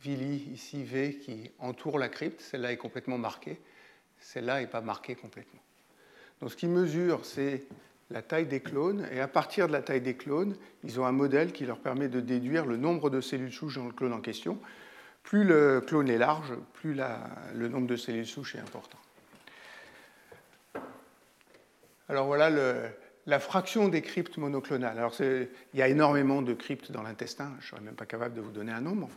villi 0.00 0.48
ici, 0.52 0.84
V, 0.84 1.18
qui 1.18 1.50
entourent 1.58 1.98
la 1.98 2.08
crypte, 2.08 2.40
celle-là 2.40 2.72
est 2.72 2.76
complètement 2.76 3.18
marquée, 3.18 3.58
celle-là 4.20 4.60
n'est 4.60 4.66
pas 4.66 4.80
marquée 4.80 5.14
complètement. 5.14 5.60
Donc 6.40 6.52
ce 6.52 6.56
qui 6.56 6.68
mesure, 6.68 7.24
c'est 7.24 7.64
la 8.10 8.22
taille 8.22 8.46
des 8.46 8.60
clones, 8.60 9.06
et 9.12 9.20
à 9.20 9.28
partir 9.28 9.66
de 9.66 9.72
la 9.72 9.82
taille 9.82 10.00
des 10.00 10.14
clones, 10.14 10.56
ils 10.84 11.00
ont 11.00 11.04
un 11.04 11.12
modèle 11.12 11.52
qui 11.52 11.66
leur 11.66 11.80
permet 11.80 12.08
de 12.08 12.20
déduire 12.20 12.64
le 12.64 12.76
nombre 12.76 13.10
de 13.10 13.20
cellules 13.20 13.52
souches 13.52 13.76
dans 13.76 13.86
le 13.86 13.92
clone 13.92 14.12
en 14.12 14.20
question. 14.20 14.58
Plus 15.28 15.44
le 15.44 15.82
clone 15.82 16.08
est 16.08 16.16
large, 16.16 16.54
plus 16.72 16.98
le 17.54 17.68
nombre 17.68 17.86
de 17.86 17.96
cellules 17.96 18.26
souches 18.26 18.54
est 18.54 18.60
important. 18.60 18.96
Alors 22.08 22.24
voilà 22.24 22.48
la 23.26 23.38
fraction 23.38 23.88
des 23.88 24.00
cryptes 24.00 24.38
monoclonales. 24.38 24.96
Alors 24.96 25.14
il 25.20 25.48
y 25.74 25.82
a 25.82 25.88
énormément 25.88 26.40
de 26.40 26.54
cryptes 26.54 26.92
dans 26.92 27.02
l'intestin, 27.02 27.52
je 27.60 27.66
ne 27.66 27.70
serais 27.72 27.80
même 27.82 27.94
pas 27.94 28.06
capable 28.06 28.36
de 28.36 28.40
vous 28.40 28.52
donner 28.52 28.72
un 28.72 28.80
nombre. 28.80 29.10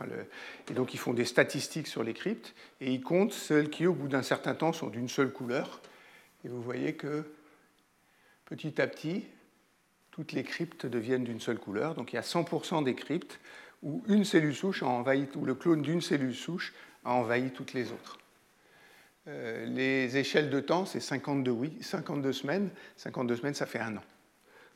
Et 0.70 0.74
donc 0.74 0.92
ils 0.92 0.98
font 0.98 1.14
des 1.14 1.24
statistiques 1.24 1.86
sur 1.86 2.02
les 2.02 2.12
cryptes 2.12 2.54
et 2.82 2.92
ils 2.92 3.00
comptent 3.00 3.32
celles 3.32 3.70
qui, 3.70 3.86
au 3.86 3.94
bout 3.94 4.08
d'un 4.08 4.20
certain 4.22 4.54
temps, 4.54 4.74
sont 4.74 4.88
d'une 4.88 5.08
seule 5.08 5.32
couleur. 5.32 5.80
Et 6.44 6.48
vous 6.48 6.60
voyez 6.60 6.92
que 6.94 7.24
petit 8.44 8.82
à 8.82 8.86
petit, 8.86 9.24
toutes 10.10 10.32
les 10.32 10.42
cryptes 10.42 10.84
deviennent 10.84 11.24
d'une 11.24 11.40
seule 11.40 11.58
couleur. 11.58 11.94
Donc 11.94 12.12
il 12.12 12.16
y 12.16 12.18
a 12.18 12.22
100% 12.22 12.84
des 12.84 12.94
cryptes 12.94 13.40
où 13.82 14.02
une 14.08 14.24
cellule 14.24 14.54
souche 14.54 14.82
a 14.82 14.86
envahi, 14.86 15.28
ou 15.34 15.44
le 15.44 15.54
clone 15.54 15.82
d'une 15.82 16.00
cellule 16.00 16.34
souche 16.34 16.72
a 17.04 17.12
envahi 17.12 17.50
toutes 17.50 17.72
les 17.72 17.92
autres. 17.92 18.18
Euh, 19.28 19.66
les 19.66 20.16
échelles 20.16 20.50
de 20.50 20.60
temps, 20.60 20.84
c'est 20.84 21.00
52, 21.00 21.50
oui, 21.50 21.78
52 21.80 22.32
semaines. 22.32 22.70
52 22.96 23.36
semaines, 23.36 23.54
ça 23.54 23.66
fait 23.66 23.78
un 23.78 23.96
an. 23.96 24.02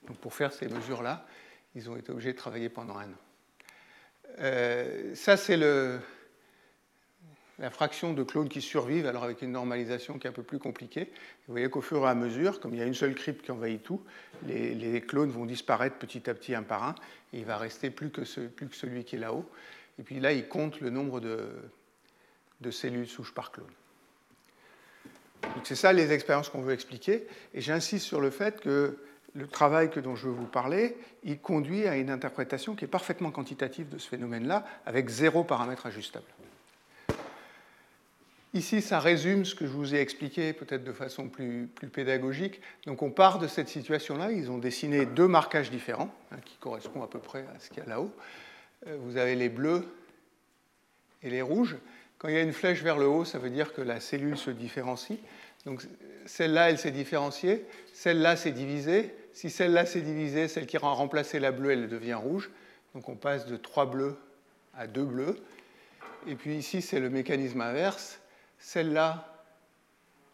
Donc 0.06 0.18
pour 0.18 0.34
faire 0.34 0.52
ces 0.52 0.68
mesures-là, 0.68 1.26
ils 1.74 1.90
ont 1.90 1.96
été 1.96 2.12
obligés 2.12 2.32
de 2.32 2.38
travailler 2.38 2.68
pendant 2.68 2.96
un 2.96 3.06
an. 3.06 3.18
Euh, 4.38 5.14
ça, 5.14 5.36
c'est 5.36 5.56
le, 5.56 5.98
la 7.58 7.70
fraction 7.70 8.12
de 8.12 8.22
clones 8.22 8.48
qui 8.48 8.60
survivent, 8.60 9.06
alors 9.06 9.24
avec 9.24 9.42
une 9.42 9.52
normalisation 9.52 10.18
qui 10.18 10.26
est 10.26 10.30
un 10.30 10.32
peu 10.32 10.42
plus 10.42 10.58
compliquée. 10.58 11.10
Vous 11.46 11.52
voyez 11.52 11.70
qu'au 11.70 11.80
fur 11.80 12.04
et 12.04 12.08
à 12.08 12.14
mesure, 12.14 12.60
comme 12.60 12.74
il 12.74 12.78
y 12.78 12.82
a 12.82 12.86
une 12.86 12.94
seule 12.94 13.14
crypte 13.14 13.44
qui 13.44 13.50
envahit 13.50 13.82
tout, 13.82 14.02
les, 14.46 15.00
clones 15.00 15.30
vont 15.30 15.46
disparaître 15.46 15.96
petit 15.96 16.28
à 16.28 16.34
petit 16.34 16.54
un 16.54 16.62
par 16.62 16.84
un, 16.84 16.94
et 17.32 17.38
il 17.38 17.44
va 17.44 17.56
rester 17.56 17.90
plus 17.90 18.10
que, 18.10 18.24
celui 18.24 19.04
qui 19.04 19.16
est 19.16 19.18
là-haut. 19.18 19.48
Et 19.98 20.02
puis 20.02 20.20
là, 20.20 20.32
il 20.32 20.48
compte 20.48 20.80
le 20.80 20.90
nombre 20.90 21.20
de, 21.20 21.48
de 22.60 22.70
cellules 22.70 23.08
souches 23.08 23.32
par 23.32 23.52
clone. 23.52 23.66
Donc 25.42 25.64
c'est 25.64 25.76
ça 25.76 25.92
les 25.92 26.12
expériences 26.12 26.50
qu'on 26.50 26.60
veut 26.60 26.74
expliquer. 26.74 27.26
Et 27.54 27.62
j'insiste 27.62 28.04
sur 28.04 28.20
le 28.20 28.30
fait 28.30 28.60
que 28.60 28.98
le 29.34 29.46
travail 29.46 29.90
que, 29.90 30.00
dont 30.00 30.16
je 30.16 30.28
veux 30.28 30.34
vous 30.34 30.46
parler, 30.46 30.96
il 31.22 31.38
conduit 31.38 31.86
à 31.86 31.96
une 31.96 32.10
interprétation 32.10 32.74
qui 32.74 32.84
est 32.84 32.88
parfaitement 32.88 33.30
quantitative 33.30 33.88
de 33.88 33.98
ce 33.98 34.08
phénomène-là, 34.08 34.66
avec 34.86 35.08
zéro 35.08 35.44
paramètre 35.44 35.86
ajustable. 35.86 36.24
Ici, 38.54 38.80
ça 38.80 39.00
résume 39.00 39.44
ce 39.44 39.54
que 39.54 39.66
je 39.66 39.72
vous 39.72 39.94
ai 39.94 40.00
expliqué, 40.00 40.52
peut-être 40.52 40.84
de 40.84 40.92
façon 40.92 41.28
plus, 41.28 41.68
pédagogique. 41.92 42.60
Donc, 42.86 43.02
on 43.02 43.10
part 43.10 43.38
de 43.38 43.48
cette 43.48 43.68
situation-là. 43.68 44.32
Ils 44.32 44.50
ont 44.50 44.58
dessiné 44.58 45.04
deux 45.04 45.28
marquages 45.28 45.70
différents, 45.70 46.14
hein, 46.32 46.38
qui 46.44 46.56
correspondent 46.56 47.02
à 47.02 47.08
peu 47.08 47.18
près 47.18 47.44
à 47.54 47.58
ce 47.58 47.68
qu'il 47.68 47.78
y 47.78 47.86
a 47.86 47.88
là-haut. 47.88 48.12
Euh, 48.86 48.96
vous 49.00 49.16
avez 49.16 49.34
les 49.34 49.48
bleus 49.48 49.84
et 51.22 51.28
les 51.28 51.42
rouges. 51.42 51.76
Quand 52.18 52.28
il 52.28 52.34
y 52.34 52.38
a 52.38 52.42
une 52.42 52.52
flèche 52.52 52.82
vers 52.82 52.98
le 52.98 53.06
haut, 53.06 53.24
ça 53.24 53.38
veut 53.38 53.50
dire 53.50 53.74
que 53.74 53.82
la 53.82 54.00
cellule 54.00 54.38
se 54.38 54.50
différencie. 54.50 55.18
Donc, 55.66 55.82
celle-là, 56.24 56.70
elle 56.70 56.78
s'est 56.78 56.92
différenciée. 56.92 57.66
Celle-là, 57.92 58.36
s'est 58.36 58.52
divisée. 58.52 59.14
Si 59.34 59.50
celle-là 59.50 59.84
s'est 59.84 60.00
divisée, 60.00 60.48
celle 60.48 60.66
qui 60.66 60.78
a 60.78 60.80
remplacé 60.80 61.40
la 61.40 61.52
bleue, 61.52 61.72
elle 61.72 61.88
devient 61.88 62.14
rouge. 62.14 62.50
Donc, 62.94 63.08
on 63.10 63.16
passe 63.16 63.44
de 63.44 63.56
trois 63.56 63.84
bleus 63.84 64.16
à 64.74 64.86
deux 64.86 65.04
bleus. 65.04 65.36
Et 66.26 66.36
puis 66.36 66.56
ici, 66.56 66.80
c'est 66.80 67.00
le 67.00 67.10
mécanisme 67.10 67.60
inverse 67.60 68.18
celle-là, 68.66 69.24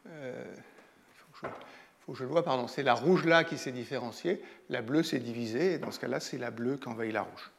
il 0.07 0.11
euh, 0.11 0.45
faut, 2.01 2.12
que 2.12 2.18
je 2.18 2.25
le 2.25 2.31
vois, 2.31 2.42
pardon, 2.42 2.66
c'est 2.66 2.83
la 2.83 2.95
rouge 2.95 3.27
là 3.27 3.45
qui 3.45 3.59
s'est 3.59 3.73
différenciée, 3.73 4.42
la 4.71 4.81
bleue 4.81 5.03
s'est 5.03 5.18
divisée, 5.18 5.75
et 5.75 5.79
dans 5.79 5.90
ce 5.90 6.01
cas-là, 6.01 6.18
c'est 6.18 6.38
la 6.38 6.51
bleue 6.51 6.79
qui 6.79 6.88
envahit 6.88 7.12
la 7.12 7.23
rouge. 7.23 7.51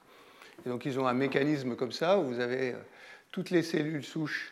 Et 0.66 0.70
donc 0.70 0.86
ils 0.86 1.00
ont 1.00 1.06
un 1.06 1.14
mécanisme 1.14 1.76
comme 1.76 1.92
ça, 1.92 2.18
où 2.18 2.24
vous 2.24 2.40
avez 2.40 2.72
euh, 2.72 2.78
toutes 3.32 3.52
les 3.52 3.62
cellules 3.62 4.04
souches 4.04 4.52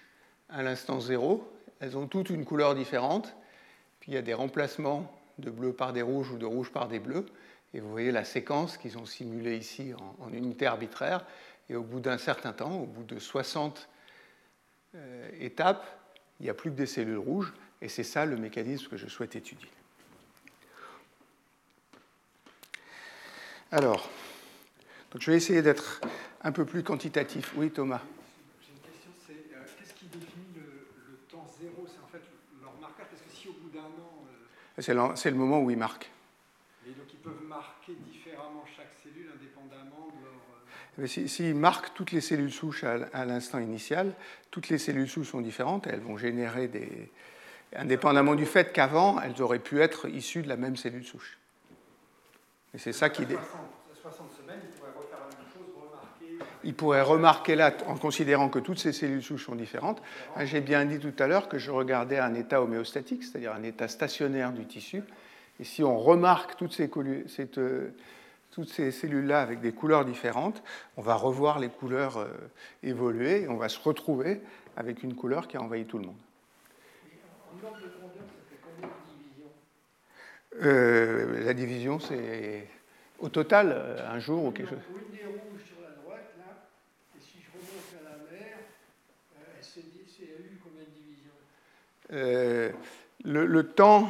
à 0.50 0.62
l'instant 0.62 1.00
zéro, 1.00 1.52
elles 1.80 1.98
ont 1.98 2.06
toutes 2.06 2.30
une 2.30 2.46
couleur 2.46 2.76
différente, 2.76 3.36
puis 4.00 4.12
il 4.12 4.14
y 4.14 4.18
a 4.18 4.22
des 4.22 4.36
remplacements 4.36 5.12
de 5.40 5.50
bleu 5.50 5.74
par 5.74 5.92
des 5.92 6.04
rouges 6.04 6.30
ou 6.30 6.38
de 6.38 6.46
rouge 6.46 6.72
par 6.72 6.88
des 6.88 7.00
bleus, 7.00 7.26
et 7.74 7.80
vous 7.80 7.90
voyez 7.90 8.12
la 8.12 8.26
séquence 8.26 8.78
qu'ils 8.78 9.00
ont 9.00 9.08
simulée 9.08 9.58
ici 9.58 9.96
en, 9.96 10.26
en 10.26 10.32
unité 10.32 10.68
arbitraire, 10.68 11.26
et 11.68 11.76
au 11.76 11.82
bout 11.82 12.00
d'un 12.00 12.20
certain 12.20 12.54
temps, 12.54 12.76
au 12.76 12.86
bout 12.86 13.06
de 13.06 13.18
60 13.18 13.90
euh, 14.94 15.30
étapes, 15.40 16.01
il 16.41 16.45
n'y 16.45 16.49
a 16.49 16.56
plus 16.56 16.71
que 16.71 16.75
des 16.75 16.88
cellules 16.88 17.19
rouges, 17.19 17.54
et 17.84 17.88
c'est 17.88 18.04
ça 18.04 18.25
le 18.25 18.36
mécanisme 18.36 18.88
que 18.89 18.97
je 18.97 19.08
souhaite 19.08 19.36
étudier. 19.36 19.69
Alors, 23.71 24.10
donc 25.12 25.21
je 25.21 25.30
vais 25.30 25.38
essayer 25.38 25.62
d'être 25.62 26.01
un 26.41 26.51
peu 26.51 26.65
plus 26.65 26.82
quantitatif. 26.82 27.54
Oui, 27.56 27.69
Thomas 27.69 28.01
J'ai 28.60 28.71
une 28.71 28.80
question, 28.80 29.12
c'est 29.23 29.56
euh, 29.56 29.62
qu'est-ce 29.77 29.93
qui 29.93 30.06
définit 30.08 30.47
le, 30.56 31.19
temps 31.30 31.47
zéro? 31.62 31.86
C'est 31.86 32.04
en 32.04 32.08
fait 32.08 32.25
leur 32.60 32.73
marqueur, 32.82 33.06
parce 33.06 33.21
que 33.21 33.30
si 33.32 33.47
au 33.47 33.54
bout 33.54 33.69
d'un 33.69 33.82
an... 33.82 34.25
Euh, 34.25 35.13
c'est 35.15 35.30
le, 35.30 35.38
moment 35.38 35.62
où 35.62 35.69
ils 35.69 35.77
marquent. 35.77 36.10
Et 36.88 36.91
donc 36.93 37.06
ils 37.13 37.19
peuvent 37.19 37.43
marquer 37.47 37.93
différemment 38.12 38.65
chaque 38.75 38.91
cellule 39.04 39.30
indépendamment 39.38 40.08
de 40.08 40.25
leur... 40.25 40.34
S'ils 41.06 41.30
si, 41.30 41.54
marquent 41.54 41.93
toutes 41.93 42.12
les 42.12 42.21
cellules 42.21 42.51
souches 42.51 42.84
à, 42.84 43.25
l'instant 43.25 43.60
initial, 43.60 44.13
toutes 44.51 44.69
les 44.69 44.77
cellules 44.77 45.08
souches 45.08 45.32
sont 45.32 45.41
différentes 45.41 45.88
et 45.88 45.91
elles 45.91 46.01
vont 46.01 46.17
générer 46.17 46.67
des. 46.67 47.10
indépendamment 47.75 48.36
du 48.36 48.45
fait 48.45 48.73
qu'avant, 48.73 49.19
elles 49.21 49.41
auraient 49.41 49.60
pu 49.60 49.82
être 49.82 50.10
issues 50.10 50.41
de 50.41 50.49
la 50.49 50.58
même 50.58 50.75
cellule 50.75 51.06
souche. 51.06 51.39
Et 52.73 52.77
c'est 52.77 52.93
ça 52.93 53.10
qui. 53.10 53.23
60, 53.23 53.39
60 54.01 54.32
semaines, 54.32 54.60
remarquer. 57.01 57.56
Là, 57.56 57.73
en 57.88 57.95
considérant 57.97 58.49
que 58.49 58.60
toutes 58.60 58.80
ces 58.80 58.91
cellules 58.91 59.23
souches 59.23 59.45
sont 59.45 59.56
différentes. 59.56 60.01
Hein, 60.36 60.45
j'ai 60.45 60.62
bien 60.62 60.86
dit 60.86 60.99
tout 60.99 61.13
à 61.19 61.27
l'heure 61.27 61.47
que 61.47 61.58
je 61.58 61.71
regardais 61.71 62.19
un 62.19 62.34
état 62.34 62.62
homéostatique, 62.62 63.23
c'est-à-dire 63.23 63.54
un 63.54 63.63
état 63.63 63.88
stationnaire 63.88 64.51
du 64.51 64.65
tissu. 64.65 65.04
Et 65.60 65.63
si 65.63 65.84
on 65.84 65.97
remarque 65.97 66.58
toutes 66.58 66.73
ces, 66.73 66.89
cette, 67.27 67.60
toutes 68.52 68.70
ces 68.70 68.92
cellules-là 68.92 69.42
avec 69.42 69.62
des 69.62 69.72
couleurs 69.72 70.06
différentes, 70.06 70.62
on 70.98 71.02
va 71.02 71.16
revoir 71.16 71.58
les 71.60 71.70
couleurs 71.70 72.18
euh, 72.18 72.28
évoluer 72.84 73.44
et 73.44 73.48
on 73.48 73.56
va 73.56 73.70
se 73.70 73.80
retrouver 73.80 74.42
avec 74.76 75.04
une 75.04 75.16
couleur 75.16 75.48
qui 75.48 75.58
a 75.58 75.62
envahi 75.62 75.86
tout 75.86 75.98
le 75.98 76.06
monde. 76.06 76.18
En 77.50 77.66
ordre 77.66 77.78
de 77.78 77.88
grandeur, 77.88 78.24
ça 78.28 78.44
fait 78.50 78.60
combien 78.62 78.90
de 78.90 78.94
divisions 79.18 79.52
euh, 80.64 81.46
La 81.46 81.54
division, 81.54 82.00
c'est 82.00 82.68
au 83.20 83.30
total 83.30 83.72
euh, 83.74 84.12
un 84.12 84.20
jour 84.20 84.46
ou 84.46 84.52
quelque 84.52 84.70
chose. 84.72 84.80
Une 84.90 85.18
des 85.18 85.24
rouges 85.24 85.64
sur 85.66 85.82
la 85.82 85.96
droite, 86.02 86.34
là, 86.38 86.68
et 87.18 87.22
si 87.22 87.38
je 87.42 87.52
remonte 87.54 87.96
à 88.00 88.04
la 88.10 88.18
mer, 88.32 88.58
c'est 89.62 89.80
eu 89.80 90.60
combien 90.62 90.84
de 90.84 90.90
divisions? 90.90 92.78
Le, 93.24 93.46
le 93.46 93.68
temps 93.68 94.10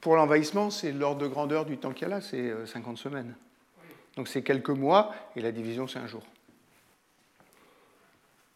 pour 0.00 0.16
l'envahissement, 0.16 0.70
c'est 0.70 0.92
l'ordre 0.92 1.22
de 1.22 1.26
grandeur 1.26 1.64
du 1.64 1.78
temps 1.78 1.92
qu'il 1.92 2.02
y 2.02 2.10
a 2.10 2.14
là, 2.14 2.20
c'est 2.20 2.52
50 2.66 2.94
euh, 2.94 2.96
semaines. 2.96 3.34
Donc 4.16 4.28
c'est 4.28 4.42
quelques 4.42 4.70
mois, 4.70 5.14
et 5.36 5.40
la 5.40 5.52
division, 5.52 5.86
c'est 5.86 5.98
un 5.98 6.06
jour. 6.06 6.22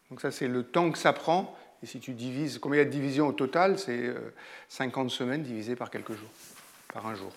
Donc 0.09 0.21
ça, 0.21 0.31
c'est 0.31 0.47
le 0.47 0.63
temps 0.63 0.91
que 0.91 0.97
ça 0.97 1.13
prend. 1.13 1.57
Et 1.81 1.87
si 1.87 1.99
tu 1.99 2.13
divises, 2.13 2.59
combien 2.59 2.77
il 2.77 2.79
y 2.79 2.81
a 2.83 2.85
de 2.85 2.91
divisions 2.91 3.27
au 3.27 3.31
total 3.31 3.79
C'est 3.79 4.13
50 4.69 5.05
euh, 5.05 5.09
semaines 5.09 5.43
divisé 5.43 5.75
par 5.75 5.89
quelques 5.89 6.13
jours, 6.13 6.29
par 6.93 7.05
un 7.07 7.15
jour. 7.15 7.31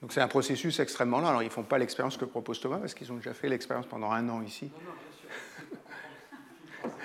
Donc 0.00 0.12
c'est 0.12 0.20
un 0.20 0.28
processus 0.28 0.80
extrêmement 0.80 1.20
lent. 1.20 1.28
Alors 1.28 1.42
ils 1.42 1.46
ne 1.46 1.50
font 1.50 1.62
pas 1.62 1.78
l'expérience 1.78 2.16
que 2.16 2.24
propose 2.24 2.60
Thomas, 2.60 2.78
parce 2.78 2.94
qu'ils 2.94 3.10
ont 3.10 3.16
déjà 3.16 3.34
fait 3.34 3.48
l'expérience 3.48 3.86
pendant 3.86 4.12
un 4.12 4.28
an 4.28 4.42
ici. 4.42 4.66
Non, 4.66 4.80
non, 4.84 4.92
bien 4.92 6.90
sûr. 6.90 6.98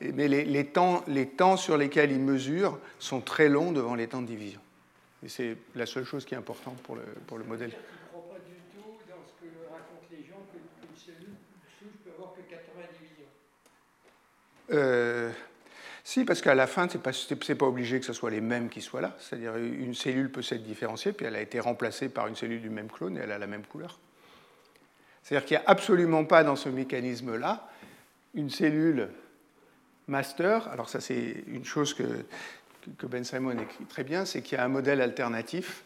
Mais 0.00 0.28
les, 0.28 0.64
temps, 0.66 1.02
les, 1.08 1.26
temps, 1.26 1.56
sur 1.56 1.76
lesquels 1.76 2.12
ils 2.12 2.20
mesurent 2.20 2.78
sont 2.98 3.20
très 3.20 3.48
longs 3.48 3.72
devant 3.72 3.94
les 3.94 4.06
temps 4.06 4.22
de 4.22 4.26
division. 4.26 4.60
Et 5.24 5.28
c'est 5.28 5.56
la 5.74 5.86
seule 5.86 6.04
chose 6.04 6.24
qui 6.24 6.34
est 6.34 6.38
importante 6.38 6.78
pour 6.82 6.94
le, 6.94 7.02
pour 7.26 7.38
le 7.38 7.44
modèle. 7.44 7.70
Je 7.70 7.76
ne 7.76 8.22
crois 8.22 8.34
pas 8.34 8.40
du 8.44 8.54
tout 8.72 8.90
dans 9.08 9.22
ce 9.26 9.32
que 9.44 9.52
racontent 9.72 10.06
les 10.10 10.24
gens 10.24 10.42
qu'une 10.52 10.96
cellule 10.96 11.34
souche 11.78 11.98
peut 12.04 12.10
avoir 12.16 12.34
que 12.34 12.40
80 12.42 12.82
divisions. 13.00 13.26
Euh, 14.70 15.32
si, 16.04 16.24
parce 16.24 16.40
qu'à 16.40 16.54
la 16.54 16.68
fin, 16.68 16.88
ce 16.88 16.96
n'est 16.96 17.02
pas, 17.02 17.54
pas, 17.56 17.66
obligé 17.66 17.98
que 17.98 18.06
ce 18.06 18.12
soit 18.12 18.30
les 18.30 18.40
mêmes 18.40 18.68
qui 18.68 18.80
soient 18.80 19.00
là. 19.00 19.16
C'est-à-dire 19.18 19.56
une 19.56 19.94
cellule 19.94 20.30
peut 20.30 20.42
s'être 20.42 20.62
différenciée, 20.62 21.12
puis 21.12 21.26
elle 21.26 21.34
a 21.34 21.42
été 21.42 21.58
remplacée 21.58 22.08
par 22.08 22.28
une 22.28 22.36
cellule 22.36 22.62
du 22.62 22.70
même 22.70 22.88
clone 22.88 23.16
et 23.16 23.20
elle 23.20 23.32
a 23.32 23.38
la 23.38 23.48
même 23.48 23.64
couleur. 23.64 23.98
C'est-à-dire 25.22 25.46
qu'il 25.46 25.58
n'y 25.58 25.64
a 25.64 25.68
absolument 25.68 26.24
pas 26.24 26.44
dans 26.44 26.56
ce 26.56 26.68
mécanisme-là 26.68 27.68
une 28.34 28.50
cellule 28.50 29.08
master, 30.08 30.68
alors 30.68 30.88
ça 30.88 31.00
c'est 31.00 31.44
une 31.46 31.64
chose 31.64 31.94
que, 31.94 32.24
Ben 33.06 33.24
Simon 33.24 33.58
écrit 33.58 33.84
très 33.84 34.04
bien, 34.04 34.24
c'est 34.24 34.42
qu'il 34.42 34.56
y 34.56 34.60
a 34.60 34.64
un 34.64 34.68
modèle 34.68 35.00
alternatif, 35.00 35.84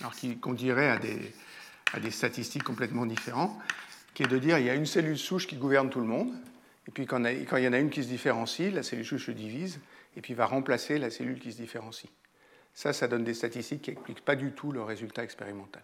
alors 0.00 0.14
qu'on 0.40 0.54
dirait 0.54 0.88
à 0.88 0.98
des, 0.98 2.10
statistiques 2.10 2.64
complètement 2.64 3.06
différentes, 3.06 3.56
qui 4.14 4.22
est 4.22 4.28
de 4.28 4.38
dire 4.38 4.58
il 4.58 4.66
y 4.66 4.70
a 4.70 4.74
une 4.74 4.86
cellule 4.86 5.18
souche 5.18 5.46
qui 5.46 5.56
gouverne 5.56 5.90
tout 5.90 6.00
le 6.00 6.06
monde, 6.06 6.32
et 6.88 6.90
puis 6.90 7.06
quand, 7.06 7.22
quand 7.22 7.56
il 7.56 7.64
y 7.64 7.68
en 7.68 7.72
a 7.72 7.78
une 7.78 7.90
qui 7.90 8.02
se 8.02 8.08
différencie, 8.08 8.72
la 8.72 8.82
cellule 8.82 9.06
souche 9.06 9.26
se 9.26 9.32
divise, 9.32 9.80
et 10.16 10.20
puis 10.20 10.34
va 10.34 10.46
remplacer 10.46 10.98
la 10.98 11.10
cellule 11.10 11.40
qui 11.40 11.52
se 11.52 11.56
différencie. 11.56 12.10
Ça, 12.74 12.92
ça 12.92 13.08
donne 13.08 13.24
des 13.24 13.34
statistiques 13.34 13.82
qui 13.82 13.90
n'expliquent 13.90 14.24
pas 14.24 14.36
du 14.36 14.52
tout 14.52 14.72
le 14.72 14.82
résultat 14.82 15.24
expérimental. 15.24 15.82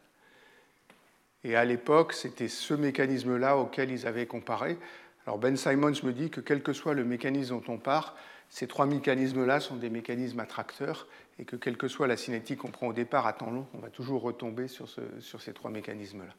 Et 1.44 1.56
à 1.56 1.64
l'époque, 1.64 2.12
c'était 2.12 2.48
ce 2.48 2.74
mécanisme-là 2.74 3.56
auquel 3.56 3.90
ils 3.90 4.06
avaient 4.06 4.26
comparé. 4.26 4.78
Alors 5.26 5.38
Ben 5.38 5.56
Simons 5.56 5.92
me 6.02 6.10
dit 6.10 6.30
que 6.30 6.40
quel 6.40 6.62
que 6.62 6.72
soit 6.72 6.94
le 6.94 7.04
mécanisme 7.04 7.60
dont 7.60 7.74
on 7.74 7.78
part, 7.78 8.16
ces 8.48 8.66
trois 8.66 8.86
mécanismes-là 8.86 9.60
sont 9.60 9.76
des 9.76 9.90
mécanismes 9.90 10.40
attracteurs 10.40 11.06
et 11.38 11.44
que 11.44 11.56
quelle 11.56 11.76
que 11.76 11.86
soit 11.86 12.06
la 12.06 12.16
cinétique 12.16 12.60
qu'on 12.60 12.70
prend 12.70 12.88
au 12.88 12.92
départ 12.92 13.26
à 13.26 13.32
temps 13.32 13.50
long, 13.50 13.66
on 13.74 13.78
va 13.78 13.90
toujours 13.90 14.22
retomber 14.22 14.68
sur, 14.68 14.88
ces 14.88 15.52
trois 15.52 15.70
mécanismes-là. 15.70 16.34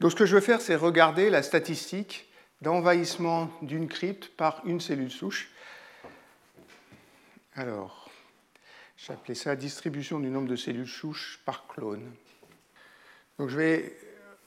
Donc 0.00 0.12
ce 0.12 0.16
que 0.16 0.26
je 0.26 0.36
veux 0.36 0.40
faire, 0.40 0.60
c'est 0.60 0.76
regarder 0.76 1.28
la 1.28 1.42
statistique 1.42 2.28
d'envahissement 2.62 3.50
d'une 3.62 3.88
crypte 3.88 4.28
par 4.36 4.62
une 4.64 4.80
cellule 4.80 5.10
souche. 5.10 5.50
Alors, 7.54 8.08
appelé 9.08 9.34
ça 9.34 9.56
distribution 9.56 10.20
du 10.20 10.28
nombre 10.28 10.48
de 10.48 10.56
cellules 10.56 10.88
souches 10.88 11.40
par 11.44 11.66
clone. 11.66 12.12
Donc 13.38 13.48
je 13.50 13.56
vais, 13.56 13.96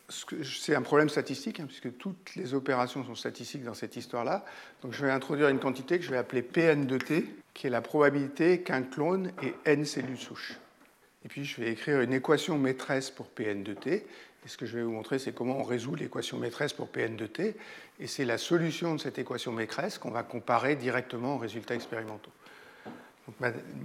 c'est 0.10 0.76
un 0.76 0.82
problème 0.82 1.10
statistique, 1.10 1.60
hein, 1.60 1.66
puisque 1.66 1.98
toutes 1.98 2.36
les 2.36 2.54
opérations 2.54 3.06
sont 3.06 3.16
statistiques 3.16 3.64
dans 3.64 3.74
cette 3.74 3.96
histoire-là. 3.96 4.44
Donc 4.82 4.94
je 4.94 5.06
vais 5.06 5.12
introduire 5.12 5.48
une 5.48 5.60
quantité 5.60 5.98
que 5.98 6.06
je 6.06 6.12
vais 6.12 6.18
appeler 6.18 6.42
Pn 6.42 6.86
de 6.86 6.98
t, 6.98 7.26
qui 7.54 7.68
est 7.68 7.70
la 7.70 7.82
probabilité 7.82 8.62
qu'un 8.62 8.84
clone 8.84 9.32
ait 9.42 9.54
n 9.66 9.86
cellules 9.86 10.18
souches. 10.18 10.58
Et 11.24 11.30
puis 11.30 11.46
je 11.46 11.62
vais 11.62 11.72
écrire 11.72 12.02
une 12.02 12.14
équation 12.14 12.58
maîtresse 12.58 13.10
pour 13.10 13.28
Pn 13.28 13.64
de 13.64 13.74
t. 13.74 14.06
Et 14.44 14.48
ce 14.48 14.58
que 14.58 14.66
je 14.66 14.76
vais 14.76 14.84
vous 14.84 14.92
montrer, 14.92 15.20
c'est 15.20 15.34
comment 15.34 15.60
on 15.60 15.64
résout 15.64 15.96
l'équation 15.96 16.38
maîtresse 16.38 16.74
pour 16.74 16.90
Pn 16.90 17.16
de 17.16 17.28
t. 17.28 17.56
Et 18.00 18.08
c'est 18.08 18.26
la 18.26 18.38
solution 18.38 18.96
de 18.96 19.00
cette 19.00 19.20
équation 19.20 19.52
maîtresse 19.52 19.98
qu'on 19.98 20.12
va 20.12 20.24
comparer 20.24 20.76
directement 20.76 21.36
aux 21.36 21.38
résultats 21.38 21.76
expérimentaux. 21.76 22.32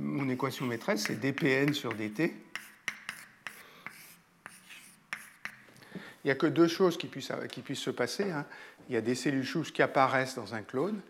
Mon 0.00 0.28
équation 0.30 0.64
maîtresse, 0.64 1.04
c'est 1.06 1.20
dPn 1.20 1.72
sur 1.74 1.92
dt 1.94 2.32
il 6.26 6.30
n'y 6.30 6.32
a 6.32 6.34
que 6.34 6.48
deux 6.48 6.66
choses 6.66 6.98
qui 6.98 7.06
puissent, 7.06 7.30
se 7.78 7.90
passer. 7.90 8.32
Hein. 8.32 8.46
Il 8.88 8.96
y 8.96 8.98
a 8.98 9.00
des 9.00 9.14
cellules 9.14 9.46
souches 9.46 9.72
qui 9.72 9.80
apparaissent 9.80 10.34
dans 10.34 10.56
un 10.56 10.62
clone. 10.62 11.00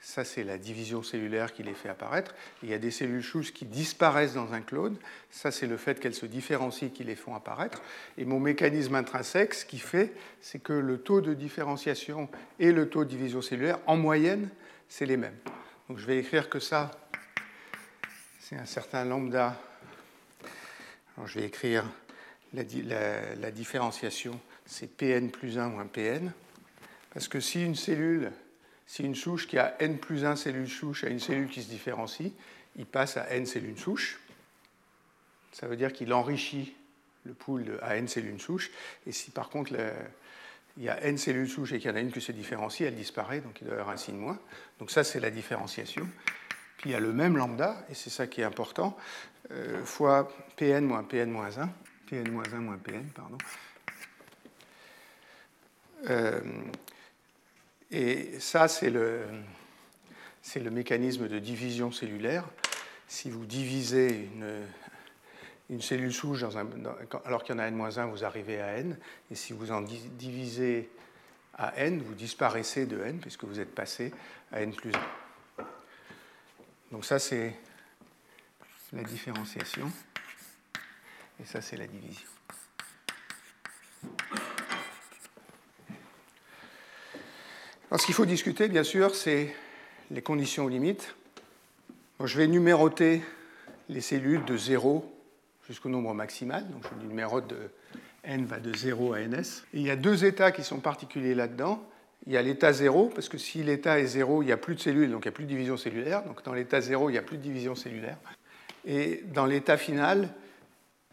Ça, 0.00 0.24
c'est 0.24 0.44
la 0.44 0.56
division 0.56 1.02
cellulaire 1.02 1.52
qui 1.52 1.62
les 1.62 1.74
fait 1.74 1.90
apparaître. 1.90 2.34
Il 2.62 2.70
y 2.70 2.72
a 2.72 2.78
des 2.78 2.90
cellules 2.90 3.22
souches 3.22 3.52
qui 3.52 3.66
disparaissent 3.66 4.32
dans 4.32 4.54
un 4.54 4.62
clone. 4.62 4.96
Ça, 5.30 5.50
c'est 5.50 5.66
le 5.66 5.76
fait 5.76 6.00
qu'elles 6.00 6.14
se 6.14 6.24
différencient 6.24 6.88
qui 6.88 7.04
les 7.04 7.16
font 7.16 7.34
apparaître. 7.34 7.82
Et 8.16 8.24
mon 8.24 8.40
mécanisme 8.40 8.94
intrinsèque, 8.94 9.52
ce 9.52 9.66
qui 9.66 9.78
fait, 9.78 10.14
c'est 10.40 10.62
que 10.62 10.72
le 10.72 10.96
taux 10.96 11.20
de 11.20 11.34
différenciation 11.34 12.30
et 12.58 12.72
le 12.72 12.88
taux 12.88 13.04
de 13.04 13.10
division 13.10 13.42
cellulaire, 13.42 13.78
en 13.86 13.98
moyenne, 13.98 14.48
c'est 14.88 15.04
les 15.04 15.18
mêmes. 15.18 15.36
Donc 15.90 15.98
je 15.98 16.06
vais 16.06 16.16
écrire 16.16 16.48
que 16.48 16.60
ça, 16.60 16.92
c'est 18.40 18.56
un 18.56 18.64
certain 18.64 19.04
lambda. 19.04 19.54
Je 21.26 21.40
vais 21.40 21.44
écrire 21.44 21.84
la 22.54 23.50
différenciation, 23.50 24.40
c'est 24.72 24.88
Pn 24.88 25.30
plus 25.30 25.58
1 25.58 25.68
moins 25.68 25.86
Pn. 25.86 26.32
Parce 27.12 27.28
que 27.28 27.40
si 27.40 27.64
une 27.64 27.76
cellule 27.76 28.32
si 28.92 29.04
une 29.04 29.14
souche 29.14 29.46
qui 29.46 29.58
a 29.58 29.74
n 29.80 29.96
plus 29.98 30.26
1 30.26 30.36
cellules 30.36 30.68
souches 30.68 31.04
a 31.04 31.08
une 31.08 31.18
cellule 31.18 31.48
qui 31.48 31.62
se 31.62 31.68
différencie, 31.70 32.30
il 32.76 32.84
passe 32.84 33.16
à 33.16 33.30
n 33.30 33.46
cellules 33.46 33.78
souches. 33.78 34.20
Ça 35.52 35.66
veut 35.66 35.76
dire 35.76 35.94
qu'il 35.94 36.12
enrichit 36.12 36.74
le 37.24 37.32
pool 37.32 37.78
à 37.80 37.96
n 37.96 38.06
cellules 38.06 38.38
souches. 38.38 38.70
Et 39.06 39.12
si 39.12 39.30
par 39.30 39.48
contre 39.48 39.72
il 40.76 40.82
y 40.82 40.90
a 40.90 41.02
n 41.04 41.16
cellules 41.16 41.48
souches 41.48 41.72
et 41.72 41.78
qu'il 41.78 41.90
y 41.90 41.92
en 41.92 41.96
a 41.96 42.00
une 42.00 42.12
qui 42.12 42.20
se 42.20 42.32
différencie, 42.32 42.86
elle 42.86 42.96
disparaît, 42.96 43.40
donc 43.40 43.62
il 43.62 43.66
doit 43.66 43.76
y 43.76 43.80
avoir 43.80 43.94
un 43.94 43.98
signe 43.98 44.16
moins. 44.16 44.38
Donc 44.78 44.90
ça, 44.90 45.04
c'est 45.04 45.20
la 45.20 45.30
différenciation. 45.30 46.06
Puis 46.76 46.90
il 46.90 46.92
y 46.92 46.96
a 46.96 47.00
le 47.00 47.12
même 47.14 47.36
lambda, 47.36 47.86
et 47.88 47.94
c'est 47.94 48.10
ça 48.10 48.26
qui 48.26 48.40
est 48.40 48.44
important, 48.44 48.94
euh, 49.52 49.84
fois 49.84 50.28
Pn 50.56 50.84
moins 50.84 51.04
Pn 51.04 51.30
moins 51.30 51.58
1, 51.58 51.70
Pn 52.08 52.30
moins 52.30 52.44
1 52.52 52.58
moins 52.58 52.78
Pn, 52.78 53.04
pardon. 53.14 53.38
Euh, 56.08 56.40
et 57.90 58.38
ça, 58.40 58.68
c'est 58.68 58.90
le, 58.90 59.22
le, 60.56 60.70
mécanisme 60.70 61.28
de 61.28 61.38
division 61.38 61.92
cellulaire. 61.92 62.44
Si 63.06 63.30
vous 63.30 63.44
divisez 63.44 64.30
une, 64.34 64.62
une 65.70 65.82
cellule 65.82 66.12
souche 66.12 66.42
alors 67.24 67.44
qu'il 67.44 67.54
y 67.54 67.58
en 67.58 67.60
a 67.60 67.66
n-1, 67.66 68.10
vous 68.10 68.24
arrivez 68.24 68.60
à 68.60 68.78
n. 68.78 68.96
Et 69.30 69.34
si 69.34 69.52
vous 69.52 69.70
en 69.70 69.82
divisez 69.82 70.88
à 71.54 71.76
n, 71.76 72.00
vous 72.00 72.14
disparaissez 72.14 72.86
de 72.86 73.00
n, 73.00 73.20
puisque 73.20 73.44
vous 73.44 73.60
êtes 73.60 73.74
passé 73.74 74.12
à 74.52 74.62
n 74.62 74.74
plus 74.74 74.92
1. 75.58 75.64
Donc 76.92 77.04
ça, 77.04 77.18
c'est 77.18 77.54
la 78.92 79.02
différenciation. 79.02 79.90
Et 81.40 81.44
ça, 81.44 81.60
c'est 81.60 81.76
la 81.76 81.86
division. 81.86 82.28
Ce 87.98 88.06
qu'il 88.06 88.14
faut 88.14 88.26
discuter, 88.26 88.68
bien 88.68 88.84
sûr, 88.84 89.14
c'est 89.14 89.54
les 90.10 90.22
conditions 90.22 90.68
limites. 90.68 91.14
je 92.24 92.38
vais 92.38 92.46
numéroter 92.46 93.22
les 93.88 94.00
cellules 94.00 94.44
de 94.44 94.56
0 94.56 95.04
jusqu'au 95.66 95.88
nombre 95.88 96.14
maximal. 96.14 96.66
Donc, 96.70 96.84
je 96.84 97.06
numérote 97.06 97.48
de 97.48 97.70
n 98.24 98.44
va 98.44 98.60
de 98.60 98.74
0 98.74 99.14
à 99.14 99.20
ns. 99.20 99.64
Il 99.74 99.82
y 99.82 99.90
a 99.90 99.96
deux 99.96 100.24
états 100.24 100.52
qui 100.52 100.62
sont 100.62 100.78
particuliers 100.78 101.34
là-dedans. 101.34 101.82
Il 102.26 102.32
y 102.32 102.36
a 102.36 102.42
l'état 102.42 102.72
0, 102.72 103.10
parce 103.14 103.28
que 103.28 103.36
si 103.36 103.62
l'état 103.62 103.98
est 103.98 104.06
0, 104.06 104.42
il 104.42 104.46
n'y 104.46 104.52
a 104.52 104.56
plus 104.56 104.76
de 104.76 104.80
cellules, 104.80 105.10
donc 105.10 105.24
il 105.24 105.28
n'y 105.28 105.32
a 105.32 105.34
plus 105.34 105.44
de 105.44 105.48
division 105.48 105.76
cellulaire. 105.76 106.22
Donc 106.22 106.44
dans 106.44 106.54
l'état 106.54 106.80
0, 106.80 107.10
il 107.10 107.12
n'y 107.12 107.18
a 107.18 107.22
plus 107.22 107.36
de 107.36 107.42
division 107.42 107.74
cellulaire. 107.74 108.16
Et 108.86 109.24
dans 109.34 109.46
l'état 109.46 109.76
final, 109.76 110.28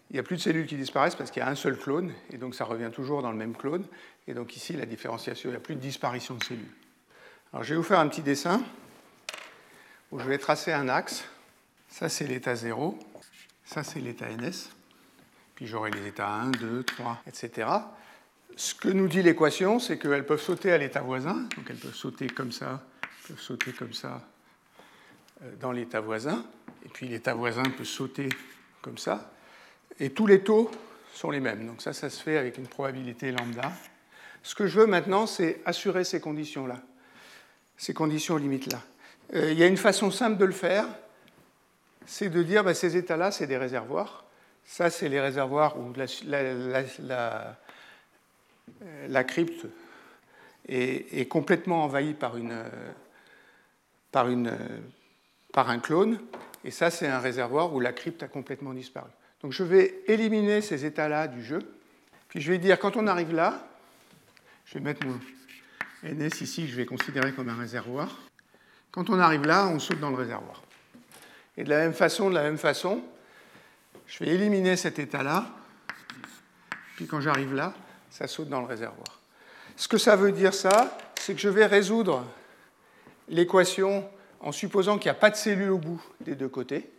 il 0.10 0.14
n'y 0.14 0.20
a 0.20 0.24
plus 0.24 0.38
de 0.38 0.42
cellules 0.42 0.66
qui 0.66 0.76
disparaissent 0.76 1.16
parce 1.16 1.30
qu'il 1.30 1.42
y 1.42 1.46
a 1.46 1.50
un 1.50 1.56
seul 1.56 1.78
clone, 1.78 2.12
et 2.32 2.38
donc 2.38 2.56
ça 2.56 2.66
revient 2.66 2.90
toujours 2.92 3.22
dans 3.22 3.32
le 3.32 3.38
même 3.38 3.56
clone. 3.56 3.86
Et 4.28 4.34
donc 4.34 4.56
ici, 4.56 4.74
la 4.74 4.86
différenciation, 4.86 5.50
il 5.50 5.54
n'y 5.54 5.58
a 5.58 5.62
plus 5.62 5.76
de 5.76 5.82
disparition 5.82 6.36
de 6.36 6.44
cellules. 6.44 6.72
Alors 7.54 7.64
je 7.64 7.74
vais 7.74 7.78
vous 7.78 7.84
faire 7.84 8.00
un 8.00 8.08
petit 8.08 8.22
dessin 8.22 8.62
où 10.12 10.20
je 10.20 10.26
vais 10.26 10.40
tracer 10.40 10.74
un 10.74 10.90
axe. 10.90 11.24
Ça, 11.90 12.10
c'est 12.10 12.26
l'état 12.26 12.56
0. 12.56 12.98
Ça, 13.66 13.84
c'est 13.84 14.00
l'état 14.00 14.28
NS. 14.30 14.70
Puis 15.54 15.68
j'aurai 15.68 15.92
les 15.92 16.08
états 16.08 16.30
1, 16.30 16.52
2, 16.52 16.84
3, 16.84 17.22
etc. 17.28 17.68
Ce 18.56 18.74
que 18.74 18.90
nous 18.90 19.08
dit 19.08 19.22
l'équation, 19.22 19.80
c'est 19.80 20.00
qu'elles 20.00 20.26
peuvent 20.26 20.42
sauter 20.42 20.72
à 20.72 20.78
l'état 20.78 21.02
voisin. 21.02 21.48
Donc 21.56 21.70
elles 21.70 21.78
peuvent 21.78 21.96
sauter 21.96 22.28
comme 22.28 22.52
ça, 22.52 22.84
peuvent 23.28 23.40
sauter 23.40 23.74
comme 23.74 23.94
ça 23.94 24.28
euh, 25.44 25.56
dans 25.60 25.72
l'état 25.72 26.02
voisin. 26.02 26.44
Et 26.86 26.90
puis 26.90 27.08
l'état 27.08 27.36
voisin 27.36 27.64
peut 27.64 27.86
sauter 27.86 28.30
comme 28.82 28.98
ça 28.98 29.32
et 30.00 30.12
tous 30.12 30.28
les 30.28 30.42
taux 30.42 30.70
sont 31.14 31.32
les 31.32 31.40
mêmes. 31.40 31.66
Donc 31.66 31.82
ça, 31.82 31.94
ça 31.94 32.10
se 32.10 32.22
fait 32.22 32.38
avec 32.38 32.58
une 32.58 32.68
probabilité 32.68 33.32
lambda. 33.32 33.72
Ce 34.44 34.56
que 34.56 34.68
je 34.68 34.80
veux 34.80 34.88
maintenant, 34.88 35.28
c'est 35.28 35.60
assurer 35.66 36.04
ces 36.04 36.22
conditions-là, 36.22 36.80
ces 37.78 37.94
conditions 37.94 38.38
limites-là. 38.38 38.82
Euh, 39.36 39.52
il 39.52 39.58
y 39.58 39.64
a 39.64 39.68
une 39.68 39.78
façon 39.78 40.12
simple 40.12 40.38
de 40.38 40.46
le 40.46 40.54
faire, 40.54 40.86
c'est 42.06 42.30
de 42.30 42.42
dire 42.42 42.64
bah, 42.64 42.74
ces 42.74 42.98
états-là, 42.98 43.32
c'est 43.32 43.48
des 43.48 43.58
réservoirs. 43.58 44.26
Ça, 44.66 44.90
c'est 44.90 45.10
les 45.10 45.20
réservoirs 45.20 45.78
où 45.78 45.94
la, 49.08 49.24
crypte 49.24 49.66
est, 50.68 51.28
complètement 51.28 51.84
envahie 51.84 52.14
par, 52.14 52.38
une, 52.38 52.64
par, 54.12 54.30
une, 54.30 54.56
par 55.52 55.70
un 55.70 55.80
clone. 55.80 56.20
Et 56.64 56.72
ça, 56.72 56.92
c'est 56.92 57.08
un 57.08 57.20
réservoir 57.20 57.74
où 57.74 57.80
la 57.80 57.94
crypte 57.94 58.22
a 58.22 58.28
complètement 58.28 58.74
disparu. 58.74 59.10
Donc 59.42 59.54
je 59.54 59.64
vais 59.64 60.02
éliminer 60.08 60.62
ces 60.62 60.86
états-là 60.86 61.28
du 61.28 61.44
jeu. 61.44 61.60
Puis 62.28 62.42
je 62.42 62.52
vais 62.52 62.58
dire, 62.58 62.78
quand 62.80 62.98
on 62.98 63.08
arrive 63.08 63.34
là, 63.34 63.68
je 64.66 64.76
vais 64.76 64.82
mettre 64.82 65.06
mon 65.06 65.20
NS 66.04 66.42
ici, 66.42 66.68
je 66.68 66.76
vais 66.76 66.86
considérer 66.86 67.34
comme 67.34 67.50
un 67.50 67.58
réservoir. 67.58 68.10
Quand 68.92 69.10
on 69.10 69.20
arrive 69.20 69.46
là, 69.46 69.68
on 69.68 69.80
saute 69.80 70.00
dans 70.00 70.10
le 70.10 70.16
réservoir. 70.16 70.62
Et 71.58 71.64
de 71.64 71.70
la 71.70 71.80
même 71.80 71.94
façon, 71.94 72.30
de 72.30 72.36
la 72.36 72.44
même 72.44 72.58
façon, 72.58 73.02
je 74.08 74.24
vais 74.24 74.32
éliminer 74.32 74.76
cet 74.76 75.00
état-là. 75.00 75.50
Puis 76.96 77.06
quand 77.08 77.22
j'arrive 77.22 77.54
là, 77.54 77.74
ça 78.10 78.28
saute 78.28 78.50
dans 78.50 78.62
le 78.62 78.68
réservoir. 78.68 79.20
Ce 79.76 79.88
que 79.88 79.98
ça 79.98 80.16
veut 80.16 80.32
dire, 80.32 80.54
ça, 80.54 80.98
c'est 81.20 81.34
que 81.34 81.40
je 81.40 81.50
vais 81.50 81.66
résoudre 81.66 82.26
l'équation 83.30 84.10
en 84.40 84.52
supposant 84.52 84.98
qu'il 84.98 85.12
n'y 85.12 85.18
a 85.18 85.20
pas 85.20 85.30
de 85.30 85.36
cellule 85.36 85.72
au 85.72 85.78
bout 85.78 86.02
des 86.22 86.36
deux 86.36 86.50
côtés. 86.50 86.90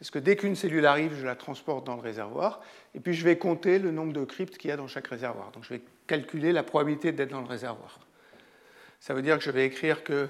Parce 0.00 0.10
que 0.10 0.18
dès 0.18 0.34
qu'une 0.34 0.56
cellule 0.56 0.86
arrive, 0.86 1.14
je 1.14 1.26
la 1.26 1.36
transporte 1.36 1.86
dans 1.86 1.94
le 1.94 2.00
réservoir, 2.00 2.62
et 2.94 3.00
puis 3.00 3.12
je 3.12 3.22
vais 3.22 3.36
compter 3.36 3.78
le 3.78 3.90
nombre 3.90 4.14
de 4.14 4.24
cryptes 4.24 4.56
qu'il 4.56 4.70
y 4.70 4.72
a 4.72 4.76
dans 4.78 4.88
chaque 4.88 5.06
réservoir. 5.06 5.50
Donc 5.52 5.64
je 5.64 5.74
vais 5.74 5.82
calculer 6.06 6.52
la 6.52 6.62
probabilité 6.62 7.12
d'être 7.12 7.30
dans 7.30 7.42
le 7.42 7.46
réservoir. 7.46 8.00
Ça 8.98 9.12
veut 9.12 9.20
dire 9.20 9.36
que 9.36 9.44
je 9.44 9.50
vais 9.50 9.66
écrire 9.66 10.02
que 10.02 10.28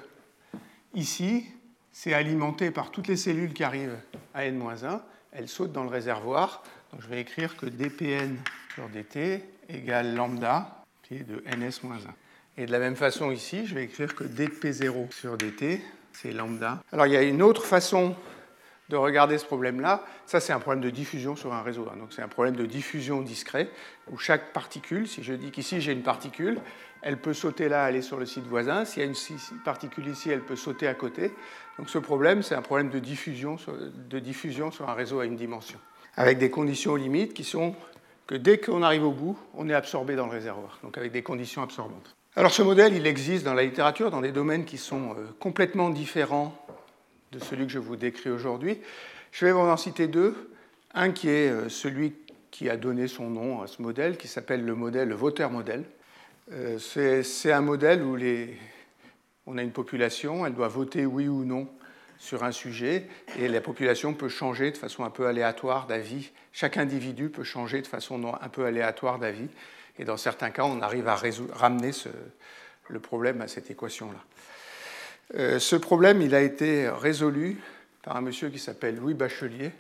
ici, 0.94 1.46
c'est 1.92 2.12
alimenté 2.14 2.72
par 2.72 2.90
toutes 2.90 3.06
les 3.06 3.16
cellules 3.16 3.52
qui 3.52 3.62
arrivent 3.62 3.98
à 4.34 4.44
n-1, 4.44 5.00
elles 5.30 5.48
sautent 5.48 5.72
dans 5.72 5.84
le 5.84 5.88
réservoir. 5.88 6.64
Donc 6.92 7.02
je 7.02 7.08
vais 7.08 7.20
écrire 7.20 7.56
que 7.56 7.66
dpn 7.66 8.36
sur 8.74 8.88
dt 8.88 9.44
égale 9.68 10.16
lambda 10.16 10.84
qui 11.04 11.14
est 11.14 11.24
de 11.24 11.44
ns-1. 11.46 12.00
Et 12.56 12.66
de 12.66 12.72
la 12.72 12.80
même 12.80 12.96
façon 12.96 13.30
ici, 13.30 13.66
je 13.66 13.76
vais 13.76 13.84
écrire 13.84 14.16
que 14.16 14.24
dp0 14.24 15.12
sur 15.12 15.36
dt, 15.36 15.80
c'est 16.12 16.32
lambda. 16.32 16.82
Alors 16.92 17.06
il 17.06 17.12
y 17.12 17.16
a 17.16 17.22
une 17.22 17.42
autre 17.42 17.64
façon 17.64 18.16
de 18.90 18.96
regarder 18.96 19.38
ce 19.38 19.46
problème-là. 19.46 20.04
Ça, 20.26 20.40
c'est 20.40 20.52
un 20.52 20.58
problème 20.58 20.82
de 20.82 20.90
diffusion 20.90 21.36
sur 21.36 21.54
un 21.54 21.62
réseau. 21.62 21.88
Hein. 21.90 21.96
Donc, 21.96 22.12
c'est 22.12 22.22
un 22.22 22.28
problème 22.28 22.56
de 22.56 22.66
diffusion 22.66 23.22
discret 23.22 23.70
où 24.10 24.18
chaque 24.18 24.52
particule, 24.52 25.08
si 25.08 25.22
je 25.22 25.32
dis 25.32 25.50
qu'ici 25.50 25.80
j'ai 25.80 25.92
une 25.92 26.02
particule, 26.02 26.58
elle 27.02 27.16
peut 27.16 27.32
sauter 27.32 27.68
là, 27.68 27.84
aller 27.84 28.02
sur 28.02 28.18
le 28.18 28.26
site 28.26 28.44
voisin. 28.44 28.84
S'il 28.84 29.02
y 29.02 29.06
a 29.06 29.08
une 29.08 29.14
particule 29.64 30.08
ici, 30.08 30.28
elle 30.28 30.42
peut 30.42 30.56
sauter 30.56 30.86
à 30.86 30.94
côté. 30.94 31.32
Donc, 31.78 31.88
ce 31.88 31.98
problème, 31.98 32.42
c'est 32.42 32.54
un 32.54 32.62
problème 32.62 32.90
de 32.90 32.98
diffusion, 32.98 33.56
de 34.10 34.18
diffusion 34.18 34.70
sur 34.70 34.90
un 34.90 34.94
réseau 34.94 35.20
à 35.20 35.24
une 35.24 35.36
dimension. 35.36 35.78
Avec 36.16 36.38
des 36.38 36.50
conditions 36.50 36.96
limites 36.96 37.32
qui 37.32 37.44
sont 37.44 37.74
que 38.26 38.34
dès 38.34 38.58
qu'on 38.58 38.82
arrive 38.82 39.04
au 39.04 39.12
bout, 39.12 39.38
on 39.54 39.68
est 39.68 39.74
absorbé 39.74 40.16
dans 40.16 40.26
le 40.26 40.32
réservoir. 40.32 40.78
Donc, 40.82 40.98
avec 40.98 41.12
des 41.12 41.22
conditions 41.22 41.62
absorbantes. 41.62 42.16
Alors, 42.36 42.52
ce 42.52 42.62
modèle, 42.62 42.94
il 42.94 43.06
existe 43.06 43.44
dans 43.44 43.54
la 43.54 43.62
littérature 43.62 44.10
dans 44.10 44.20
des 44.20 44.32
domaines 44.32 44.64
qui 44.64 44.78
sont 44.78 45.14
euh, 45.16 45.26
complètement 45.38 45.90
différents 45.90 46.54
de 47.32 47.38
celui 47.38 47.66
que 47.66 47.72
je 47.72 47.78
vous 47.78 47.96
décris 47.96 48.30
aujourd'hui. 48.30 48.78
Je 49.32 49.46
vais 49.46 49.52
vous 49.52 49.60
en 49.60 49.76
citer 49.76 50.08
deux. 50.08 50.50
Un 50.94 51.12
qui 51.12 51.28
est 51.28 51.50
euh, 51.50 51.68
celui 51.68 52.14
qui 52.50 52.68
a 52.68 52.76
donné 52.76 53.06
son 53.06 53.30
nom 53.30 53.62
à 53.62 53.68
ce 53.68 53.80
modèle, 53.80 54.16
qui 54.16 54.26
s'appelle 54.26 54.64
le 54.64 54.74
modèle 54.74 55.08
le 55.08 55.14
voteur 55.14 55.50
modèle. 55.50 55.84
Euh, 56.52 56.78
c'est 56.78 57.52
un 57.52 57.60
modèle 57.60 58.02
où 58.02 58.18
on 59.46 59.56
a 59.56 59.62
une 59.62 59.70
population, 59.70 60.44
elle 60.44 60.54
doit 60.54 60.68
voter 60.68 61.06
oui 61.06 61.28
ou 61.28 61.44
non 61.44 61.68
sur 62.18 62.42
un 62.42 62.52
sujet, 62.52 63.06
et 63.38 63.48
la 63.48 63.60
population 63.60 64.12
peut 64.12 64.28
changer 64.28 64.72
de 64.72 64.76
façon 64.76 65.04
un 65.04 65.10
peu 65.10 65.26
aléatoire 65.26 65.86
d'avis. 65.86 66.32
Chaque 66.52 66.76
individu 66.76 67.30
peut 67.30 67.44
changer 67.44 67.80
de 67.80 67.86
façon 67.86 68.34
un 68.38 68.48
peu 68.48 68.66
aléatoire 68.66 69.18
d'avis, 69.18 69.48
et 69.98 70.04
dans 70.04 70.16
certains 70.16 70.50
cas, 70.50 70.64
on 70.64 70.82
arrive 70.82 71.08
à 71.08 71.16
ramener 71.52 71.92
le 72.88 73.00
problème 73.00 73.40
à 73.40 73.48
cette 73.48 73.70
équation-là. 73.70 74.18
Euh, 75.36 75.60
ce 75.60 75.76
problème, 75.76 76.22
il 76.22 76.34
a 76.34 76.40
été 76.40 76.88
résolu 76.88 77.58
par 78.02 78.16
un 78.16 78.20
monsieur 78.20 78.48
qui 78.48 78.58
s'appelle 78.58 78.96
Louis 78.96 79.14
Bachelier. 79.14 79.70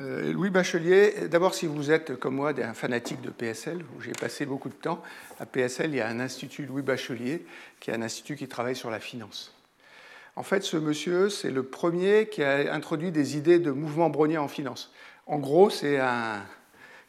Euh, 0.00 0.32
Louis 0.32 0.50
Bachelier, 0.50 1.28
d'abord 1.30 1.54
si 1.54 1.66
vous 1.66 1.90
êtes 1.90 2.16
comme 2.16 2.34
moi 2.34 2.52
un 2.58 2.74
fanatique 2.74 3.22
de 3.22 3.30
PSL, 3.30 3.78
où 3.96 4.02
j'ai 4.02 4.12
passé 4.12 4.44
beaucoup 4.44 4.68
de 4.68 4.74
temps, 4.74 5.02
à 5.40 5.46
PSL 5.46 5.92
il 5.92 5.96
y 5.96 6.00
a 6.00 6.08
un 6.08 6.20
institut 6.20 6.66
Louis 6.66 6.82
Bachelier, 6.82 7.46
qui 7.80 7.90
est 7.90 7.94
un 7.94 8.02
institut 8.02 8.36
qui 8.36 8.48
travaille 8.48 8.76
sur 8.76 8.90
la 8.90 9.00
finance. 9.00 9.54
En 10.36 10.42
fait, 10.42 10.62
ce 10.62 10.76
monsieur, 10.76 11.30
c'est 11.30 11.52
le 11.52 11.62
premier 11.62 12.28
qui 12.28 12.42
a 12.42 12.74
introduit 12.74 13.12
des 13.12 13.36
idées 13.36 13.60
de 13.60 13.70
mouvement 13.70 14.10
brownien 14.10 14.42
en 14.42 14.48
finance. 14.48 14.92
En 15.26 15.38
gros, 15.38 15.70
c'est 15.70 16.00
un 16.00 16.42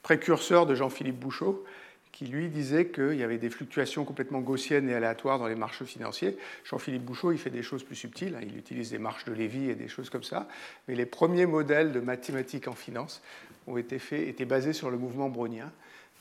précurseur 0.05 0.67
de 0.67 0.75
Jean-Philippe 0.75 1.17
Bouchot, 1.17 1.65
qui 2.11 2.27
lui 2.27 2.47
disait 2.49 2.89
qu'il 2.89 3.15
y 3.15 3.23
avait 3.23 3.39
des 3.39 3.49
fluctuations 3.49 4.05
complètement 4.05 4.39
gaussiennes 4.39 4.87
et 4.87 4.93
aléatoires 4.93 5.39
dans 5.39 5.47
les 5.47 5.55
marchés 5.55 5.83
financiers. 5.83 6.37
Jean-Philippe 6.63 7.03
Bouchot, 7.03 7.31
il 7.31 7.39
fait 7.39 7.49
des 7.49 7.63
choses 7.63 7.83
plus 7.83 7.95
subtiles, 7.95 8.35
hein. 8.35 8.43
il 8.43 8.55
utilise 8.55 8.91
des 8.91 8.99
marches 8.99 9.25
de 9.25 9.33
Lévy 9.33 9.67
et 9.71 9.73
des 9.73 9.87
choses 9.87 10.11
comme 10.11 10.21
ça, 10.21 10.47
mais 10.87 10.93
les 10.93 11.07
premiers 11.07 11.47
modèles 11.47 11.91
de 11.91 11.99
mathématiques 11.99 12.67
en 12.67 12.75
finance 12.75 13.23
ont 13.65 13.77
été 13.77 13.97
faits, 13.97 14.27
étaient 14.27 14.45
basés 14.45 14.73
sur 14.73 14.91
le 14.91 14.97
mouvement 14.99 15.27
brownien 15.27 15.71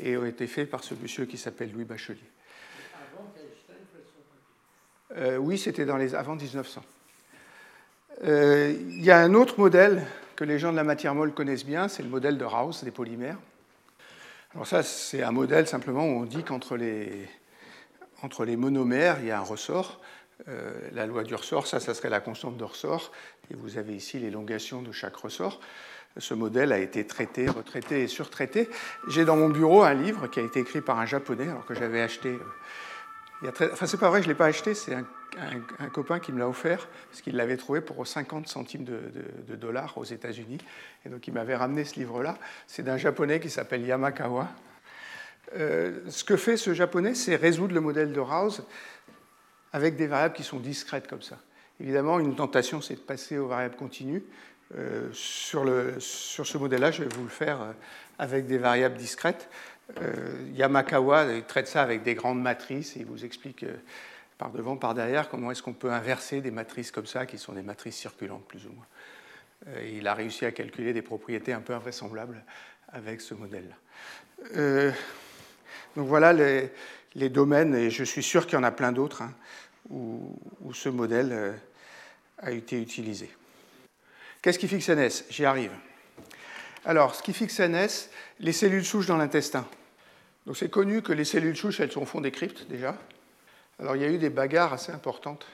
et 0.00 0.16
ont 0.16 0.24
été 0.24 0.46
faits 0.46 0.70
par 0.70 0.82
ce 0.82 0.94
monsieur 0.94 1.26
qui 1.26 1.36
s'appelle 1.36 1.70
Louis 1.70 1.84
Bachelier. 1.84 2.20
Euh, 5.18 5.36
Oui, 5.36 5.58
c'était 5.58 5.84
dans 5.84 5.98
les 5.98 6.14
avant 6.14 6.36
1900. 6.36 6.82
Euh, 8.24 8.74
il 8.80 9.04
y 9.04 9.10
a 9.10 9.18
un 9.18 9.34
autre 9.34 9.60
modèle 9.60 10.06
que 10.36 10.44
les 10.44 10.58
gens 10.58 10.72
de 10.72 10.76
la 10.76 10.84
matière 10.84 11.14
molle 11.14 11.34
connaissent 11.34 11.66
bien, 11.66 11.88
c'est 11.88 12.02
le 12.02 12.08
modèle 12.08 12.38
de 12.38 12.46
Raus 12.46 12.82
des 12.82 12.90
polymères. 12.90 13.36
Alors 14.54 14.68
ça, 14.68 14.84
c'est 14.84 15.22
un 15.22 15.32
modèle 15.32 15.66
simplement 15.66 16.04
où 16.04 16.20
on 16.20 16.24
dit 16.24 16.44
qu'entre 16.44 16.76
les, 16.76 17.28
entre 18.22 18.44
les 18.44 18.56
monomères, 18.56 19.16
il 19.20 19.26
y 19.26 19.30
a 19.32 19.38
un 19.38 19.42
ressort. 19.42 20.00
Euh, 20.48 20.72
la 20.92 21.06
loi 21.06 21.24
du 21.24 21.34
ressort, 21.34 21.66
ça, 21.66 21.80
ça 21.80 21.92
serait 21.92 22.08
la 22.08 22.20
constante 22.20 22.56
de 22.56 22.62
ressort. 22.62 23.10
Et 23.50 23.54
vous 23.54 23.78
avez 23.78 23.94
ici 23.94 24.20
l'élongation 24.20 24.80
de 24.80 24.92
chaque 24.92 25.16
ressort. 25.16 25.58
Ce 26.18 26.34
modèle 26.34 26.70
a 26.70 26.78
été 26.78 27.04
traité, 27.04 27.48
retraité 27.48 28.02
et 28.02 28.06
surtraité. 28.06 28.70
J'ai 29.08 29.24
dans 29.24 29.36
mon 29.36 29.48
bureau 29.48 29.82
un 29.82 29.94
livre 29.94 30.28
qui 30.28 30.38
a 30.38 30.44
été 30.44 30.60
écrit 30.60 30.80
par 30.80 31.00
un 31.00 31.06
japonais, 31.06 31.48
alors 31.48 31.66
que 31.66 31.74
j'avais 31.74 32.00
acheté. 32.00 32.28
Euh, 32.28 32.38
il 33.42 33.46
y 33.46 33.48
a. 33.48 33.72
Enfin, 33.72 33.86
c'est 33.86 33.98
pas 33.98 34.08
vrai, 34.08 34.22
je 34.22 34.28
ne 34.28 34.32
l'ai 34.32 34.38
pas 34.38 34.46
acheté, 34.46 34.74
c'est 34.74 34.94
un 34.94 35.06
un, 35.78 35.88
copain 35.88 36.20
qui 36.20 36.32
me 36.32 36.38
l'a 36.38 36.48
offert, 36.48 36.88
parce 37.10 37.22
qu'il 37.22 37.36
l'avait 37.36 37.56
trouvé 37.56 37.80
pour 37.80 38.06
50 38.06 38.48
centimes 38.48 38.84
de, 38.84 39.56
dollars 39.56 39.96
aux 39.98 40.04
États-Unis. 40.04 40.58
Et 41.04 41.08
donc 41.08 41.26
il 41.26 41.34
m'avait 41.34 41.56
ramené 41.56 41.84
ce 41.84 41.96
livre-là. 41.96 42.38
C'est 42.66 42.82
d'un 42.82 42.96
japonais 42.96 43.40
qui 43.40 43.50
s'appelle 43.50 43.84
Yamakawa. 43.84 44.48
Euh, 45.56 46.00
ce 46.08 46.24
que 46.24 46.36
fait 46.36 46.56
ce 46.56 46.74
japonais, 46.74 47.14
c'est 47.14 47.36
résoudre 47.36 47.74
le 47.74 47.80
modèle 47.80 48.12
de 48.12 48.20
Rouse 48.20 48.64
avec 49.72 49.96
des 49.96 50.06
variables 50.06 50.34
qui 50.34 50.42
sont 50.42 50.58
discrètes 50.58 51.06
comme 51.06 51.22
ça. 51.22 51.38
Évidemment, 51.80 52.20
une 52.20 52.34
tentation, 52.34 52.80
c'est 52.80 52.94
de 52.94 53.00
passer 53.00 53.38
aux 53.38 53.48
variables 53.48 53.76
continues. 53.76 54.22
Euh, 54.76 55.08
sur, 55.12 55.64
ce 56.00 56.58
modèle-là, 56.58 56.90
je 56.90 57.02
vais 57.02 57.14
vous 57.14 57.24
le 57.24 57.28
faire 57.28 57.60
euh, 57.60 57.72
avec 58.18 58.46
des 58.46 58.58
variables 58.58 58.96
discrètes. 58.96 59.48
Yamakawa 60.54 61.42
traite 61.46 61.68
ça 61.68 61.82
avec 61.82 62.04
des 62.04 62.14
grandes 62.14 62.40
matrices 62.40 62.96
et 62.96 63.00
il 63.00 63.06
vous 63.06 63.26
explique 63.26 63.66
par 64.38 64.50
devant, 64.50 64.76
par 64.76 64.94
derrière, 64.94 65.28
comment 65.28 65.50
est-ce 65.50 65.62
qu'on 65.62 65.72
peut 65.72 65.92
inverser 65.92 66.40
des 66.40 66.50
matrices 66.50 66.90
comme 66.90 67.06
ça, 67.06 67.26
qui 67.26 67.38
sont 67.38 67.52
des 67.52 67.62
matrices 67.62 67.96
circulantes 67.96 68.46
plus 68.46 68.66
ou 68.66 68.72
moins. 68.72 68.86
Euh, 69.68 69.96
il 69.96 70.06
a 70.06 70.14
réussi 70.14 70.44
à 70.44 70.52
calculer 70.52 70.92
des 70.92 71.02
propriétés 71.02 71.52
un 71.52 71.60
peu 71.60 71.74
invraisemblables 71.74 72.44
avec 72.88 73.20
ce 73.20 73.34
modèle-là. 73.34 73.76
Euh, 74.56 74.90
donc 75.96 76.08
voilà 76.08 76.32
les, 76.32 77.28
domaines, 77.28 77.74
et 77.74 77.90
je 77.90 78.04
suis 78.04 78.22
sûr 78.22 78.46
qu'il 78.46 78.54
y 78.54 78.60
en 78.60 78.64
a 78.64 78.72
plein 78.72 78.92
d'autres, 78.92 79.22
hein, 79.22 79.32
où, 79.90 80.36
ce 80.72 80.88
modèle 80.88 81.30
euh, 81.32 81.52
a 82.38 82.50
été 82.50 82.80
utilisé. 82.80 83.30
Qu'est-ce 84.42 84.58
qui 84.58 84.68
fixe 84.68 84.88
NS 84.88 85.24
J'y 85.30 85.44
arrive. 85.44 85.70
Alors, 86.84 87.14
ce 87.14 87.22
qui 87.22 87.32
fixe 87.32 87.60
NS, 87.60 88.10
les 88.40 88.52
cellules 88.52 88.84
souches 88.84 89.06
dans 89.06 89.16
l'intestin. 89.16 89.66
Donc 90.46 90.56
c'est 90.56 90.68
connu 90.68 91.00
que 91.00 91.12
les 91.12 91.24
cellules 91.24 91.56
souches, 91.56 91.80
elles 91.80 91.92
sont 91.92 92.02
au 92.02 92.06
fond 92.06 92.20
des 92.20 92.30
cryptes 92.30 92.66
déjà. 92.68 92.98
Alors 93.78 93.96
il 93.96 94.02
y 94.02 94.04
a 94.04 94.08
eu 94.08 94.18
des 94.18 94.30
bagarres 94.30 94.72
assez 94.72 94.92
importantes 94.92 95.46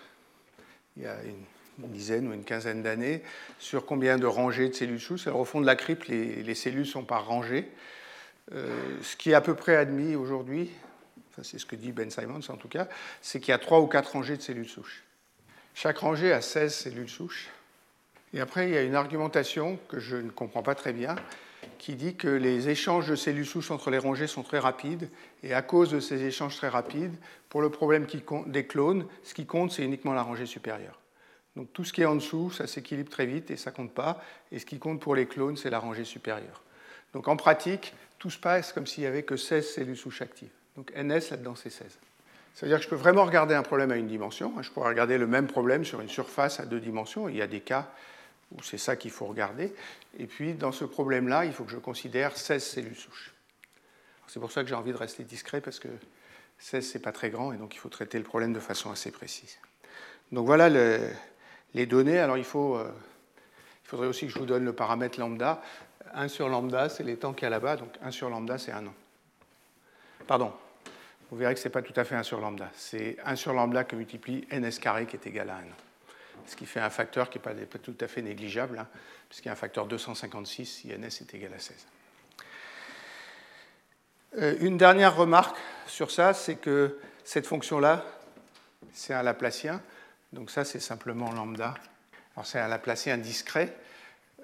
il 0.96 1.04
y 1.04 1.06
a 1.06 1.16
une, 1.24 1.44
dizaine 1.92 2.28
ou 2.28 2.34
une 2.34 2.44
quinzaine 2.44 2.82
d'années 2.82 3.22
sur 3.58 3.86
combien 3.86 4.18
de 4.18 4.26
rangées 4.26 4.68
de 4.68 4.74
cellules 4.74 5.00
souches. 5.00 5.26
Alors 5.26 5.40
au 5.40 5.46
fond 5.46 5.62
de 5.62 5.66
la 5.66 5.76
crypte, 5.76 6.08
les, 6.08 6.54
cellules 6.54 6.86
sont 6.86 7.04
par 7.04 7.26
rangées. 7.26 7.70
Euh, 8.52 8.98
ce 9.02 9.16
qui 9.16 9.30
est 9.30 9.34
à 9.34 9.40
peu 9.40 9.54
près 9.54 9.76
admis 9.76 10.14
aujourd'hui, 10.14 10.70
c'est 11.42 11.58
ce 11.58 11.64
que 11.64 11.76
dit 11.76 11.92
Ben 11.92 12.10
Simons 12.10 12.40
en 12.48 12.56
tout 12.56 12.68
cas, 12.68 12.86
c'est 13.22 13.40
qu'il 13.40 13.48
y 13.48 13.54
a 13.54 13.58
trois 13.58 13.80
ou 13.80 13.86
quatre 13.86 14.12
rangées 14.12 14.36
de 14.36 14.42
cellules 14.42 14.68
souches. 14.68 15.04
Chaque 15.74 15.98
rangée 15.98 16.32
a 16.32 16.42
16 16.42 16.74
cellules 16.74 17.08
souches. 17.08 17.48
Et 18.34 18.40
après, 18.40 18.68
il 18.68 18.74
y 18.74 18.76
a 18.76 18.82
une 18.82 18.94
argumentation 18.94 19.78
que 19.88 19.98
je 19.98 20.16
ne 20.16 20.30
comprends 20.30 20.62
pas 20.62 20.74
très 20.74 20.92
bien, 20.92 21.16
qui 21.78 21.94
dit 21.94 22.14
que 22.14 22.28
les 22.28 22.68
échanges 22.68 23.08
de 23.08 23.16
cellules 23.16 23.46
souches 23.46 23.70
entre 23.70 23.90
les 23.90 23.98
rangées 23.98 24.26
sont 24.26 24.42
très 24.42 24.58
rapides, 24.58 25.08
et 25.42 25.54
à 25.54 25.62
cause 25.62 25.90
de 25.90 26.00
ces 26.00 26.22
échanges 26.24 26.56
très 26.56 26.68
rapides, 26.68 27.14
pour 27.48 27.62
le 27.62 27.70
problème 27.70 28.06
des 28.46 28.66
clones, 28.66 29.06
ce 29.22 29.34
qui 29.34 29.46
compte, 29.46 29.72
c'est 29.72 29.82
uniquement 29.82 30.12
la 30.12 30.22
rangée 30.22 30.46
supérieure. 30.46 31.00
Donc 31.56 31.72
tout 31.72 31.84
ce 31.84 31.92
qui 31.92 32.02
est 32.02 32.06
en 32.06 32.16
dessous, 32.16 32.50
ça 32.50 32.66
s'équilibre 32.66 33.10
très 33.10 33.26
vite 33.26 33.50
et 33.50 33.56
ça 33.56 33.70
ne 33.70 33.76
compte 33.76 33.92
pas, 33.92 34.22
et 34.52 34.58
ce 34.58 34.66
qui 34.66 34.78
compte 34.78 35.00
pour 35.00 35.14
les 35.14 35.26
clones, 35.26 35.56
c'est 35.56 35.70
la 35.70 35.78
rangée 35.78 36.04
supérieure. 36.04 36.62
Donc 37.12 37.28
en 37.28 37.36
pratique, 37.36 37.94
tout 38.18 38.30
se 38.30 38.38
passe 38.38 38.72
comme 38.72 38.86
s'il 38.86 39.02
n'y 39.02 39.08
avait 39.08 39.24
que 39.24 39.36
16 39.36 39.74
cellules 39.74 39.96
souches 39.96 40.22
actives. 40.22 40.50
Donc 40.76 40.92
NS, 40.94 41.30
là-dedans, 41.30 41.56
c'est 41.56 41.70
16. 41.70 41.98
Ça 42.54 42.66
veut 42.66 42.68
dire 42.68 42.78
que 42.78 42.84
je 42.84 42.88
peux 42.88 42.96
vraiment 42.96 43.24
regarder 43.24 43.54
un 43.54 43.62
problème 43.62 43.90
à 43.90 43.96
une 43.96 44.06
dimension. 44.06 44.52
Je 44.60 44.70
pourrais 44.70 44.88
regarder 44.88 45.18
le 45.18 45.26
même 45.26 45.46
problème 45.46 45.84
sur 45.84 46.00
une 46.00 46.08
surface 46.08 46.60
à 46.60 46.66
deux 46.66 46.80
dimensions. 46.80 47.28
Il 47.28 47.36
y 47.36 47.42
a 47.42 47.46
des 47.46 47.60
cas 47.60 47.88
c'est 48.62 48.78
ça 48.78 48.96
qu'il 48.96 49.10
faut 49.10 49.26
regarder. 49.26 49.72
Et 50.18 50.26
puis, 50.26 50.54
dans 50.54 50.72
ce 50.72 50.84
problème-là, 50.84 51.44
il 51.44 51.52
faut 51.52 51.64
que 51.64 51.70
je 51.70 51.78
considère 51.78 52.36
16 52.36 52.62
cellules 52.62 52.96
souches. 52.96 53.32
C'est 54.26 54.40
pour 54.40 54.52
ça 54.52 54.62
que 54.62 54.68
j'ai 54.68 54.74
envie 54.74 54.92
de 54.92 54.96
rester 54.96 55.24
discret, 55.24 55.60
parce 55.60 55.78
que 55.78 55.88
16, 56.58 56.88
c'est 56.88 56.98
pas 56.98 57.12
très 57.12 57.30
grand, 57.30 57.52
et 57.52 57.56
donc 57.56 57.74
il 57.74 57.78
faut 57.78 57.88
traiter 57.88 58.18
le 58.18 58.24
problème 58.24 58.52
de 58.52 58.60
façon 58.60 58.90
assez 58.90 59.10
précise. 59.10 59.58
Donc 60.30 60.46
voilà 60.46 60.68
les 61.74 61.86
données. 61.86 62.18
Alors, 62.18 62.36
euh, 62.36 62.38
il 62.38 62.44
faudrait 63.88 64.06
aussi 64.06 64.26
que 64.26 64.32
je 64.32 64.38
vous 64.38 64.46
donne 64.46 64.64
le 64.64 64.72
paramètre 64.72 65.18
lambda. 65.18 65.62
1 66.12 66.28
sur 66.28 66.48
lambda, 66.48 66.88
c'est 66.88 67.02
les 67.02 67.16
temps 67.16 67.32
qu'il 67.32 67.44
y 67.44 67.46
a 67.46 67.50
là-bas, 67.50 67.76
donc 67.76 67.96
1 68.02 68.10
sur 68.10 68.30
lambda, 68.30 68.58
c'est 68.58 68.72
un 68.72 68.86
an. 68.86 68.94
Pardon, 70.26 70.52
vous 71.30 71.36
verrez 71.36 71.54
que 71.54 71.60
ce 71.60 71.68
n'est 71.68 71.72
pas 71.72 71.82
tout 71.82 71.92
à 71.96 72.04
fait 72.04 72.16
1 72.16 72.22
sur 72.22 72.40
lambda. 72.40 72.70
C'est 72.74 73.16
1 73.24 73.36
sur 73.36 73.52
lambda 73.52 73.84
que 73.84 73.96
multiplie 73.96 74.46
ns 74.52 74.78
carré 74.80 75.06
qui 75.06 75.16
est 75.16 75.26
égal 75.26 75.50
à 75.50 75.56
1 75.56 75.58
an 75.58 75.89
ce 76.46 76.56
qui 76.56 76.66
fait 76.66 76.80
un 76.80 76.90
facteur 76.90 77.30
qui 77.30 77.38
n'est 77.38 77.66
pas, 77.66 77.78
tout 77.78 77.96
à 78.00 78.08
fait 78.08 78.22
négligeable, 78.22 78.78
hein, 78.78 78.88
puisqu'il 79.28 79.46
y 79.46 79.48
a 79.50 79.52
un 79.52 79.56
facteur 79.56 79.86
256 79.86 80.66
si 80.66 80.88
ns 80.88 81.06
est 81.06 81.34
égal 81.34 81.52
à 81.54 81.58
16. 81.58 81.86
Euh, 84.38 84.56
une 84.60 84.76
dernière 84.76 85.16
remarque 85.16 85.56
sur 85.86 86.10
ça, 86.10 86.34
c'est 86.34 86.56
que 86.56 86.98
cette 87.24 87.46
fonction-là, 87.46 88.04
c'est 88.92 89.14
un 89.14 89.22
Laplacien, 89.22 89.82
donc 90.32 90.50
ça 90.50 90.64
c'est 90.64 90.80
simplement 90.80 91.32
lambda. 91.32 91.74
Alors 92.36 92.46
c'est 92.46 92.60
un 92.60 92.68
Laplacien 92.68 93.18
discret, 93.18 93.76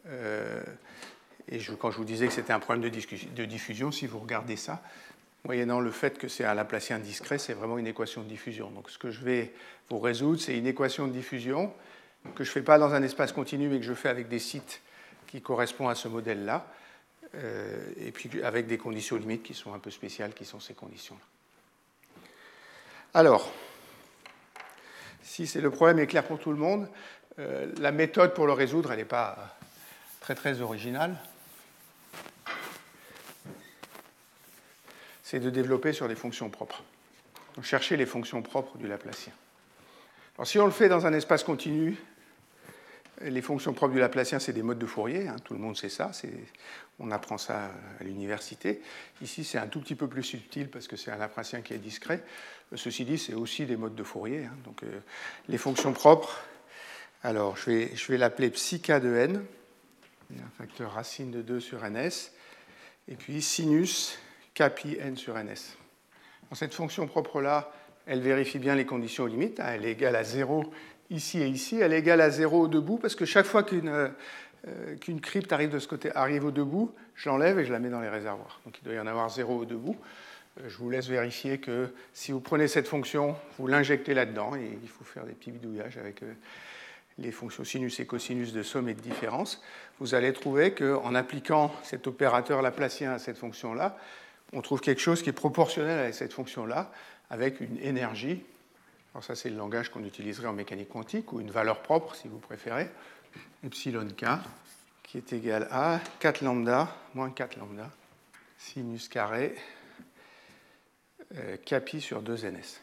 euh, 0.09 0.63
et 1.49 1.61
quand 1.79 1.91
je 1.91 1.97
vous 1.97 2.05
disais 2.05 2.27
que 2.27 2.33
c'était 2.33 2.53
un 2.53 2.59
problème 2.59 2.91
de, 2.91 3.45
diffusion, 3.45 3.93
si 3.93 4.07
vous 4.07 4.19
regardez 4.19 4.57
ça, 4.57 4.83
moyennant 5.47 5.81
le 5.81 5.93
fait 5.93 6.19
que 6.19 6.29
c'est 6.29 6.45
un 6.45 6.55
Laplacien 6.55 6.99
discret, 6.99 7.39
c'est 7.39 7.55
vraiment 7.55 7.79
une 7.79 7.87
équation 7.87 8.23
de 8.23 8.29
diffusion. 8.29 8.71
Donc 8.71 8.91
ce 8.91 8.99
que 8.99 9.11
je 9.11 9.25
vais 9.25 9.53
vous 9.89 10.01
résoudre, 10.01 10.41
c'est 10.41 10.59
une 10.59 10.67
équation 10.67 11.07
de 11.07 11.13
diffusion 11.13 11.73
que 12.35 12.43
je 12.43 12.51
ne 12.51 12.55
fais 12.55 12.63
pas 12.63 12.79
dans 12.79 12.93
un 12.93 13.03
espace 13.03 13.33
continu, 13.33 13.69
mais 13.69 13.79
que 13.79 13.85
je 13.85 13.95
fais 13.95 14.09
avec 14.09 14.29
des 14.29 14.41
sites 14.41 14.83
qui 15.29 15.41
correspondent 15.41 15.91
à 15.91 15.95
ce 15.95 16.09
modèle-là, 16.09 16.67
euh, 17.37 17.89
et 17.99 18.11
puis 18.11 18.43
avec 18.43 18.67
des 18.67 18.79
conditions 18.79 19.17
limites 19.17 19.45
qui 19.45 19.55
sont 19.55 19.73
un 19.73 19.79
peu 19.79 19.91
spéciales, 19.91 20.35
qui 20.35 20.45
sont 20.45 20.59
ces 20.59 20.75
conditions-là. 20.75 21.25
Alors, 23.15 23.51
si 25.23 25.47
le 25.59 25.71
problème 25.71 26.01
est 26.01 26.09
clair 26.09 26.25
pour 26.25 26.41
tout 26.41 26.51
le 26.51 26.59
monde, 26.59 26.89
euh, 27.39 27.73
la 27.79 27.93
méthode 27.93 28.35
pour 28.35 28.47
le 28.47 28.53
résoudre, 28.53 28.91
elle 28.93 28.99
n'est 28.99 29.05
pas 29.05 29.57
très 30.21 30.35
très 30.35 30.61
originale. 30.61 31.17
C'est 35.27 35.41
de 35.41 35.51
développer 35.51 35.93
sur 35.93 36.07
des 36.07 36.15
fonctions 36.15 36.51
propres. 36.51 36.85
Donc, 37.57 37.65
chercher 37.65 37.97
les 37.97 38.07
fonctions 38.07 38.43
propres 38.43 38.79
du 38.79 38.87
Laplacien. 38.87 39.33
Alors, 40.37 40.47
si 40.47 40.57
on 40.61 40.67
le 40.67 40.71
fait 40.71 40.89
dans 40.89 41.05
un 41.05 41.13
espace 41.13 41.43
continu, 41.43 41.97
les 43.23 43.43
fonctions 43.43 43.73
propres 43.73 43.95
du 43.95 43.99
Laplacien, 43.99 44.39
c'est 44.39 44.53
des 44.53 44.63
modes 44.63 44.79
de 44.79 44.87
Fourier, 44.87 45.27
hein, 45.27 45.35
tout 45.43 45.55
le 45.55 45.59
monde 45.59 45.77
sait 45.77 45.89
ça, 45.89 46.13
on 47.01 47.11
apprend 47.11 47.39
ça 47.39 47.73
à 47.99 48.05
l'université. 48.05 48.81
Ici, 49.21 49.43
c'est 49.43 49.59
un 49.59 49.67
tout 49.67 49.81
petit 49.81 49.97
peu 49.97 50.07
plus 50.07 50.23
subtil 50.23 50.71
parce 50.71 50.87
que 50.87 50.95
c'est 50.95 51.11
un 51.11 51.17
Laplacien 51.17 51.61
qui 51.61 51.75
est 51.75 51.79
discret. 51.79 52.23
Ceci 52.77 53.05
dit, 53.05 53.19
c'est 53.19 53.35
aussi 53.35 53.67
des 53.67 53.77
modes 53.77 53.97
de 53.97 54.05
Fourier. 54.05 54.45
Hein. 54.45 54.57
donc, 54.65 54.85
euh, 54.85 55.01
les 55.49 55.59
fonctions 55.59 55.93
propres, 55.93 56.41
alors 57.25 57.57
je 57.57 57.69
vais, 57.69 57.97
je 57.97 58.13
vais 58.13 58.19
l'appeler 58.19 58.49
psi 58.51 58.81
k 58.81 59.01
de 59.01 59.13
n, 59.13 59.45
un 60.31 60.51
facteur 60.57 60.93
racine 60.93 61.33
de 61.33 61.43
2 61.43 61.59
sur 61.59 61.83
ns, 61.83 62.31
et 63.09 63.17
puis 63.17 63.43
sinus 63.43 64.21
k 64.57 64.71
pi 64.71 64.97
n 64.99 65.17
sur 65.17 65.35
ns. 65.35 65.77
Dans 66.49 66.57
cette 66.57 66.75
fonction 66.75 67.07
propre-là, 67.07 67.71
elle 68.07 68.21
vérifie 68.21 68.59
bien 68.59 68.75
les 68.75 68.87
conditions 68.87 69.27
limites, 69.27 69.61
hein. 69.61 69.67
elle 69.75 69.85
est 69.85 69.93
égale 69.93 70.17
à 70.17 70.25
0 70.25 70.65
ici 71.11 71.41
et 71.41 71.47
ici, 71.47 71.79
elle 71.81 71.93
est 71.93 71.99
égale 71.99 72.21
à 72.21 72.31
0 72.31 72.67
debout, 72.67 72.99
parce 72.99 73.15
que 73.15 73.25
chaque 73.25 73.47
fois 73.47 73.63
qu'une 73.63 74.11
euh, 74.69 74.97
qu'une 74.97 75.21
crypte 75.21 75.53
arrive 75.53 75.71
de 75.71 75.79
ce 75.79 75.87
côté, 75.87 76.11
arrive 76.17 76.45
au 76.45 76.51
debout, 76.51 76.93
je 77.15 77.29
l'enlève 77.29 77.59
et 77.59 77.65
je 77.65 77.73
la 77.73 77.79
mets 77.79 77.91
dans 77.91 78.01
les 78.01 78.09
réservoirs. 78.09 78.61
Donc 78.65 78.79
il 78.81 78.85
doit 78.85 78.95
y 78.95 78.99
en 78.99 79.07
avoir 79.07 79.31
zéro 79.31 79.59
au 79.59 79.65
debout. 79.65 79.97
Euh, 80.59 80.69
je 80.69 80.77
vous 80.79 80.91
laisse 80.91 81.09
vérifier 81.09 81.59
que 81.59 81.93
si 82.13 82.33
vous 82.33 82.41
prenez 82.41 82.67
cette 82.67 82.89
fonction, 82.89 83.37
vous 83.59 83.67
l'injectez 83.69 84.15
là-dedans, 84.15 84.57
et 84.57 84.79
il 84.83 84.89
faut 84.89 85.05
faire 85.05 85.25
des 85.25 85.33
petits 85.33 85.53
bidouillages 85.53 85.99
avec 85.99 86.23
euh, 86.23 86.33
les 87.19 87.31
fonctions 87.31 87.65
sinus 87.65 88.01
et 88.01 88.07
cosinus 88.07 88.53
de 88.53 88.63
somme 88.63 88.89
et 88.89 88.95
de 88.95 89.01
différence, 89.01 89.63
vous 90.01 90.15
allez 90.15 90.33
trouver 90.33 90.73
qu'en 90.73 91.15
appliquant 91.15 91.73
cet 91.83 92.07
opérateur 92.07 92.61
laplacien 92.61 93.13
à 93.13 93.19
cette 93.19 93.39
fonction-là, 93.39 93.97
on 94.53 94.63
trouve 94.63 94.81
quelque 94.81 95.01
chose 95.01 95.23
qui 95.23 95.29
est 95.29 95.35
proportionnel 95.35 95.99
à 95.99 96.13
cette 96.13 96.33
fonction-là, 96.33 96.91
avec 97.31 97.61
une 97.61 97.79
énergie. 97.79 98.43
Alors 99.13 99.25
ça, 99.25 99.35
c'est 99.35 99.51
le 99.51 99.57
langage 99.57 99.91
qu'on 99.91 100.05
utiliserait 100.05 100.47
en 100.47 100.53
mécanique 100.53 100.89
quantique, 100.89 101.33
ou 101.33 101.41
une 101.41 101.51
valeur 101.51 101.83
propre, 101.83 102.15
si 102.15 102.29
vous 102.29 102.39
préférez, 102.39 102.91
epsilon 103.65 104.09
k, 104.09 104.27
qui 105.03 105.19
est 105.19 105.33
égal 105.33 105.69
à 105.71 106.01
4 106.21 106.43
lambda 106.43 106.95
moins 107.15 107.31
4 107.31 107.57
lambda, 107.59 107.91
sinus 108.59 109.09
carré 109.09 109.55
euh, 111.37 111.57
sur 112.01 112.23
2ns. 112.23 112.79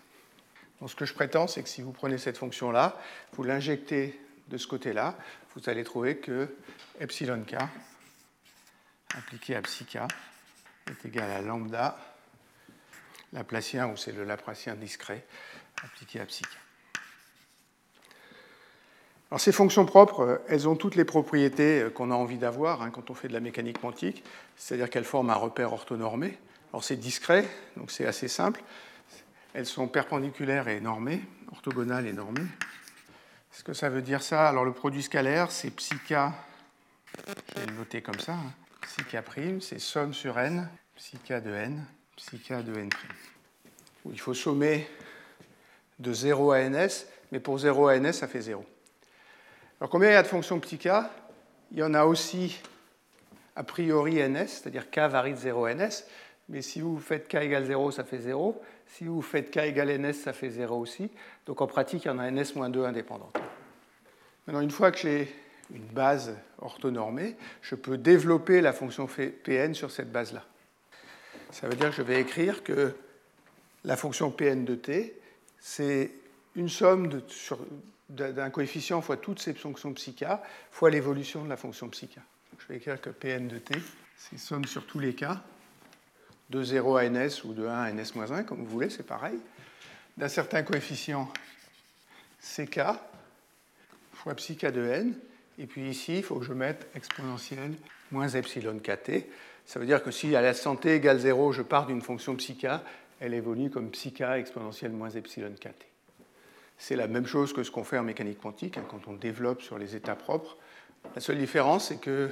Donc 0.79 0.89
ce 0.89 0.95
que 0.95 1.05
je 1.05 1.13
prétends, 1.13 1.47
c'est 1.47 1.63
que 1.63 1.69
si 1.69 1.81
vous 1.81 1.91
prenez 1.91 2.17
cette 2.17 2.37
fonction-là, 2.37 2.99
vous 3.33 3.43
l'injectez 3.43 4.19
de 4.49 4.57
ce 4.57 4.67
côté-là, 4.67 5.15
vous 5.55 5.69
allez 5.69 5.83
trouver 5.83 6.17
que 6.17 6.55
epsilon 6.99 7.43
k 7.43 7.55
appliqué 9.15 9.55
à 9.55 9.61
psi 9.61 9.85
k 9.85 9.99
est 10.87 11.07
égal 11.07 11.29
à 11.31 11.41
lambda 11.41 11.97
laplacien, 13.33 13.87
ou 13.87 13.97
c'est 13.97 14.11
le 14.11 14.23
laplacien 14.23 14.75
discret, 14.75 15.25
appliqué 15.83 16.19
à 16.19 16.25
psi. 16.25 16.43
Alors 19.31 19.41
ces 19.41 19.51
fonctions 19.51 19.87
propres, 19.87 20.43
elles 20.47 20.67
ont 20.67 20.75
toutes 20.75 20.95
les 20.95 21.05
propriétés 21.05 21.87
qu'on 21.95 22.11
a 22.11 22.13
envie 22.13 22.37
d'avoir 22.37 22.83
hein, 22.83 22.91
quand 22.91 23.09
on 23.09 23.15
fait 23.15 23.27
de 23.27 23.33
la 23.33 23.39
mécanique 23.39 23.81
quantique, 23.81 24.23
c'est-à-dire 24.55 24.89
qu'elles 24.89 25.03
forment 25.03 25.31
un 25.31 25.35
repère 25.35 25.73
orthonormé, 25.73 26.37
alors 26.71 26.83
c'est 26.83 26.95
discret, 26.95 27.47
donc 27.75 27.89
c'est 27.89 28.05
assez 28.05 28.27
simple. 28.27 28.61
Elles 29.55 29.65
sont 29.65 29.87
perpendiculaires 29.87 30.67
et 30.67 30.79
normées, 30.79 31.21
orthogonales 31.51 32.07
et 32.07 32.13
normées. 32.13 32.45
Ce 33.51 33.63
que 33.63 33.73
ça 33.73 33.89
veut 33.89 34.01
dire 34.01 34.21
ça? 34.21 34.47
Alors 34.47 34.65
le 34.65 34.73
produit 34.73 35.01
scalaire, 35.01 35.51
c'est 35.51 35.71
psi 35.71 35.95
k, 35.95 36.13
je 37.17 37.59
vais 37.59 37.65
le 37.67 37.73
noter 37.73 38.01
comme 38.01 38.19
ça, 38.19 38.33
hein. 38.33 38.53
Psi 38.83 39.03
k 39.05 39.21
prime, 39.21 39.61
c'est 39.61 39.79
somme 39.79 40.13
sur 40.13 40.37
n, 40.37 40.69
psi 40.95 41.17
k 41.17 41.41
de 41.41 41.51
n, 41.51 41.85
psi 42.17 42.37
k 42.37 42.63
de 42.63 42.77
n 42.77 42.89
prime. 42.89 43.11
Il 44.11 44.19
faut 44.19 44.33
sommer 44.33 44.87
de 45.99 46.11
0 46.11 46.51
à 46.51 46.69
ns, 46.69 47.07
mais 47.31 47.39
pour 47.39 47.57
0 47.57 47.87
à 47.87 47.97
ns, 47.97 48.11
ça 48.11 48.27
fait 48.27 48.41
0. 48.41 48.65
Alors 49.79 49.89
combien 49.89 50.09
il 50.09 50.13
y 50.13 50.17
a 50.17 50.23
de 50.23 50.27
fonctions 50.27 50.59
psi 50.59 50.77
k 50.77 50.89
Il 51.71 51.79
y 51.79 51.83
en 51.83 51.93
a 51.93 52.03
aussi 52.03 52.59
a 53.55 53.63
priori 53.63 54.15
ns, 54.15 54.47
c'est-à-dire 54.47 54.91
k 54.91 54.99
varie 54.99 55.33
de 55.33 55.37
0 55.37 55.65
à 55.65 55.73
ns, 55.73 56.03
mais 56.49 56.61
si 56.61 56.81
vous 56.81 56.99
faites 56.99 57.29
k 57.29 57.35
égale 57.35 57.65
0, 57.65 57.91
ça 57.91 58.03
fait 58.03 58.19
0. 58.19 58.61
Si 58.87 59.05
vous 59.05 59.21
faites 59.21 59.49
k 59.49 59.57
égale 59.59 59.97
ns, 59.97 60.13
ça 60.13 60.33
fait 60.33 60.49
0 60.49 60.77
aussi. 60.77 61.09
Donc 61.45 61.61
en 61.61 61.67
pratique, 61.67 62.03
il 62.03 62.09
y 62.09 62.11
en 62.11 62.19
a 62.19 62.29
ns 62.29 62.53
moins 62.55 62.69
2 62.69 62.83
indépendantes. 62.83 63.37
Maintenant, 64.45 64.61
une 64.61 64.71
fois 64.71 64.91
que 64.91 64.99
j'ai 64.99 65.33
une 65.71 65.85
base 65.85 66.35
orthonormée, 66.59 67.35
je 67.61 67.75
peux 67.75 67.97
développer 67.97 68.61
la 68.61 68.73
fonction 68.73 69.07
Pn 69.07 69.73
sur 69.73 69.91
cette 69.91 70.11
base-là. 70.11 70.43
Ça 71.51 71.67
veut 71.67 71.75
dire 71.75 71.89
que 71.89 71.95
je 71.95 72.01
vais 72.01 72.19
écrire 72.19 72.63
que 72.63 72.95
la 73.83 73.97
fonction 73.97 74.31
Pn 74.31 74.65
de 74.65 74.75
t, 74.75 75.19
c'est 75.59 76.11
une 76.55 76.69
somme 76.69 77.21
d'un 78.09 78.49
coefficient 78.49 79.01
fois 79.01 79.17
toutes 79.17 79.39
ces 79.39 79.53
fonctions 79.53 79.93
psi 79.93 80.15
fois 80.71 80.89
l'évolution 80.89 81.43
de 81.43 81.49
la 81.49 81.57
fonction 81.57 81.89
psi. 81.89 82.09
Je 82.59 82.67
vais 82.67 82.77
écrire 82.77 82.99
que 82.99 83.09
Pn 83.09 83.47
de 83.47 83.59
t, 83.59 83.75
c'est 84.17 84.37
somme 84.37 84.65
sur 84.65 84.85
tous 84.85 84.99
les 84.99 85.15
cas 85.15 85.41
de 86.49 86.61
0 86.61 86.97
à 86.97 87.09
ns 87.09 87.43
ou 87.45 87.53
de 87.53 87.65
1 87.65 87.73
à 87.73 87.91
ns-1, 87.91 88.45
comme 88.45 88.59
vous 88.59 88.69
voulez, 88.69 88.89
c'est 88.89 89.03
pareil, 89.03 89.39
d'un 90.17 90.27
certain 90.27 90.63
coefficient 90.63 91.31
ck 92.39 92.79
fois 94.13 94.35
psi 94.35 94.55
de 94.55 94.87
n, 94.87 95.15
et 95.59 95.65
puis 95.67 95.89
ici, 95.89 96.17
il 96.17 96.23
faut 96.23 96.35
que 96.35 96.45
je 96.45 96.53
mette 96.53 96.87
exponentielle 96.95 97.73
moins 98.11 98.27
epsilon 98.27 98.79
kt. 98.79 99.25
Ça 99.65 99.79
veut 99.79 99.85
dire 99.85 100.03
que 100.03 100.11
si 100.11 100.35
à 100.35 100.41
l'instant 100.41 100.75
t 100.75 100.95
égale 100.95 101.19
0, 101.19 101.51
je 101.51 101.61
pars 101.61 101.85
d'une 101.85 102.01
fonction 102.01 102.35
psi 102.35 102.57
k, 102.57 102.67
elle 103.19 103.33
évolue 103.33 103.69
comme 103.69 103.89
psi 103.91 104.13
k 104.13 104.21
exponentielle 104.37 104.91
moins 104.91 105.09
epsilon 105.09 105.53
kt. 105.59 105.85
C'est 106.77 106.95
la 106.95 107.07
même 107.07 107.27
chose 107.27 107.53
que 107.53 107.63
ce 107.63 107.71
qu'on 107.71 107.83
fait 107.83 107.97
en 107.97 108.03
mécanique 108.03 108.41
quantique, 108.41 108.77
hein, 108.77 108.85
quand 108.89 109.07
on 109.07 109.13
développe 109.13 109.61
sur 109.61 109.77
les 109.77 109.95
états 109.95 110.15
propres. 110.15 110.57
La 111.15 111.21
seule 111.21 111.37
différence, 111.37 111.89
c'est 111.89 111.99
que 111.99 112.29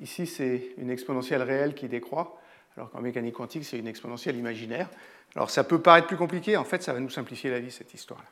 ici, 0.00 0.26
c'est 0.26 0.70
une 0.78 0.90
exponentielle 0.90 1.42
réelle 1.42 1.74
qui 1.74 1.88
décroît, 1.88 2.40
alors 2.76 2.90
qu'en 2.90 3.00
mécanique 3.00 3.34
quantique, 3.34 3.64
c'est 3.64 3.78
une 3.78 3.88
exponentielle 3.88 4.36
imaginaire. 4.36 4.88
Alors 5.34 5.50
ça 5.50 5.64
peut 5.64 5.80
paraître 5.80 6.06
plus 6.06 6.16
compliqué, 6.16 6.56
en 6.56 6.64
fait, 6.64 6.82
ça 6.82 6.92
va 6.92 7.00
nous 7.00 7.10
simplifier 7.10 7.50
la 7.50 7.60
vie, 7.60 7.70
cette 7.70 7.92
histoire-là. 7.92 8.26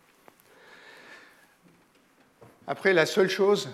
Après, 2.67 2.93
la 2.93 3.07
seule 3.07 3.31
chose 3.31 3.71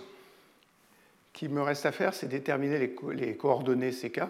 qui 1.35 1.49
me 1.49 1.61
reste 1.61 1.85
à 1.85 1.93
faire, 1.93 2.15
c'est 2.15 2.27
déterminer 2.27 2.79
les, 2.79 3.37
coordonnées 3.37 3.91
CK. 3.91 4.23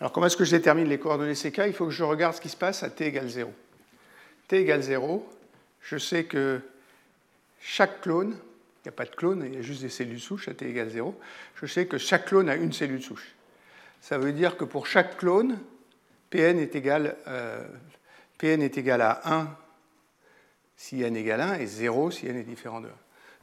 Alors 0.00 0.12
comment 0.12 0.26
est-ce 0.26 0.36
que 0.36 0.44
je 0.44 0.50
détermine 0.50 0.86
les 0.86 0.98
coordonnées 0.98 1.34
CK 1.34 1.62
Il 1.66 1.72
faut 1.72 1.86
que 1.86 1.90
je 1.90 2.04
regarde 2.04 2.34
ce 2.34 2.42
qui 2.42 2.50
se 2.50 2.56
passe 2.56 2.82
à 2.82 2.90
t 2.90 3.06
égale 3.06 3.28
0. 3.28 3.50
t 4.48 4.60
égale 4.60 4.82
0, 4.82 5.26
je 5.80 5.96
sais 5.96 6.24
que 6.24 6.60
chaque 7.60 8.02
clone, 8.02 8.32
il 8.32 8.82
n'y 8.86 8.88
a 8.90 8.92
pas 8.92 9.06
de 9.06 9.14
clone, 9.14 9.44
il 9.46 9.54
y 9.54 9.58
a 9.58 9.62
juste 9.62 9.80
des 9.80 9.88
cellules 9.88 10.20
souches 10.20 10.48
à 10.48 10.54
t 10.54 10.68
égale 10.68 10.90
0, 10.90 11.18
je 11.54 11.64
sais 11.64 11.86
que 11.86 11.96
chaque 11.96 12.26
clone 12.26 12.50
a 12.50 12.56
une 12.56 12.74
cellule 12.74 13.02
souche 13.02 13.34
ça 14.00 14.18
veut 14.18 14.32
dire 14.32 14.56
que 14.56 14.64
pour 14.64 14.86
chaque 14.86 15.18
clone, 15.18 15.58
Pn 16.30 16.58
est 16.58 16.74
égal, 16.74 17.16
euh, 17.26 17.66
Pn 18.38 18.62
est 18.62 18.78
égal 18.78 19.02
à 19.02 19.20
1 19.24 19.56
si 20.76 21.02
n 21.02 21.14
égale 21.14 21.42
1 21.42 21.54
et 21.54 21.66
0 21.66 22.10
si 22.10 22.26
n 22.26 22.36
est 22.36 22.42
différent 22.42 22.80
de 22.80 22.86
1. 22.86 22.90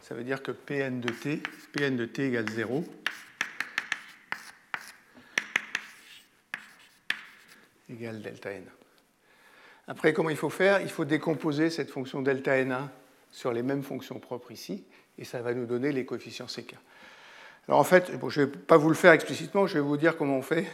Ça 0.02 0.16
veut 0.16 0.24
dire 0.24 0.42
que 0.42 0.52
Pn 0.52 1.02
de 1.02 1.10
t, 1.10 1.42
Pn 1.74 1.98
de 1.98 2.06
t 2.06 2.28
égale 2.28 2.50
0. 2.50 2.84
égale 7.90 8.22
delta 8.22 8.52
n. 8.52 8.64
Après, 9.88 10.14
comment 10.14 10.30
il 10.30 10.38
faut 10.38 10.50
faire? 10.50 10.82
Il 10.82 10.90
faut 10.90 11.06
décomposer 11.06 11.70
cette 11.70 11.90
fonction 11.90 12.22
delta 12.22 12.52
n1 12.52 12.88
sur 13.32 13.54
les 13.54 13.64
mêmes 13.64 13.84
fonctions 13.84 14.20
propres 14.20 14.52
ici, 14.52 14.84
et 15.18 15.24
ça 15.24 15.42
va 15.42 15.54
nous 15.54 15.66
donner 15.66 15.92
les 15.92 16.06
coefficients 16.06 16.48
ck. 16.48 16.76
Alors 17.68 17.80
en 17.80 17.84
fait, 17.84 18.12
je 18.30 18.42
ne 18.42 18.46
vais 18.46 18.52
pas 18.52 18.78
vous 18.78 18.90
le 18.90 18.96
faire 18.96 19.12
explicitement, 19.12 19.68
je 19.68 19.76
vais 19.76 19.80
vous 19.80 19.98
dire 19.98 20.18
comment 20.18 20.38
on 20.38 20.42
fait. 20.42 20.68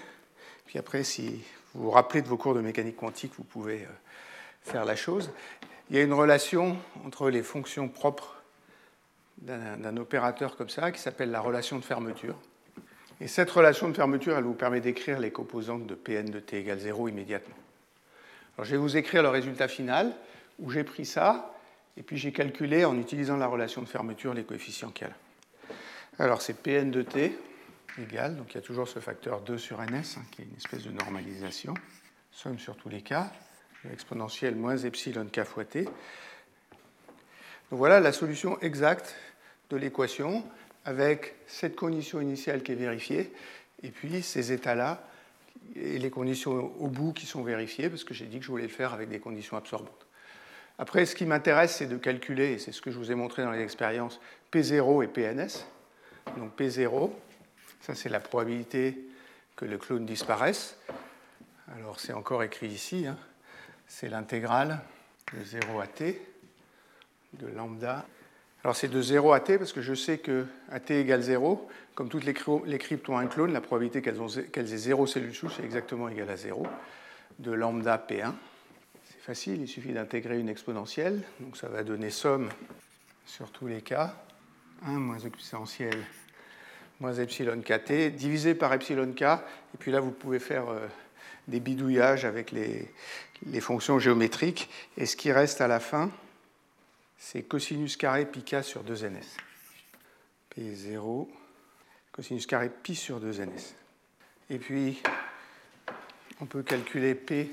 Puis 0.65 0.79
après, 0.79 1.03
si 1.03 1.43
vous 1.73 1.83
vous 1.83 1.91
rappelez 1.91 2.21
de 2.21 2.27
vos 2.27 2.37
cours 2.37 2.53
de 2.53 2.61
mécanique 2.61 2.97
quantique, 2.97 3.33
vous 3.37 3.43
pouvez 3.43 3.83
euh, 3.83 3.89
faire 4.61 4.85
la 4.85 4.95
chose. 4.95 5.31
Il 5.89 5.95
y 5.95 5.99
a 5.99 6.03
une 6.03 6.13
relation 6.13 6.77
entre 7.05 7.29
les 7.29 7.43
fonctions 7.43 7.89
propres 7.89 8.42
d'un 9.43 9.97
opérateur 9.97 10.55
comme 10.55 10.69
ça, 10.69 10.91
qui 10.91 10.99
s'appelle 10.99 11.29
la 11.31 11.41
relation 11.41 11.77
de 11.77 11.83
fermeture. 11.83 12.35
Et 13.21 13.27
cette 13.27 13.51
relation 13.51 13.89
de 13.89 13.93
fermeture, 13.93 14.37
elle 14.37 14.43
vous 14.43 14.53
permet 14.53 14.81
d'écrire 14.81 15.19
les 15.19 15.31
composantes 15.31 15.85
de 15.85 15.95
Pn 15.95 16.29
de 16.29 16.39
t 16.39 16.57
égale 16.57 16.79
0 16.79 17.09
immédiatement. 17.09 17.55
Alors 18.57 18.65
je 18.65 18.71
vais 18.71 18.77
vous 18.77 18.97
écrire 18.97 19.21
le 19.21 19.29
résultat 19.29 19.67
final, 19.67 20.13
où 20.59 20.71
j'ai 20.71 20.83
pris 20.83 21.05
ça, 21.05 21.53
et 21.97 22.03
puis 22.03 22.17
j'ai 22.17 22.31
calculé 22.31 22.85
en 22.85 22.97
utilisant 22.97 23.37
la 23.37 23.47
relation 23.47 23.81
de 23.81 23.87
fermeture 23.87 24.33
les 24.33 24.43
coefficients 24.43 24.89
qu'il 24.89 25.07
y 25.07 25.09
a. 25.09 26.23
Alors 26.23 26.41
c'est 26.41 26.53
Pn 26.53 26.91
de 26.91 27.01
t 27.01 27.37
égale, 28.01 28.35
donc 28.35 28.51
il 28.51 28.55
y 28.55 28.57
a 28.57 28.61
toujours 28.61 28.87
ce 28.87 28.99
facteur 28.99 29.41
2 29.41 29.57
sur 29.57 29.79
ns, 29.81 30.17
hein, 30.17 30.23
qui 30.31 30.41
est 30.41 30.45
une 30.45 30.55
espèce 30.57 30.83
de 30.83 30.91
normalisation, 30.91 31.73
somme 32.31 32.59
sur 32.59 32.75
tous 32.75 32.89
les 32.89 33.01
cas, 33.01 33.31
exponentielle 33.91 34.55
moins 34.55 34.77
epsilon 34.77 35.25
k 35.25 35.43
fois 35.43 35.65
t. 35.65 35.83
Donc 35.83 35.93
voilà 37.71 37.99
la 37.99 38.11
solution 38.11 38.59
exacte 38.61 39.15
de 39.73 39.77
l'équation 39.77 40.43
avec 40.85 41.35
cette 41.47 41.75
condition 41.75 42.21
initiale 42.21 42.61
qui 42.61 42.73
est 42.73 42.75
vérifiée, 42.75 43.33
et 43.81 43.89
puis 43.89 44.21
ces 44.21 44.51
états-là, 44.51 45.03
et 45.75 45.97
les 45.97 46.09
conditions 46.09 46.71
au 46.79 46.87
bout 46.87 47.13
qui 47.13 47.25
sont 47.25 47.41
vérifiées, 47.41 47.89
parce 47.89 48.03
que 48.03 48.13
j'ai 48.13 48.25
dit 48.25 48.37
que 48.37 48.45
je 48.45 48.51
voulais 48.51 48.63
le 48.63 48.69
faire 48.69 48.93
avec 48.93 49.09
des 49.09 49.19
conditions 49.19 49.57
absorbantes. 49.57 50.05
Après, 50.77 51.05
ce 51.05 51.15
qui 51.15 51.25
m'intéresse, 51.25 51.75
c'est 51.77 51.87
de 51.87 51.97
calculer, 51.97 52.53
et 52.53 52.57
c'est 52.59 52.71
ce 52.71 52.81
que 52.81 52.91
je 52.91 52.97
vous 52.97 53.11
ai 53.11 53.15
montré 53.15 53.43
dans 53.43 53.51
les 53.51 53.61
expériences, 53.61 54.19
P0 54.51 55.03
et 55.03 55.07
PNS. 55.07 55.65
Donc 56.37 56.57
P0, 56.57 57.11
ça 57.81 57.95
c'est 57.95 58.09
la 58.09 58.19
probabilité 58.19 58.97
que 59.55 59.65
le 59.65 59.77
clone 59.77 60.05
disparaisse. 60.05 60.77
Alors 61.75 61.99
c'est 61.99 62.13
encore 62.13 62.43
écrit 62.43 62.67
ici, 62.67 63.07
hein. 63.07 63.17
c'est 63.87 64.09
l'intégrale 64.09 64.79
de 65.33 65.43
0 65.43 65.79
à 65.79 65.87
t 65.87 66.21
de 67.33 67.47
lambda. 67.47 68.05
Alors 68.63 68.75
c'est 68.75 68.87
de 68.87 69.01
0 69.01 69.33
à 69.33 69.41
t 69.41 69.57
parce 69.57 69.73
que 69.73 69.81
je 69.81 69.93
sais 69.93 70.19
que 70.19 70.45
à 70.71 70.79
t 70.79 70.99
égale 70.99 71.21
0, 71.21 71.67
comme 71.95 72.07
toutes 72.07 72.23
les, 72.23 72.33
cryptes 72.33 73.09
ont 73.09 73.17
un 73.17 73.27
clone, 73.27 73.51
la 73.51 73.61
probabilité 73.61 74.01
qu'elles 74.01 74.73
aient 74.73 74.77
0 74.77 75.05
cellules 75.05 75.35
souches 75.35 75.59
est 75.59 75.65
exactement 75.65 76.07
égale 76.07 76.29
à 76.29 76.37
0 76.37 76.65
de 77.39 77.51
lambda 77.51 77.97
p1. 78.09 78.31
C'est 79.03 79.19
facile, 79.19 79.61
il 79.61 79.67
suffit 79.67 79.91
d'intégrer 79.91 80.39
une 80.39 80.47
exponentielle, 80.47 81.21
donc 81.41 81.57
ça 81.57 81.67
va 81.67 81.83
donner 81.83 82.09
somme 82.09 82.49
sur 83.25 83.51
tous 83.51 83.67
les 83.67 83.81
cas. 83.81 84.15
1 84.85 84.91
moins 84.91 85.19
exponentielle 85.19 85.99
moins 86.99 87.13
epsilon 87.13 87.61
kt, 87.61 88.15
divisé 88.15 88.55
par 88.55 88.71
epsilon 88.71 89.11
k, 89.11 89.23
et 89.23 89.77
puis 89.77 89.91
là 89.91 89.99
vous 89.99 90.11
pouvez 90.11 90.39
faire 90.39 90.69
euh, 90.69 90.87
des 91.49 91.59
bidouillages 91.59 92.23
avec 92.23 92.51
les, 92.51 92.89
les, 93.45 93.59
fonctions 93.59 93.99
géométriques, 93.99 94.69
et 94.97 95.05
ce 95.05 95.17
qui 95.17 95.33
reste 95.33 95.59
à 95.59 95.67
la 95.67 95.81
fin, 95.81 96.11
c'est 97.25 97.43
cosinus 97.43 97.95
carré 97.95 98.25
pi 98.25 98.43
k 98.43 98.61
sur 98.61 98.83
2ns. 98.83 99.37
P0, 100.53 101.29
cosinus 102.11 102.45
carré 102.45 102.69
pi 102.69 102.95
sur 102.95 103.21
2ns. 103.21 103.73
Et 104.49 104.59
puis, 104.59 105.01
on 106.41 106.45
peut 106.45 106.63
calculer 106.63 107.15
P, 107.15 107.49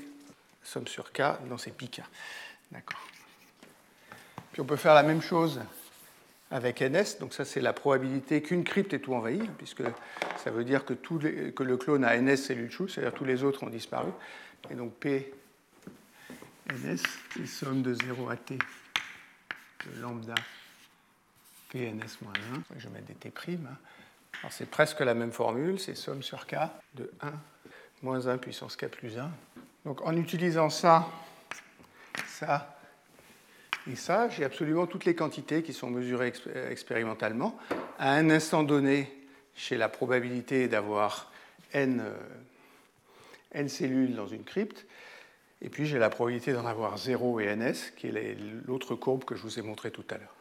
somme 0.61 0.87
sur 0.87 1.13
K, 1.13 1.21
dans 1.47 1.57
ces 1.57 1.71
pi 1.71 1.87
K. 1.87 2.01
D'accord. 2.69 2.99
Puis 4.51 4.61
on 4.61 4.65
peut 4.65 4.75
faire 4.75 4.93
la 4.93 5.03
même 5.03 5.21
chose 5.21 5.61
avec 6.51 6.81
NS. 6.81 7.19
Donc 7.21 7.33
ça, 7.33 7.45
c'est 7.45 7.61
la 7.61 7.71
probabilité 7.71 8.41
qu'une 8.41 8.65
crypte 8.65 8.93
ait 8.93 8.99
tout 8.99 9.13
envahi, 9.13 9.39
puisque 9.57 9.83
ça 10.43 10.51
veut 10.51 10.65
dire 10.65 10.83
que, 10.83 10.93
le 11.63 11.77
clone 11.77 12.03
a 12.03 12.17
NS 12.17 12.35
cellules 12.35 12.71
chou, 12.71 12.89
c'est-à-dire 12.89 13.13
tous 13.13 13.25
les 13.25 13.45
autres 13.45 13.63
ont 13.63 13.69
disparu. 13.69 14.11
Et 14.69 14.75
donc 14.75 14.93
P 14.95 15.33
NS, 16.69 17.03
c'est 17.37 17.47
somme 17.47 17.81
de 17.81 17.93
0 17.93 18.29
à 18.29 18.35
T 18.35 18.59
de 19.85 20.01
lambda 20.01 20.35
PNS 21.69 22.21
moins 22.21 22.33
1. 22.55 22.77
Je 22.77 22.87
vais 22.87 22.93
mettre 22.93 23.07
des 23.07 23.15
T'. 23.15 23.31
Hein. 23.49 23.77
Alors 24.41 24.51
c'est 24.51 24.69
presque 24.69 24.99
la 24.99 25.13
même 25.13 25.31
formule, 25.31 25.79
c'est 25.79 25.95
somme 25.95 26.23
sur 26.23 26.45
K 26.47 26.55
de 26.95 27.11
1 27.21 27.31
moins 28.01 28.27
1 28.27 28.37
puissance 28.37 28.75
K 28.75 28.87
plus 28.87 29.17
1. 29.17 29.29
Donc 29.85 30.01
en 30.01 30.15
utilisant 30.15 30.69
ça, 30.69 31.07
ça, 32.25 32.77
et 33.89 33.95
ça, 33.95 34.29
j'ai 34.29 34.43
absolument 34.43 34.85
toutes 34.85 35.05
les 35.05 35.15
quantités 35.15 35.63
qui 35.63 35.73
sont 35.73 35.89
mesurées 35.89 36.33
expérimentalement. 36.69 37.57
À 37.97 38.13
un 38.13 38.29
instant 38.29 38.63
donné, 38.63 39.11
j'ai 39.55 39.75
la 39.75 39.89
probabilité 39.89 40.67
d'avoir 40.67 41.31
euh, 41.75 42.13
n, 43.53 43.69
cellules 43.69 44.15
dans 44.15 44.27
une 44.27 44.43
crypte. 44.43 44.85
Et 45.61 45.69
puis 45.69 45.85
j'ai 45.85 45.99
la 45.99 46.09
probabilité 46.09 46.53
d'en 46.53 46.65
avoir 46.65 46.97
0 46.97 47.39
et 47.39 47.55
ns, 47.55 47.91
qui 47.95 48.07
est 48.07 48.37
l'autre 48.65 48.95
courbe 48.95 49.23
que 49.23 49.35
je 49.35 49.43
vous 49.43 49.59
ai 49.59 49.61
montré 49.61 49.91
tout 49.91 50.05
à 50.09 50.17
l'heure. 50.17 50.35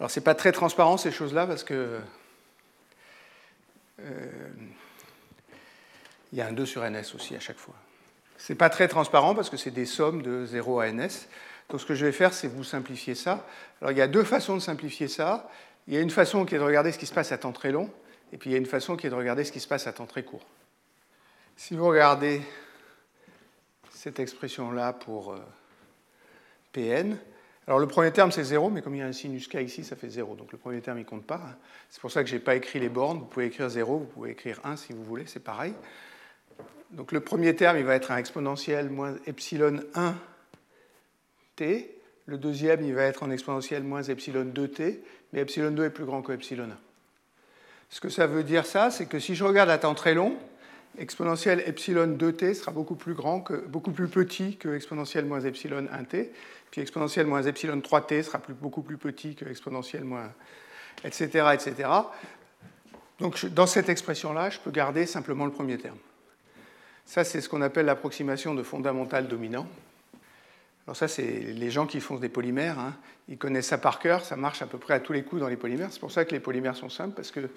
Alors 0.00 0.10
ce 0.10 0.18
n'est 0.18 0.24
pas 0.24 0.34
très 0.34 0.52
transparent 0.52 0.96
ces 0.96 1.10
choses-là 1.10 1.46
parce 1.46 1.64
que 1.64 2.00
euh, 4.00 4.30
il 6.32 6.38
y 6.38 6.40
a 6.40 6.46
un 6.46 6.52
2 6.52 6.66
sur 6.66 6.82
ns 6.82 7.14
aussi 7.14 7.34
à 7.36 7.40
chaque 7.40 7.58
fois. 7.58 7.74
Ce 8.38 8.52
n'est 8.52 8.56
pas 8.56 8.68
très 8.68 8.88
transparent 8.88 9.34
parce 9.34 9.50
que 9.50 9.56
c'est 9.56 9.70
des 9.70 9.86
sommes 9.86 10.22
de 10.22 10.44
0 10.46 10.80
à 10.80 10.92
ns. 10.92 11.26
Donc 11.68 11.80
ce 11.80 11.86
que 11.86 11.94
je 11.94 12.04
vais 12.04 12.12
faire, 12.12 12.32
c'est 12.32 12.48
vous 12.48 12.64
simplifier 12.64 13.14
ça. 13.14 13.46
Alors 13.80 13.92
il 13.92 13.98
y 13.98 14.02
a 14.02 14.08
deux 14.08 14.24
façons 14.24 14.54
de 14.54 14.60
simplifier 14.60 15.08
ça. 15.08 15.50
Il 15.88 15.94
y 15.94 15.96
a 15.96 16.00
une 16.00 16.10
façon 16.10 16.44
qui 16.44 16.54
est 16.54 16.58
de 16.58 16.64
regarder 16.64 16.92
ce 16.92 16.98
qui 16.98 17.06
se 17.06 17.14
passe 17.14 17.32
à 17.32 17.38
temps 17.38 17.52
très 17.52 17.70
long, 17.70 17.90
et 18.32 18.38
puis 18.38 18.50
il 18.50 18.52
y 18.52 18.56
a 18.56 18.58
une 18.58 18.66
façon 18.66 18.96
qui 18.96 19.06
est 19.06 19.10
de 19.10 19.14
regarder 19.14 19.44
ce 19.44 19.52
qui 19.52 19.60
se 19.60 19.68
passe 19.68 19.86
à 19.86 19.92
temps 19.92 20.06
très 20.06 20.24
court. 20.24 20.44
Si 21.56 21.76
vous 21.76 21.86
regardez 21.86 22.42
cette 24.06 24.20
expression-là 24.20 24.92
pour 24.92 25.32
euh, 25.32 25.38
Pn, 26.70 27.16
alors 27.66 27.80
le 27.80 27.88
premier 27.88 28.12
terme 28.12 28.30
c'est 28.30 28.44
0, 28.44 28.70
mais 28.70 28.80
comme 28.80 28.94
il 28.94 28.98
y 28.98 29.02
a 29.02 29.06
un 29.06 29.12
sinus 29.12 29.48
k 29.48 29.56
ici, 29.56 29.82
ça 29.82 29.96
fait 29.96 30.08
0. 30.08 30.36
Donc 30.36 30.52
le 30.52 30.58
premier 30.58 30.80
terme 30.80 31.00
il 31.00 31.04
compte 31.04 31.26
pas. 31.26 31.42
C'est 31.90 32.00
pour 32.00 32.12
ça 32.12 32.22
que 32.22 32.30
je 32.30 32.36
n'ai 32.36 32.40
pas 32.40 32.54
écrit 32.54 32.78
les 32.78 32.88
bornes. 32.88 33.18
Vous 33.18 33.24
pouvez 33.24 33.46
écrire 33.46 33.68
0, 33.68 33.98
vous 33.98 34.04
pouvez 34.04 34.30
écrire 34.30 34.60
1 34.62 34.76
si 34.76 34.92
vous 34.92 35.02
voulez, 35.02 35.24
c'est 35.26 35.42
pareil. 35.42 35.74
Donc 36.92 37.10
le 37.10 37.18
premier 37.18 37.56
terme 37.56 37.78
il 37.78 37.84
va 37.84 37.96
être 37.96 38.12
un 38.12 38.16
exponentiel 38.16 38.90
moins 38.90 39.16
epsilon 39.26 39.80
1 39.96 40.14
t. 41.56 41.92
Le 42.26 42.38
deuxième, 42.38 42.84
il 42.84 42.94
va 42.94 43.02
être 43.02 43.24
en 43.24 43.30
exponentielle 43.32 43.82
moins 43.82 44.04
epsilon 44.04 44.44
2t, 44.44 45.00
mais 45.32 45.40
epsilon 45.40 45.72
2 45.72 45.84
est 45.84 45.90
plus 45.90 46.04
grand 46.04 46.22
que 46.22 46.30
epsilon 46.30 46.70
1. 46.70 46.78
Ce 47.90 48.00
que 48.00 48.08
ça 48.08 48.28
veut 48.28 48.44
dire, 48.44 48.66
ça, 48.66 48.92
c'est 48.92 49.06
que 49.06 49.18
si 49.18 49.34
je 49.34 49.42
regarde 49.42 49.70
à 49.70 49.78
temps 49.78 49.94
très 49.94 50.14
long, 50.14 50.36
exponentielle 50.98 51.62
epsilon 51.66 52.06
2t 52.16 52.54
sera 52.54 52.72
beaucoup 52.72 52.94
plus, 52.94 53.14
grand 53.14 53.40
que, 53.40 53.54
beaucoup 53.54 53.92
plus 53.92 54.08
petit 54.08 54.56
que 54.56 54.74
exponentielle 54.74 55.26
moins 55.26 55.40
epsilon 55.40 55.82
1t, 55.82 56.28
puis 56.70 56.80
exponentielle 56.80 57.26
moins 57.26 57.42
epsilon 57.42 57.78
3t 57.78 58.22
sera 58.22 58.40
beaucoup 58.60 58.82
plus 58.82 58.96
petit 58.96 59.34
que 59.34 59.44
exponentielle 59.48 60.04
moins... 60.04 60.32
etc. 61.04 61.48
etc. 61.54 61.88
Donc 63.18 63.44
dans 63.46 63.66
cette 63.66 63.88
expression-là, 63.88 64.50
je 64.50 64.58
peux 64.58 64.70
garder 64.70 65.06
simplement 65.06 65.46
le 65.46 65.52
premier 65.52 65.78
terme. 65.78 65.98
Ça, 67.04 67.22
c'est 67.24 67.40
ce 67.40 67.48
qu'on 67.48 67.62
appelle 67.62 67.86
l'approximation 67.86 68.54
de 68.54 68.62
fondamental 68.62 69.28
dominant. 69.28 69.66
Alors 70.86 70.96
ça, 70.96 71.08
c'est 71.08 71.22
les 71.22 71.70
gens 71.70 71.86
qui 71.86 72.00
font 72.00 72.16
des 72.16 72.28
polymères, 72.28 72.78
hein. 72.78 72.94
ils 73.28 73.38
connaissent 73.38 73.68
ça 73.68 73.78
par 73.78 73.98
cœur, 73.98 74.24
ça 74.24 74.36
marche 74.36 74.62
à 74.62 74.66
peu 74.66 74.78
près 74.78 74.94
à 74.94 75.00
tous 75.00 75.12
les 75.12 75.24
coups 75.24 75.40
dans 75.40 75.48
les 75.48 75.56
polymères. 75.56 75.88
C'est 75.92 76.00
pour 76.00 76.12
ça 76.12 76.24
que 76.24 76.32
les 76.32 76.40
polymères 76.40 76.76
sont 76.76 76.90
simples, 76.90 77.14
parce 77.14 77.30
que 77.30 77.48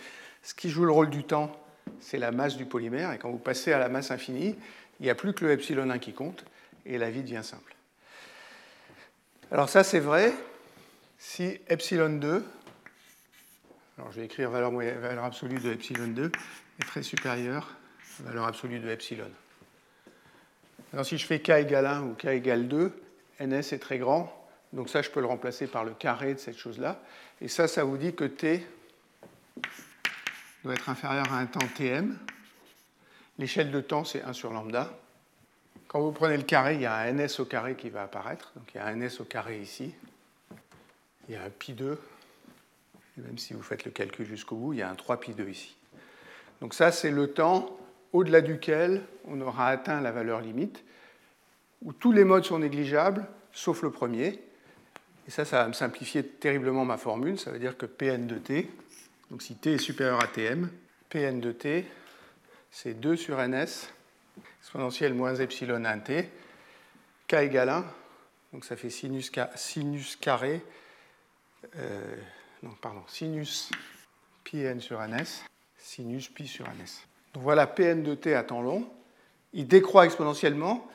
ce 0.41 0.53
qui 0.53 0.69
joue 0.69 0.85
le 0.85 0.91
rôle 0.91 1.09
du 1.09 1.23
temps, 1.23 1.51
c'est 1.99 2.17
la 2.17 2.31
masse 2.31 2.57
du 2.57 2.65
polymère, 2.65 3.11
et 3.13 3.17
quand 3.17 3.29
vous 3.29 3.37
passez 3.37 3.73
à 3.73 3.79
la 3.79 3.89
masse 3.89 4.11
infinie, 4.11 4.55
il 4.99 5.03
n'y 5.03 5.09
a 5.09 5.15
plus 5.15 5.33
que 5.33 5.45
le 5.45 5.51
epsilon 5.51 5.89
1 5.89 5.99
qui 5.99 6.13
compte, 6.13 6.45
et 6.85 6.97
la 6.97 7.09
vie 7.09 7.21
devient 7.21 7.43
simple. 7.43 7.75
Alors 9.51 9.69
ça, 9.69 9.83
c'est 9.83 9.99
vrai 9.99 10.33
si 11.17 11.59
epsilon 11.67 12.17
2, 12.17 12.45
alors 13.97 14.11
je 14.11 14.19
vais 14.19 14.25
écrire 14.25 14.49
valeur, 14.49 15.23
absolue 15.23 15.59
de 15.59 15.71
epsilon 15.71 16.07
2, 16.07 16.31
est 16.79 16.85
très 16.85 17.03
supérieure 17.03 17.75
à 18.19 18.23
la 18.23 18.29
valeur 18.29 18.45
absolue 18.45 18.79
de 18.79 18.89
epsilon. 18.89 19.29
Alors 20.93 21.05
si 21.05 21.17
je 21.17 21.25
fais 21.25 21.39
k 21.39 21.49
égale 21.49 21.85
1 21.85 22.01
ou 22.03 22.13
k 22.13 22.25
égale 22.25 22.67
2, 22.67 22.91
ns 23.41 23.73
est 23.73 23.79
très 23.79 23.97
grand, 23.97 24.33
donc 24.71 24.89
ça 24.89 25.01
je 25.01 25.09
peux 25.09 25.19
le 25.19 25.25
remplacer 25.25 25.67
par 25.67 25.83
le 25.83 25.91
carré 25.91 26.33
de 26.33 26.39
cette 26.39 26.57
chose-là. 26.57 27.01
Et 27.41 27.47
ça, 27.47 27.67
ça 27.67 27.83
vous 27.83 27.97
dit 27.97 28.15
que 28.15 28.25
t 28.25 28.65
doit 30.63 30.73
être 30.73 30.89
inférieur 30.89 31.31
à 31.31 31.39
un 31.39 31.45
temps 31.45 31.65
tm. 31.75 32.17
L'échelle 33.37 33.71
de 33.71 33.81
temps, 33.81 34.03
c'est 34.03 34.21
1 34.23 34.33
sur 34.33 34.51
lambda. 34.51 34.91
Quand 35.87 36.01
vous 36.01 36.11
prenez 36.11 36.37
le 36.37 36.43
carré, 36.43 36.75
il 36.75 36.81
y 36.81 36.85
a 36.85 36.95
un 36.95 37.13
ns 37.13 37.39
au 37.39 37.45
carré 37.45 37.75
qui 37.75 37.89
va 37.89 38.03
apparaître. 38.03 38.51
Donc 38.55 38.69
il 38.73 38.77
y 38.77 38.79
a 38.79 38.85
un 38.85 38.95
ns 38.95 39.21
au 39.21 39.23
carré 39.23 39.59
ici. 39.59 39.93
Il 41.27 41.33
y 41.33 41.37
a 41.37 41.43
un 41.43 41.49
pi 41.49 41.73
2. 41.73 41.99
Et 43.17 43.21
même 43.21 43.37
si 43.37 43.53
vous 43.53 43.61
faites 43.61 43.85
le 43.85 43.91
calcul 43.91 44.25
jusqu'au 44.25 44.55
bout, 44.55 44.73
il 44.73 44.79
y 44.79 44.81
a 44.81 44.89
un 44.89 44.95
3 44.95 45.19
pi 45.19 45.33
2 45.33 45.47
ici. 45.47 45.75
Donc 46.61 46.73
ça, 46.73 46.91
c'est 46.91 47.11
le 47.11 47.31
temps 47.31 47.77
au-delà 48.11 48.41
duquel 48.41 49.03
on 49.25 49.39
aura 49.41 49.67
atteint 49.67 50.01
la 50.01 50.11
valeur 50.11 50.41
limite 50.41 50.83
où 51.81 51.93
tous 51.93 52.11
les 52.11 52.25
modes 52.25 52.43
sont 52.43 52.59
négligeables, 52.59 53.25
sauf 53.53 53.81
le 53.83 53.91
premier. 53.91 54.39
Et 55.27 55.31
ça, 55.31 55.45
ça 55.45 55.61
va 55.61 55.67
me 55.67 55.73
simplifier 55.73 56.23
terriblement 56.23 56.85
ma 56.85 56.97
formule. 56.97 57.39
Ça 57.39 57.51
veut 57.51 57.59
dire 57.59 57.77
que 57.77 57.85
Pn 57.85 58.27
de 58.27 58.35
t, 58.35 58.69
donc 59.29 59.41
si 59.41 59.55
t 59.55 59.73
est 59.73 59.77
supérieur 59.77 60.21
à 60.23 60.27
Tm, 60.27 60.69
Pn 61.09 61.39
de 61.39 61.51
t, 61.51 61.85
c'est 62.71 62.93
2 62.93 63.15
sur 63.15 63.37
ns, 63.37 63.89
exponentielle 64.61 65.13
moins 65.13 65.35
epsilon 65.35 65.79
1t, 65.79 66.25
k 67.27 67.33
égale 67.33 67.69
1, 67.69 67.85
donc 68.53 68.65
ça 68.65 68.75
fait 68.75 68.89
sinus, 68.89 69.31
sinus 69.55 70.15
carré, 70.15 70.61
euh, 71.75 72.15
pardon, 72.81 73.03
sinus 73.07 73.71
pi 74.43 74.61
n 74.61 74.79
sur 74.81 74.99
ns, 74.99 75.43
sinus 75.77 76.29
pi 76.29 76.47
sur 76.47 76.65
ns. 76.65 77.03
Donc 77.33 77.43
voilà 77.43 77.67
Pn 77.67 78.03
de 78.03 78.15
t 78.15 78.33
à 78.33 78.43
temps 78.43 78.61
long. 78.61 78.89
Il 79.53 79.67
décroît 79.67 80.05
exponentiellement, 80.05 80.87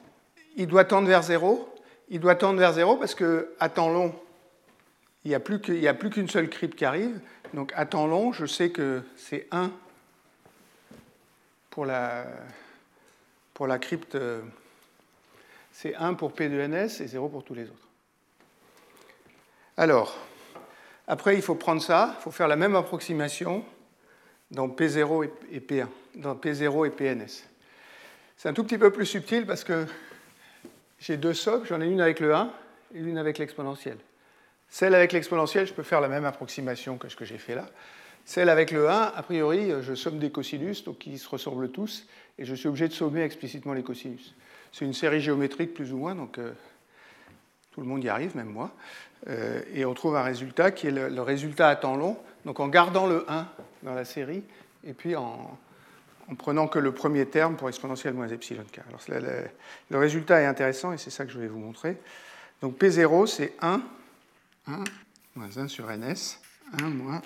il 0.57 0.66
doit 0.66 0.85
tendre 0.85 1.09
vers 1.09 1.22
0. 1.22 1.68
Il 2.09 2.20
doit 2.20 2.35
tendre 2.35 2.59
vers 2.59 2.72
0 2.72 2.97
parce 2.97 3.14
qu'à 3.14 3.68
temps 3.68 3.89
long, 3.89 4.14
il 5.24 5.28
n'y 5.28 5.35
a 5.35 5.41
plus 5.95 6.11
qu'une 6.11 6.28
seule 6.28 6.49
crypte 6.51 6.76
qui 6.76 6.85
arrive. 6.85 7.18
Donc 7.55 7.72
à 7.76 7.86
temps 7.86 8.09
long, 8.09 8.32
je 8.32 8.46
sais 8.46 8.70
que 8.70 9.02
c'est 9.16 9.46
1 9.52 9.70
pour 11.70 11.86
la, 11.86 12.26
pour 13.55 13.68
la 13.68 13.78
crypte, 13.78 14.18
c'est 15.70 15.94
1 15.94 16.14
pour 16.14 16.32
P 16.32 16.48
de 16.48 16.61
NS 16.61 17.00
et 17.00 17.07
0 17.07 17.28
pour 17.28 17.44
tous 17.44 17.55
les 17.55 17.64
autres. 17.64 17.88
Alors, 19.76 20.16
après, 21.07 21.36
il 21.36 21.42
faut 21.42 21.55
prendre 21.55 21.80
ça, 21.80 22.16
il 22.18 22.22
faut 22.22 22.32
faire 22.32 22.48
la 22.48 22.57
même 22.57 22.74
approximation 22.74 23.64
dans 24.50 24.68
P0 24.68 25.30
et 25.52 25.61
P1, 25.61 25.86
dans 26.16 26.34
P0 26.34 26.86
et 26.88 26.90
PNS. 26.90 27.44
C'est 28.36 28.48
un 28.48 28.52
tout 28.52 28.64
petit 28.64 28.78
peu 28.78 28.90
plus 28.90 29.07
subtil 29.07 29.46
parce 29.46 29.62
que 29.62 29.86
j'ai 30.98 31.16
deux 31.16 31.34
socles, 31.34 31.68
j'en 31.68 31.80
ai 31.80 31.86
une 31.86 32.00
avec 32.00 32.18
le 32.18 32.34
1 32.34 32.52
et 32.96 32.98
une 32.98 33.18
avec 33.18 33.38
l'exponentielle. 33.38 33.98
Celle 34.74 34.96
avec 34.96 35.12
l'exponentielle, 35.12 35.68
je 35.68 35.72
peux 35.72 35.84
faire 35.84 36.00
la 36.00 36.08
même 36.08 36.24
approximation 36.24 36.98
que 36.98 37.08
ce 37.08 37.14
que 37.14 37.24
j'ai 37.24 37.38
fait 37.38 37.54
là. 37.54 37.66
Celle 38.24 38.48
avec 38.48 38.72
le 38.72 38.90
1, 38.90 39.12
a 39.14 39.22
priori, 39.22 39.70
je 39.82 39.94
somme 39.94 40.18
des 40.18 40.30
cosinus, 40.30 40.82
donc 40.82 41.06
ils 41.06 41.20
se 41.20 41.28
ressemblent 41.28 41.70
tous, 41.70 42.08
et 42.40 42.44
je 42.44 42.56
suis 42.56 42.66
obligé 42.66 42.88
de 42.88 42.92
sommer 42.92 43.22
explicitement 43.22 43.72
les 43.72 43.84
cosinus. 43.84 44.34
C'est 44.72 44.84
une 44.84 44.92
série 44.92 45.20
géométrique 45.20 45.74
plus 45.74 45.92
ou 45.92 45.98
moins, 45.98 46.16
donc 46.16 46.38
euh, 46.38 46.50
tout 47.70 47.82
le 47.82 47.86
monde 47.86 48.02
y 48.02 48.08
arrive, 48.08 48.34
même 48.34 48.48
moi. 48.48 48.72
Euh, 49.28 49.60
et 49.72 49.84
on 49.84 49.94
trouve 49.94 50.16
un 50.16 50.24
résultat 50.24 50.72
qui 50.72 50.88
est 50.88 50.90
le, 50.90 51.08
le, 51.08 51.22
résultat 51.22 51.68
à 51.68 51.76
temps 51.76 51.94
long, 51.94 52.18
donc 52.44 52.58
en 52.58 52.66
gardant 52.66 53.06
le 53.06 53.24
1 53.30 53.46
dans 53.84 53.94
la 53.94 54.04
série, 54.04 54.42
et 54.84 54.92
puis 54.92 55.14
en, 55.14 55.56
en 56.28 56.34
prenant 56.34 56.66
que 56.66 56.80
le 56.80 56.90
premier 56.90 57.26
terme 57.26 57.54
pour 57.54 57.68
exponentielle 57.68 58.14
moins 58.14 58.26
epsilon 58.26 58.64
k. 58.72 58.80
Alors, 58.88 59.22
le, 59.90 59.98
résultat 59.98 60.40
est 60.40 60.46
intéressant 60.46 60.92
et 60.92 60.98
c'est 60.98 61.10
ça 61.10 61.24
que 61.24 61.30
je 61.30 61.38
vais 61.38 61.46
vous 61.46 61.60
montrer. 61.60 61.96
Donc 62.60 62.76
P0, 62.76 63.28
c'est 63.28 63.52
1, 63.62 63.80
1 64.66 64.82
moins 65.36 65.56
1 65.56 65.68
sur 65.68 65.86
ns, 65.86 66.40
1 66.80 66.88
moins 66.88 67.20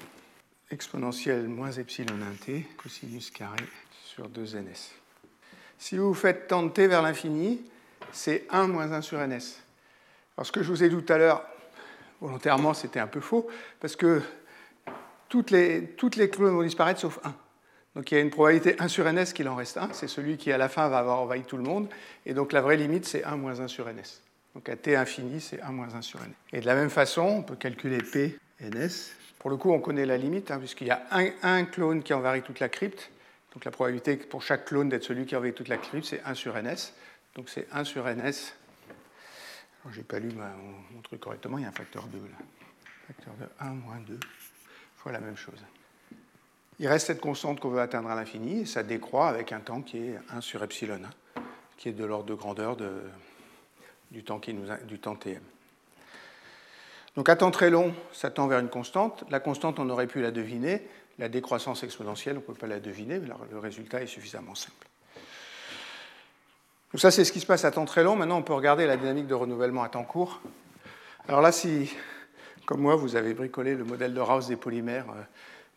exponentielle 0.71 1.47
moins 1.47 1.71
epsilon 1.71 2.17
1t 2.17 2.65
cosinus 2.77 3.31
carré 3.31 3.63
sur 4.05 4.29
2ns. 4.29 4.91
Si 5.79 5.97
vous 5.97 6.15
faites 6.15 6.49
tant 6.49 6.65
de 6.65 6.71
t 6.71 6.89
vers 6.89 7.01
l'infini, 7.01 7.63
c'est 8.11 8.45
1 8.51 8.67
moins 8.67 8.91
1 8.91 9.03
sur 9.03 9.19
ns. 9.19 9.61
Alors 10.37 10.47
ce 10.47 10.53
que 10.53 10.63
je 10.63 10.69
vous 10.71 10.83
ai 10.83 10.89
dit 10.89 10.97
tout 10.97 11.13
à 11.13 11.19
l'heure, 11.19 11.45
volontairement 12.21 12.75
c'était 12.75 13.01
un 13.01 13.07
peu 13.07 13.21
faux, 13.21 13.49
parce 13.79 13.95
que 13.95 14.21
toutes 15.29 15.53
les, 15.53 15.91
toutes 15.97 16.17
les 16.17 16.31
clones 16.31 16.55
vont 16.55 16.65
disparaître 16.65 17.01
sauf 17.01 17.21
1. 17.23 17.35
Donc 17.95 18.11
il 18.11 18.17
y 18.17 18.19
a 18.19 18.21
une 18.21 18.31
probabilité 18.31 18.75
1 18.81 18.89
sur 18.89 19.05
ns 19.05 19.33
qu'il 19.33 19.49
en 19.49 19.55
reste 19.55 19.77
1, 19.77 19.91
c'est 19.93 20.09
celui 20.09 20.39
qui 20.39 20.51
à 20.51 20.59
la 20.59 20.69
fin 20.69 20.89
va 20.89 20.99
avoir 20.99 21.21
envahi 21.21 21.45
tout 21.45 21.57
le 21.57 21.63
monde, 21.63 21.89
et 22.27 22.35
donc 22.35 22.53
la 22.53 22.63
vraie 22.63 22.77
limite 22.77 23.07
c'est 23.07 23.23
1 23.23 23.37
moins 23.37 23.61
1 23.61 23.69
sur 23.69 23.87
ns. 23.87 24.28
Donc 24.59 24.69
à 24.71 24.75
t 24.75 24.97
infini 24.97 25.41
c'est 25.41 25.63
1 25.63 25.71
moins 25.71 25.95
1 25.95 26.03
sur 26.03 26.19
ns. 26.19 26.35
Et 26.53 26.61
de 26.61 26.67
la 26.67 26.75
même 26.75 26.91
façon, 26.91 27.23
on 27.23 27.43
peut 27.45 27.55
calculer 27.55 27.99
p 27.99 28.37
ns. 28.61 29.13
Pour 29.39 29.51
le 29.51 29.57
coup, 29.57 29.71
on 29.71 29.79
connaît 29.79 30.05
la 30.05 30.17
limite, 30.17 30.51
hein, 30.51 30.59
puisqu'il 30.59 30.89
y 30.89 30.91
a 30.91 31.07
un, 31.13 31.65
clone 31.65 32.03
qui 32.03 32.13
envahit 32.13 32.45
toute 32.45 32.59
la 32.59 32.69
crypte, 32.69 33.13
donc 33.55 33.65
la 33.65 33.71
probabilité 33.71 34.17
pour 34.17 34.43
chaque 34.43 34.65
clone 34.65 34.89
d'être 34.89 35.05
celui 35.05 35.27
qui 35.27 35.37
envahit 35.37 35.55
toute 35.55 35.69
la 35.69 35.77
crypte, 35.77 36.07
c'est 36.07 36.21
1 36.25 36.35
sur 36.35 36.61
ns. 36.61 36.93
Donc 37.37 37.49
c'est 37.49 37.69
1 37.71 37.85
sur 37.85 38.05
ns. 38.05 38.53
Je 39.93 39.99
n'ai 39.99 40.03
pas 40.03 40.19
lu 40.19 40.33
mon, 40.33 41.03
truc 41.03 41.21
correctement, 41.21 41.59
il 41.59 41.63
y 41.63 41.65
a 41.65 41.69
un 41.69 41.73
facteur 41.73 42.09
2 42.09 42.19
là. 42.19 42.45
Facteur 43.07 43.35
de 43.35 43.47
1 43.61 43.75
moins 43.75 44.01
2 44.09 44.19
fois 44.97 45.13
la 45.13 45.21
même 45.21 45.37
chose. 45.37 45.65
Il 46.81 46.89
reste 46.89 47.07
cette 47.07 47.21
constante 47.21 47.61
qu'on 47.61 47.71
veut 47.71 47.81
atteindre 47.81 48.11
à 48.11 48.17
l'infini, 48.17 48.63
et 48.63 48.67
ça 48.67 48.83
décroît 48.83 49.29
avec 49.29 49.53
un 49.53 49.61
temps 49.61 49.83
qui 49.83 49.99
est 49.99 50.19
1 50.31 50.41
sur 50.41 50.65
epsilon, 50.65 51.03
qui 51.77 51.91
est 51.91 51.93
de 51.93 52.05
l'ordre 52.05 52.27
de 52.27 52.35
grandeur 52.35 52.75
de, 52.75 52.91
du, 54.11 54.23
temps 54.23 54.39
tm. 54.41 55.43
Donc 57.17 57.29
à 57.29 57.37
temps 57.37 57.51
très 57.51 57.71
long, 57.71 57.95
ça 58.13 58.31
tend 58.31 58.47
vers 58.47 58.59
une 58.61 58.69
constante. 58.69 59.25
La 59.31 59.41
constante, 59.41 59.79
on 59.79 59.89
aurait 59.91 60.07
pu 60.07 60.21
la 60.21 60.31
deviner. 60.31 60.83
La 61.19 61.29
décroissance 61.29 61.83
exponentielle, 61.83 62.37
on 62.37 62.41
ne 62.41 62.45
peut 62.45 62.55
pas 62.55 62.69
la 62.69 62.79
deviner, 62.79 63.19
mais 63.19 63.29
le 63.51 63.59
résultat 63.59 64.03
est 64.03 64.07
suffisamment 64.07 64.55
simple. 64.55 64.87
Donc 66.93 67.01
ça, 67.01 67.11
c'est 67.11 67.25
ce 67.25 67.33
qui 67.33 67.41
se 67.41 67.47
passe 67.47 67.65
à 67.65 67.71
temps 67.71 67.85
très 67.85 68.03
long. 68.03 68.17
Maintenant, 68.17 68.39
on 68.39 68.43
peut 68.43 68.55
regarder 68.55 68.87
la 68.87 68.97
dynamique 68.97 69.27
de 69.27 69.35
renouvellement 69.35 69.83
à 69.83 69.89
temps 69.89 70.05
court. 70.05 70.41
Alors 71.27 71.43
là, 71.43 71.53
si, 71.53 71.93
comme 72.65 72.81
moi, 72.81 72.97
vous 72.97 73.17
avez 73.17 73.35
bricolé 73.35 73.75
le 73.75 73.85
modèle 73.85 74.15
de 74.15 74.21
Raus 74.21 74.47
des 74.47 74.57
polymères 74.57 75.11
euh, 75.11 75.23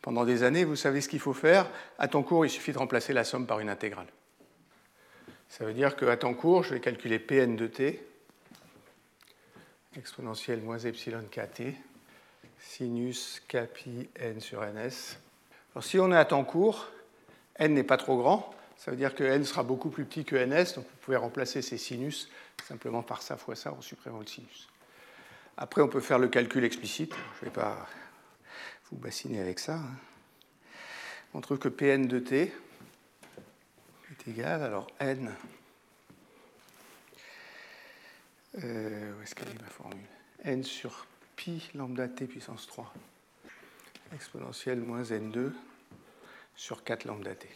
pendant 0.02 0.24
des 0.24 0.44
années, 0.44 0.64
vous 0.64 0.78
savez 0.78 1.02
ce 1.02 1.10
qu'il 1.10 1.20
faut 1.20 1.34
faire. 1.34 1.68
À 2.00 2.08
temps 2.08 2.24
court, 2.24 2.46
il 2.46 2.50
suffit 2.50 2.72
de 2.72 2.78
remplacer 2.78 3.12
la 3.12 3.26
somme 3.26 3.46
par 3.46 3.60
une 3.60 3.70
intégrale. 3.70 4.08
Ça 5.50 5.66
veut 5.66 5.74
dire 5.74 5.98
qu'à 5.98 6.16
temps 6.16 6.34
court, 6.34 6.64
je 6.64 6.76
vais 6.76 6.80
calculer 6.80 7.20
Pn 7.20 7.58
de 7.58 7.68
t, 7.68 8.02
exponentielle 9.96 10.62
moins 10.62 10.80
epsilon 10.80 11.24
kt, 11.30 11.76
sinus 12.60 13.42
kpi 13.48 14.10
n 14.16 14.40
sur 14.40 14.62
ns. 14.62 15.18
Alors 15.74 15.84
si 15.84 16.00
on 16.00 16.12
est 16.12 16.18
à 16.18 16.26
temps 16.26 16.44
court, 16.44 16.88
n 17.58 17.74
n'est 17.74 17.84
pas 17.84 17.98
trop 17.98 18.18
grand, 18.18 18.54
ça 18.78 18.92
veut 18.92 18.98
dire 18.98 19.14
que 19.14 19.24
n 19.24 19.44
sera 19.46 19.64
beaucoup 19.64 19.90
plus 19.90 20.06
petit 20.06 20.26
que 20.26 20.36
ns, 20.36 20.76
donc 20.76 20.86
vous 20.86 20.98
pouvez 21.02 21.18
remplacer 21.18 21.62
ces 21.62 21.78
sinus 21.78 22.30
simplement 22.68 23.04
par 23.04 23.22
ça 23.22 23.38
fois 23.38 23.56
ça 23.56 23.74
en 23.74 23.82
supprimant 23.82 24.20
le 24.20 24.28
sinus. 24.28 24.68
Après, 25.58 25.82
on 25.82 25.88
peut 25.88 26.00
faire 26.00 26.20
le 26.20 26.28
calcul 26.28 26.64
explicite. 26.64 27.14
Je 27.40 27.46
ne 27.46 27.50
vais 27.50 27.54
pas 27.54 27.86
vous 28.90 28.98
bassiner 28.98 29.40
avec 29.40 29.60
ça. 29.60 29.76
Hein. 29.76 29.96
On 31.34 31.42
trouve 31.42 31.60
que 31.60 31.70
Pn 31.70 32.08
de 32.08 32.20
t 32.20 32.52
est 34.12 34.28
égal, 34.28 34.64
alors 34.64 34.88
n, 35.00 35.32
euh, 38.64 39.14
où 39.14 39.22
est-ce 39.22 39.36
qu'elle 39.36 39.50
est 39.50 39.62
ma 39.62 39.70
formule 39.70 40.00
n 40.44 40.64
sur 40.64 41.06
pi 41.36 41.70
lambda 41.76 42.08
t 42.08 42.26
puissance 42.26 42.68
3 42.68 42.94
exponentielle 44.14 44.80
moins 44.80 45.04
n2 45.04 45.52
sur 46.56 46.84
4 46.84 47.06
lambda 47.06 47.34
t. 47.34 47.48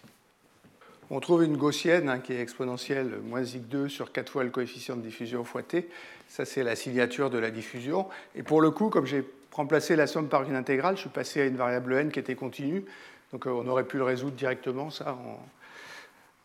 On 1.12 1.20
trouve 1.20 1.44
une 1.44 1.58
gaussienne 1.58 2.10
hein, 2.10 2.20
qui 2.20 2.34
est 2.34 2.42
exponentielle 2.42 3.20
moins 3.24 3.44
i2 3.44 3.90
sur 3.90 4.12
4 4.12 4.32
fois 4.32 4.44
le 4.44 4.50
coefficient 4.50 4.96
de 4.96 5.02
diffusion 5.02 5.44
fois 5.44 5.62
t. 5.62 5.88
Ça, 6.28 6.46
c'est 6.46 6.64
la 6.64 6.76
signature 6.76 7.30
de 7.30 7.38
la 7.38 7.52
diffusion. 7.52 8.08
Et 8.34 8.42
pour 8.42 8.62
le 8.62 8.72
coup, 8.72 8.90
comme 8.90 9.06
j'ai 9.06 9.24
remplacé 9.52 9.96
la 9.96 10.08
somme 10.08 10.28
par 10.28 10.44
une 10.44 10.56
intégrale, 10.56 10.96
je 10.96 11.02
suis 11.02 11.10
passé 11.10 11.42
à 11.42 11.46
une 11.46 11.58
variable 11.58 11.94
n 11.94 12.12
qui 12.12 12.20
était 12.20 12.36
continue. 12.36 12.86
Donc 13.32 13.46
euh, 13.46 13.52
on 13.52 13.68
aurait 13.68 13.84
pu 13.84 13.98
le 13.98 14.04
résoudre 14.04 14.36
directement, 14.36 14.90
ça, 14.90 15.18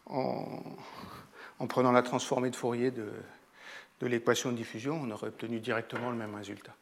en, 0.06 1.66
prenant 1.68 1.92
la 1.92 2.02
transformée 2.02 2.50
de 2.50 2.56
Fourier 2.56 2.90
de, 2.90 3.06
de 4.00 4.06
l'équation 4.06 4.50
de 4.52 4.56
diffusion. 4.56 5.00
On 5.02 5.10
aurait 5.10 5.28
obtenu 5.28 5.60
directement 5.60 6.10
le 6.10 6.16
même 6.16 6.34
résultat. 6.34 6.74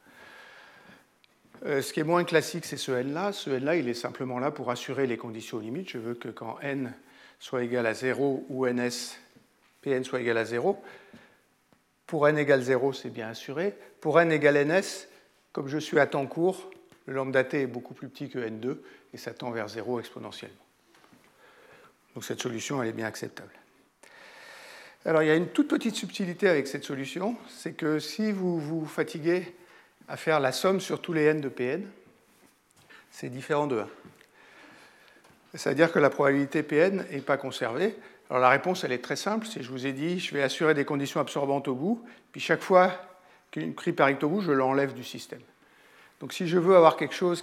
Euh, 1.66 1.83
ce 1.83 1.93
qui 1.93 2.01
est 2.01 2.05
moins 2.05 2.25
classique, 2.25 2.64
c'est 2.64 2.77
ce 2.77 2.93
n-là. 2.93 3.33
Ce 3.33 3.51
n-là, 3.51 3.77
il 3.77 3.89
est 3.89 3.95
simplement 3.95 4.39
là 4.39 4.51
pour 4.51 4.71
assurer 4.71 5.07
les 5.07 5.16
conditions 5.16 5.59
limites. 5.59 5.91
Je 5.91 5.99
veux 5.99 6.14
que 6.14 6.29
quand 6.29 6.59
n 6.61 6.93
soit 7.41 7.64
égal 7.64 7.87
à 7.87 7.95
0 7.95 8.47
ou 8.49 8.66
ns, 8.66 9.16
Pn 9.83 10.05
soit 10.05 10.21
égal 10.21 10.39
à 10.39 10.45
0. 10.45 10.81
Pour 12.07 12.29
n 12.29 12.39
égale 12.39 12.62
0, 12.62 12.93
c'est 12.93 13.11
bien 13.11 13.29
assuré. 13.29 13.75
Pour 14.01 14.21
n 14.21 14.31
égale 14.31 14.64
ns, 14.66 15.09
comme 15.53 15.69
je 15.69 15.79
suis 15.79 15.99
à 15.99 16.07
temps 16.07 16.27
court, 16.27 16.71
le 17.07 17.14
lambda 17.14 17.43
t 17.45 17.62
est 17.62 17.66
beaucoup 17.66 17.95
plus 17.95 18.09
petit 18.09 18.29
que 18.29 18.39
n2 18.39 18.79
et 19.12 19.16
ça 19.16 19.33
tend 19.33 19.51
vers 19.51 19.69
0 19.69 20.01
exponentiellement. 20.01 20.57
Donc 22.14 22.25
cette 22.25 22.41
solution, 22.41 22.83
elle 22.83 22.89
est 22.89 22.93
bien 22.93 23.07
acceptable. 23.07 23.58
Alors 25.09 25.23
il 25.23 25.29
y 25.29 25.31
a 25.31 25.37
une 25.37 25.49
toute 25.49 25.69
petite 25.69 25.95
subtilité 25.95 26.51
avec 26.51 26.67
cette 26.67 26.85
solution, 26.85 27.35
c'est 27.49 27.73
que 27.73 27.99
si 27.99 28.31
vous 28.31 28.61
vous 28.61 28.85
fatiguez 28.85 29.55
à 30.07 30.19
faire 30.19 30.39
la 30.39 30.53
somme 30.53 30.81
sur 30.81 31.01
tous 31.01 31.15
les 31.15 31.25
n 31.25 31.41
de 31.41 31.49
Pn, 31.49 31.83
c'est 33.11 33.31
différent 33.31 33.67
de 33.67 33.79
1. 33.79 33.89
C'est-à-dire 35.55 35.93
que 35.93 35.99
la 35.99 36.11
probabilité 36.11 36.63
Pn 36.63 37.07
n'est 37.11 37.23
pas 37.23 37.39
conservée. 37.39 37.97
Alors 38.29 38.43
la 38.43 38.51
réponse, 38.51 38.85
elle 38.85 38.93
est 38.93 39.03
très 39.03 39.17
simple. 39.17 39.47
Si 39.47 39.63
je 39.63 39.71
vous 39.71 39.87
ai 39.87 39.95
dit, 39.95 40.21
je 40.21 40.35
vais 40.35 40.43
assurer 40.43 40.75
des 40.75 40.85
conditions 40.85 41.21
absorbantes 41.21 41.69
au 41.69 41.75
bout, 41.75 42.05
puis 42.31 42.43
chaque 42.43 42.61
fois 42.61 42.93
qu'une 43.51 43.75
crypte 43.75 44.03
arrive 44.03 44.19
au 44.25 44.29
bout, 44.29 44.41
je 44.43 44.53
l'enlève 44.53 44.93
du 44.93 45.05
système. 45.05 45.41
Donc 46.21 46.35
si 46.35 46.47
je 46.47 46.59
veux 46.59 46.77
avoir 46.77 46.99
quelque 46.99 47.15
chose 47.15 47.43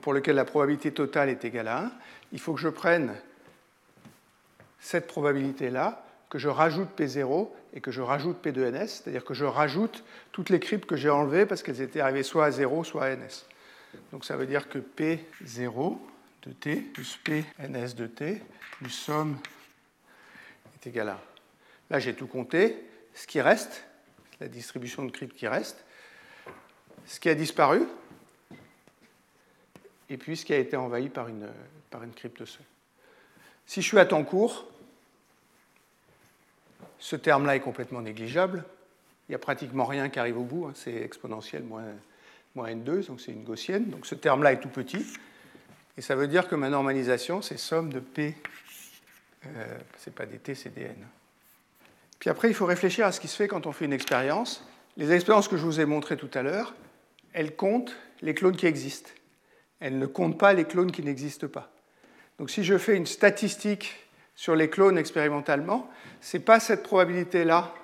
pour 0.00 0.12
lequel 0.12 0.36
la 0.36 0.44
probabilité 0.44 0.92
totale 0.92 1.28
est 1.28 1.44
égale 1.44 1.66
à 1.66 1.78
1, 1.86 1.92
il 2.30 2.38
faut 2.38 2.54
que 2.54 2.60
je 2.60 2.68
prenne 2.68 3.16
cette 4.78 5.08
probabilité-là, 5.08 6.06
que 6.30 6.38
je 6.38 6.48
rajoute 6.48 6.88
P0 6.96 7.50
et 7.74 7.80
que 7.80 7.90
je 7.90 8.00
rajoute 8.00 8.44
P2NS, 8.44 8.86
c'est-à-dire 8.86 9.24
que 9.24 9.34
je 9.34 9.44
rajoute 9.44 10.04
toutes 10.32 10.48
les 10.48 10.60
cryptes 10.60 10.86
que 10.86 10.96
j'ai 10.96 11.10
enlevées 11.10 11.44
parce 11.44 11.62
qu'elles 11.62 11.82
étaient 11.82 12.00
arrivées 12.00 12.22
soit 12.22 12.46
à 12.46 12.50
0, 12.52 12.84
soit 12.84 13.04
à 13.04 13.16
NS. 13.16 13.46
Donc 14.12 14.24
ça 14.24 14.36
veut 14.36 14.46
dire 14.46 14.68
que 14.68 14.78
P0 14.78 15.98
de 16.42 16.52
t 16.52 16.76
plus 16.76 17.18
p 17.22 17.44
ns 17.58 17.94
de 17.94 18.06
t 18.06 18.40
plus 18.78 18.90
somme 18.90 19.36
est 20.76 20.86
égal 20.86 21.10
à 21.10 21.12
1. 21.12 21.18
Là, 21.90 21.98
j'ai 21.98 22.14
tout 22.14 22.28
compté. 22.28 22.86
Ce 23.14 23.26
qui 23.26 23.40
reste, 23.40 23.84
la 24.40 24.46
distribution 24.46 25.04
de 25.04 25.10
cryptes 25.10 25.36
qui 25.36 25.48
reste, 25.48 25.84
ce 27.06 27.18
qui 27.18 27.28
a 27.28 27.34
disparu, 27.34 27.82
et 30.08 30.16
puis 30.16 30.36
ce 30.36 30.44
qui 30.44 30.52
a 30.52 30.58
été 30.58 30.76
envahi 30.76 31.08
par 31.08 31.28
une, 31.28 31.48
par 31.90 32.04
une 32.04 32.12
crypte 32.12 32.44
seule. 32.44 32.64
Si 33.66 33.82
je 33.82 33.86
suis 33.86 33.98
à 33.98 34.06
temps 34.06 34.24
court, 34.24 34.70
ce 37.00 37.16
terme-là 37.16 37.56
est 37.56 37.60
complètement 37.60 38.02
négligeable. 38.02 38.64
Il 39.28 39.32
n'y 39.32 39.34
a 39.34 39.38
pratiquement 39.38 39.84
rien 39.84 40.08
qui 40.08 40.18
arrive 40.18 40.38
au 40.38 40.44
bout. 40.44 40.66
Hein. 40.66 40.72
C'est 40.74 40.94
exponentiel 40.94 41.62
moins, 41.62 41.84
moins 42.54 42.70
n2, 42.70 43.06
donc 43.06 43.20
c'est 43.20 43.32
une 43.32 43.42
gaussienne. 43.42 43.86
Donc 43.86 44.06
ce 44.06 44.14
terme-là 44.14 44.52
est 44.52 44.60
tout 44.60 44.68
petit. 44.68 45.04
Et 45.96 46.02
ça 46.02 46.14
veut 46.14 46.28
dire 46.28 46.48
que 46.48 46.54
ma 46.54 46.68
normalisation, 46.68 47.42
c'est 47.42 47.58
somme 47.58 47.92
de 47.92 48.00
P, 48.00 48.36
euh, 49.46 49.78
c'est 49.96 50.14
pas 50.14 50.26
dt, 50.26 50.54
c'est 50.54 50.74
dn. 50.74 50.94
Puis 52.18 52.28
après, 52.28 52.48
il 52.48 52.54
faut 52.54 52.66
réfléchir 52.66 53.06
à 53.06 53.12
ce 53.12 53.20
qui 53.20 53.28
se 53.28 53.36
fait 53.36 53.48
quand 53.48 53.66
on 53.66 53.72
fait 53.72 53.86
une 53.86 53.92
expérience. 53.92 54.66
Les 54.96 55.12
expériences 55.12 55.48
que 55.48 55.56
je 55.56 55.64
vous 55.64 55.80
ai 55.80 55.86
montrées 55.86 56.16
tout 56.16 56.30
à 56.34 56.42
l'heure, 56.42 56.74
elles 57.32 57.56
comptent 57.56 57.96
les 58.20 58.34
clones 58.34 58.56
qui 58.56 58.66
existent. 58.66 59.10
Elles 59.80 59.98
ne 59.98 60.06
comptent 60.06 60.38
pas 60.38 60.52
les 60.52 60.64
clones 60.64 60.92
qui 60.92 61.02
n'existent 61.02 61.48
pas. 61.48 61.72
Donc 62.38 62.50
si 62.50 62.64
je 62.64 62.76
fais 62.76 62.96
une 62.96 63.06
statistique 63.06 64.09
sur 64.40 64.56
les 64.56 64.70
clones 64.70 64.96
expérimentalement, 64.96 65.90
ce 66.22 66.38
n'est 66.38 66.42
pas 66.42 66.60
cette 66.60 66.82
probabilité-là 66.82 67.74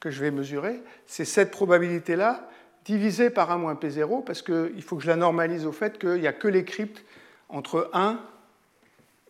que 0.00 0.10
je 0.10 0.22
vais 0.22 0.30
mesurer, 0.30 0.80
c'est 1.04 1.26
cette 1.26 1.50
probabilité-là 1.50 2.48
divisée 2.86 3.28
par 3.28 3.50
1 3.50 3.58
moins 3.58 3.74
P0, 3.74 4.24
parce 4.24 4.40
qu'il 4.40 4.82
faut 4.82 4.96
que 4.96 5.02
je 5.02 5.08
la 5.08 5.16
normalise 5.16 5.66
au 5.66 5.70
fait 5.70 5.98
qu'il 5.98 6.14
n'y 6.14 6.26
a 6.26 6.32
que 6.32 6.48
les 6.48 6.64
cryptes 6.64 7.04
entre 7.50 7.90
1 7.92 8.18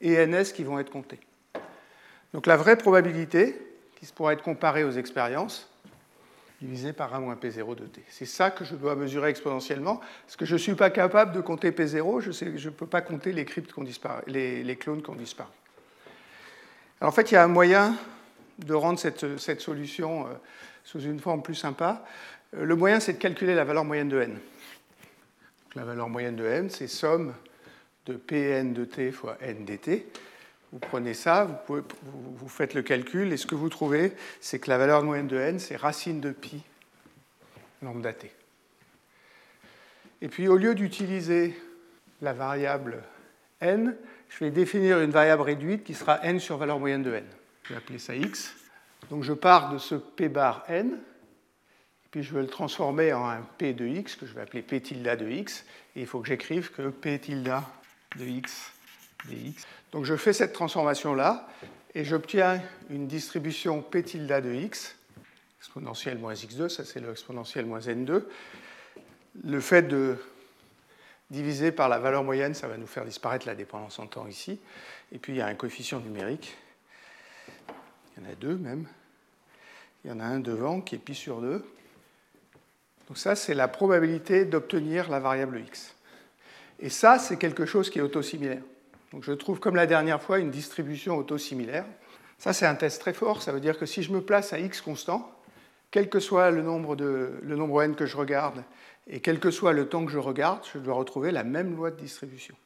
et 0.02 0.24
ns 0.24 0.52
qui 0.54 0.62
vont 0.62 0.78
être 0.78 0.90
comptés. 0.90 1.18
Donc 2.32 2.46
la 2.46 2.56
vraie 2.56 2.76
probabilité, 2.76 3.60
qui 3.96 4.06
pourra 4.12 4.32
être 4.32 4.44
comparée 4.44 4.84
aux 4.84 4.92
expériences, 4.92 5.68
divisée 6.60 6.92
par 6.92 7.12
1 7.12 7.18
moins 7.18 7.34
P0 7.34 7.74
de 7.74 7.86
t. 7.86 8.04
C'est 8.08 8.24
ça 8.24 8.52
que 8.52 8.64
je 8.64 8.76
dois 8.76 8.94
mesurer 8.94 9.30
exponentiellement, 9.30 10.00
parce 10.26 10.36
que 10.36 10.44
je 10.44 10.52
ne 10.52 10.58
suis 10.58 10.74
pas 10.74 10.90
capable 10.90 11.32
de 11.32 11.40
compter 11.40 11.72
P0, 11.72 12.20
je 12.20 12.68
ne 12.68 12.72
peux 12.72 12.86
pas 12.86 13.00
compter 13.00 13.32
les, 13.32 13.44
cryptes 13.44 13.74
les, 14.28 14.62
les, 14.62 14.76
clones 14.76 15.02
qui 15.02 15.10
ont 15.10 15.16
disparu. 15.16 15.50
Alors 17.02 17.10
en 17.10 17.16
fait, 17.16 17.32
il 17.32 17.34
y 17.34 17.36
a 17.36 17.42
un 17.42 17.48
moyen 17.48 17.96
de 18.60 18.74
rendre 18.74 18.96
cette, 18.96 19.60
solution 19.60 20.24
euh, 20.24 20.30
sous 20.84 21.00
une 21.00 21.18
forme 21.18 21.42
plus 21.42 21.56
sympa. 21.56 22.04
Euh, 22.56 22.64
le 22.64 22.76
moyen, 22.76 23.00
c'est 23.00 23.14
de 23.14 23.18
calculer 23.18 23.56
la 23.56 23.64
valeur 23.64 23.84
moyenne 23.84 24.08
de 24.08 24.20
n. 24.20 24.38
la 25.74 25.82
valeur 25.82 26.08
moyenne 26.08 26.36
de 26.36 26.44
n, 26.44 26.70
c'est 26.70 26.86
somme 26.86 27.34
de 28.06 28.14
Pn 28.14 28.72
de 28.72 28.84
t 28.84 29.10
fois 29.10 29.36
n 29.40 29.64
dt. 29.64 30.06
Vous 30.70 30.78
prenez 30.78 31.12
ça, 31.12 31.64
vous, 31.66 31.82
vous, 32.36 32.48
faites 32.48 32.72
le 32.72 32.82
calcul, 32.82 33.32
et 33.32 33.36
ce 33.36 33.48
que 33.48 33.56
vous 33.56 33.68
trouvez, 33.68 34.12
c'est 34.40 34.60
que 34.60 34.70
la 34.70 34.78
valeur 34.78 35.02
moyenne 35.02 35.26
de 35.26 35.38
n, 35.38 35.58
c'est 35.58 35.74
racine 35.74 36.20
de 36.20 36.30
pi 36.30 36.62
lambda 37.82 38.12
t. 38.12 38.30
Et 40.20 40.28
puis, 40.28 40.46
au 40.46 40.56
lieu 40.56 40.76
d'utiliser 40.76 41.60
la 42.20 42.32
variable 42.32 43.02
n, 43.60 43.96
je 44.38 44.44
vais 44.44 44.50
définir 44.50 45.00
une 45.00 45.10
variable 45.10 45.42
réduite 45.42 45.84
qui 45.84 45.94
sera 45.94 46.24
n 46.24 46.40
sur 46.40 46.56
valeur 46.56 46.78
moyenne 46.78 47.02
de 47.02 47.12
n. 47.12 47.24
Je 47.64 47.70
vais 47.70 47.76
appeler 47.76 47.98
ça 47.98 48.14
x. 48.14 48.54
Donc 49.10 49.24
je 49.24 49.32
pars 49.32 49.72
de 49.72 49.78
ce 49.78 49.94
p 49.94 50.28
bar 50.28 50.64
n, 50.68 50.98
puis 52.10 52.22
je 52.22 52.34
vais 52.34 52.42
le 52.42 52.48
transformer 52.48 53.12
en 53.12 53.28
un 53.28 53.42
p 53.58 53.72
de 53.72 53.86
x 53.86 54.16
que 54.16 54.26
je 54.26 54.32
vais 54.32 54.40
appeler 54.40 54.62
p 54.62 54.80
tilde 54.80 55.18
de 55.18 55.28
x, 55.28 55.64
et 55.96 56.00
il 56.00 56.06
faut 56.06 56.20
que 56.20 56.28
j'écrive 56.28 56.70
que 56.72 56.88
p 56.88 57.18
tilde 57.18 57.52
de 58.16 58.24
x 58.24 58.72
dx. 59.26 59.66
Donc 59.92 60.04
je 60.04 60.16
fais 60.16 60.32
cette 60.32 60.52
transformation-là, 60.52 61.48
et 61.94 62.04
j'obtiens 62.04 62.62
une 62.90 63.06
distribution 63.06 63.82
p 63.82 64.02
tilde 64.02 64.32
de 64.32 64.54
x, 64.54 64.96
exponentielle 65.60 66.18
moins 66.18 66.34
x2, 66.34 66.68
ça 66.68 66.84
c'est 66.84 67.00
l'exponentielle 67.00 67.66
moins 67.66 67.80
n2. 67.80 68.22
Le 69.44 69.60
fait 69.60 69.82
de 69.82 70.16
divisé 71.32 71.72
par 71.72 71.88
la 71.88 71.98
valeur 71.98 72.22
moyenne, 72.22 72.54
ça 72.54 72.68
va 72.68 72.76
nous 72.76 72.86
faire 72.86 73.04
disparaître 73.04 73.46
la 73.46 73.54
dépendance 73.54 73.98
en 73.98 74.06
temps 74.06 74.26
ici. 74.28 74.60
Et 75.10 75.18
puis 75.18 75.32
il 75.32 75.36
y 75.36 75.40
a 75.40 75.46
un 75.46 75.54
coefficient 75.54 75.98
numérique. 75.98 76.54
Il 78.16 78.22
y 78.22 78.26
en 78.26 78.30
a 78.30 78.34
deux 78.34 78.56
même. 78.56 78.86
Il 80.04 80.10
y 80.10 80.14
en 80.14 80.20
a 80.20 80.24
un 80.24 80.40
devant 80.40 80.80
qui 80.80 80.94
est 80.94 80.98
pi 80.98 81.14
sur 81.14 81.40
2. 81.40 81.64
Donc 83.08 83.18
ça, 83.18 83.34
c'est 83.34 83.54
la 83.54 83.66
probabilité 83.66 84.44
d'obtenir 84.44 85.08
la 85.08 85.20
variable 85.20 85.60
x. 85.60 85.94
Et 86.80 86.90
ça, 86.90 87.18
c'est 87.18 87.38
quelque 87.38 87.64
chose 87.64 87.88
qui 87.88 87.98
est 87.98 88.02
autosimilaire. 88.02 88.62
Donc 89.12 89.24
je 89.24 89.32
trouve, 89.32 89.58
comme 89.58 89.76
la 89.76 89.86
dernière 89.86 90.22
fois, 90.22 90.38
une 90.38 90.50
distribution 90.50 91.16
autosimilaire. 91.16 91.84
Ça, 92.38 92.52
c'est 92.52 92.66
un 92.66 92.74
test 92.74 93.00
très 93.00 93.12
fort. 93.12 93.42
Ça 93.42 93.52
veut 93.52 93.60
dire 93.60 93.78
que 93.78 93.86
si 93.86 94.02
je 94.02 94.12
me 94.12 94.20
place 94.20 94.52
à 94.52 94.58
x 94.58 94.80
constant, 94.80 95.30
quel 95.92 96.08
que 96.08 96.18
soit 96.18 96.50
le 96.50 96.62
nombre, 96.62 96.96
de, 96.96 97.38
n 97.44 97.94
que 97.94 98.06
je 98.06 98.16
regarde 98.16 98.64
et 99.06 99.20
quel 99.20 99.38
que 99.38 99.50
soit 99.50 99.72
le 99.72 99.88
temps 99.88 100.04
que 100.04 100.10
je 100.10 100.18
regarde, 100.18 100.60
je 100.72 100.78
dois 100.78 100.94
retrouver 100.94 101.30
la 101.30 101.44
même 101.44 101.76
loi 101.76 101.90
de 101.90 101.96
distribution. 101.96 102.56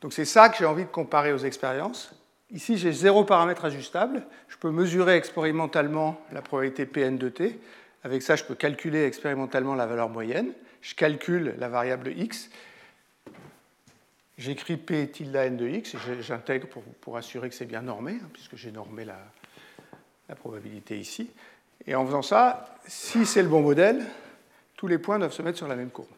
Donc 0.00 0.12
c'est 0.12 0.24
ça 0.24 0.48
que 0.48 0.56
j'ai 0.56 0.64
envie 0.64 0.84
de 0.84 0.90
comparer 0.90 1.32
aux 1.32 1.38
expériences. 1.38 2.14
Ici, 2.50 2.76
j'ai 2.76 2.92
zéro 2.92 3.24
paramètre 3.24 3.64
ajustable. 3.64 4.22
Je 4.48 4.56
peux 4.58 4.70
mesurer 4.70 5.16
expérimentalement 5.16 6.20
la 6.30 6.40
probabilité 6.40 6.86
Pn 6.86 7.18
de 7.18 7.28
t. 7.28 7.58
Avec 8.04 8.22
ça, 8.22 8.36
je 8.36 8.44
peux 8.44 8.54
calculer 8.54 9.04
expérimentalement 9.04 9.74
la 9.74 9.86
valeur 9.86 10.10
moyenne. 10.10 10.52
Je 10.82 10.94
calcule 10.94 11.54
la 11.58 11.68
variable 11.68 12.12
x. 12.16 12.50
J'écris 14.36 14.76
P 14.76 15.08
tilde 15.08 15.34
n 15.34 15.56
de 15.56 15.66
x 15.66 15.94
et 15.94 15.98
j'intègre 16.20 16.68
pour, 17.00 17.16
assurer 17.16 17.48
que 17.48 17.54
c'est 17.54 17.64
bien 17.64 17.82
normé, 17.82 18.18
hein, 18.22 18.28
puisque 18.32 18.56
j'ai 18.56 18.72
normé 18.72 19.04
la, 19.04 19.18
la 20.28 20.34
probabilité 20.34 20.98
ici. 20.98 21.30
Et 21.86 21.94
en 21.94 22.06
faisant 22.06 22.22
ça, 22.22 22.78
si 22.86 23.26
c'est 23.26 23.42
le 23.42 23.48
bon 23.48 23.62
modèle, 23.62 24.04
tous 24.76 24.86
les 24.86 24.98
points 24.98 25.18
doivent 25.18 25.32
se 25.32 25.42
mettre 25.42 25.58
sur 25.58 25.68
la 25.68 25.76
même 25.76 25.90
courbe. 25.90 26.08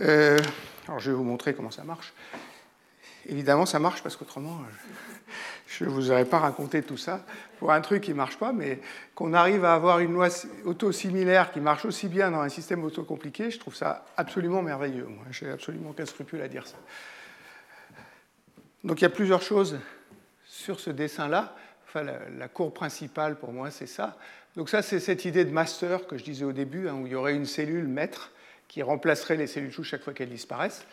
Euh, 0.00 0.38
alors 0.86 1.00
je 1.00 1.10
vais 1.10 1.16
vous 1.16 1.24
montrer 1.24 1.54
comment 1.54 1.70
ça 1.70 1.84
marche. 1.84 2.12
Évidemment, 3.26 3.66
ça 3.66 3.78
marche 3.78 4.02
parce 4.02 4.16
qu'autrement, 4.16 4.60
je 5.66 5.84
ne 5.84 5.90
vous 5.90 6.10
aurais 6.10 6.24
pas 6.24 6.40
raconté 6.40 6.82
tout 6.82 6.96
ça 6.96 7.24
pour 7.58 7.70
un 7.70 7.80
truc 7.80 8.02
qui 8.02 8.10
ne 8.10 8.16
marche 8.16 8.36
pas, 8.36 8.52
mais 8.52 8.80
qu'on 9.14 9.32
arrive 9.32 9.64
à 9.64 9.74
avoir 9.74 10.00
une 10.00 10.12
loi 10.12 10.28
auto-similaire 10.64 11.52
qui 11.52 11.60
marche 11.60 11.84
aussi 11.84 12.08
bien 12.08 12.32
dans 12.32 12.40
un 12.40 12.48
système 12.48 12.82
auto-compliqué, 12.82 13.50
je 13.50 13.60
trouve 13.60 13.76
ça 13.76 14.04
absolument 14.16 14.60
merveilleux. 14.60 15.06
Moi, 15.06 15.24
j'ai 15.30 15.50
absolument 15.50 15.90
aucun 15.90 16.04
scrupule 16.04 16.42
à 16.42 16.48
dire 16.48 16.66
ça. 16.66 16.76
Donc 18.82 19.00
il 19.00 19.02
y 19.02 19.06
a 19.06 19.10
plusieurs 19.10 19.42
choses 19.42 19.78
sur 20.44 20.80
ce 20.80 20.90
dessin-là. 20.90 21.54
Enfin, 21.94 22.10
la, 22.38 22.48
courbe 22.48 22.72
principale 22.72 23.38
pour 23.38 23.52
moi, 23.52 23.70
c'est 23.70 23.86
ça. 23.86 24.16
Donc 24.56 24.70
ça, 24.70 24.80
c'est 24.80 24.98
cette 24.98 25.26
idée 25.26 25.44
de 25.44 25.50
master 25.50 26.06
que 26.06 26.16
je 26.16 26.24
disais 26.24 26.46
au 26.46 26.52
début, 26.52 26.88
hein, 26.88 26.94
où 26.94 27.06
il 27.06 27.12
y 27.12 27.14
aurait 27.14 27.34
une 27.34 27.44
cellule 27.44 27.86
maître 27.86 28.32
qui 28.66 28.82
remplacerait 28.82 29.36
les 29.36 29.46
cellules 29.46 29.74
souches 29.74 29.90
chaque 29.90 30.02
fois 30.02 30.14
qu'elles 30.14 30.30
disparaissent. 30.30 30.86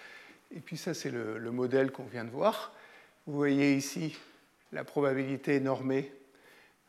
Et 0.53 0.59
puis 0.59 0.75
ça, 0.75 0.93
c'est 0.93 1.09
le, 1.09 1.39
modèle 1.51 1.93
qu'on 1.93 2.03
vient 2.03 2.25
de 2.25 2.29
voir. 2.29 2.73
Vous 3.27 3.33
voyez 3.33 3.75
ici 3.75 4.17
la 4.73 4.83
probabilité 4.83 5.61
normée. 5.61 6.11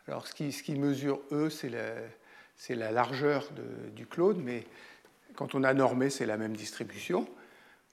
Alors 0.09 0.27
ce 0.27 0.35
qui, 0.35 0.51
ce 0.51 0.65
qui 0.65 0.75
mesure 0.75 1.21
E, 1.31 1.49
c'est 1.49 1.69
la, 1.69 2.75
la, 2.75 2.91
largeur 2.91 3.49
du 3.95 4.07
clone, 4.07 4.43
mais 4.43 4.65
quand 5.37 5.55
on 5.55 5.63
a 5.63 5.73
normé, 5.73 6.11
c'est 6.11 6.27
la 6.27 6.37
même 6.37 6.57
distribution 6.57 7.29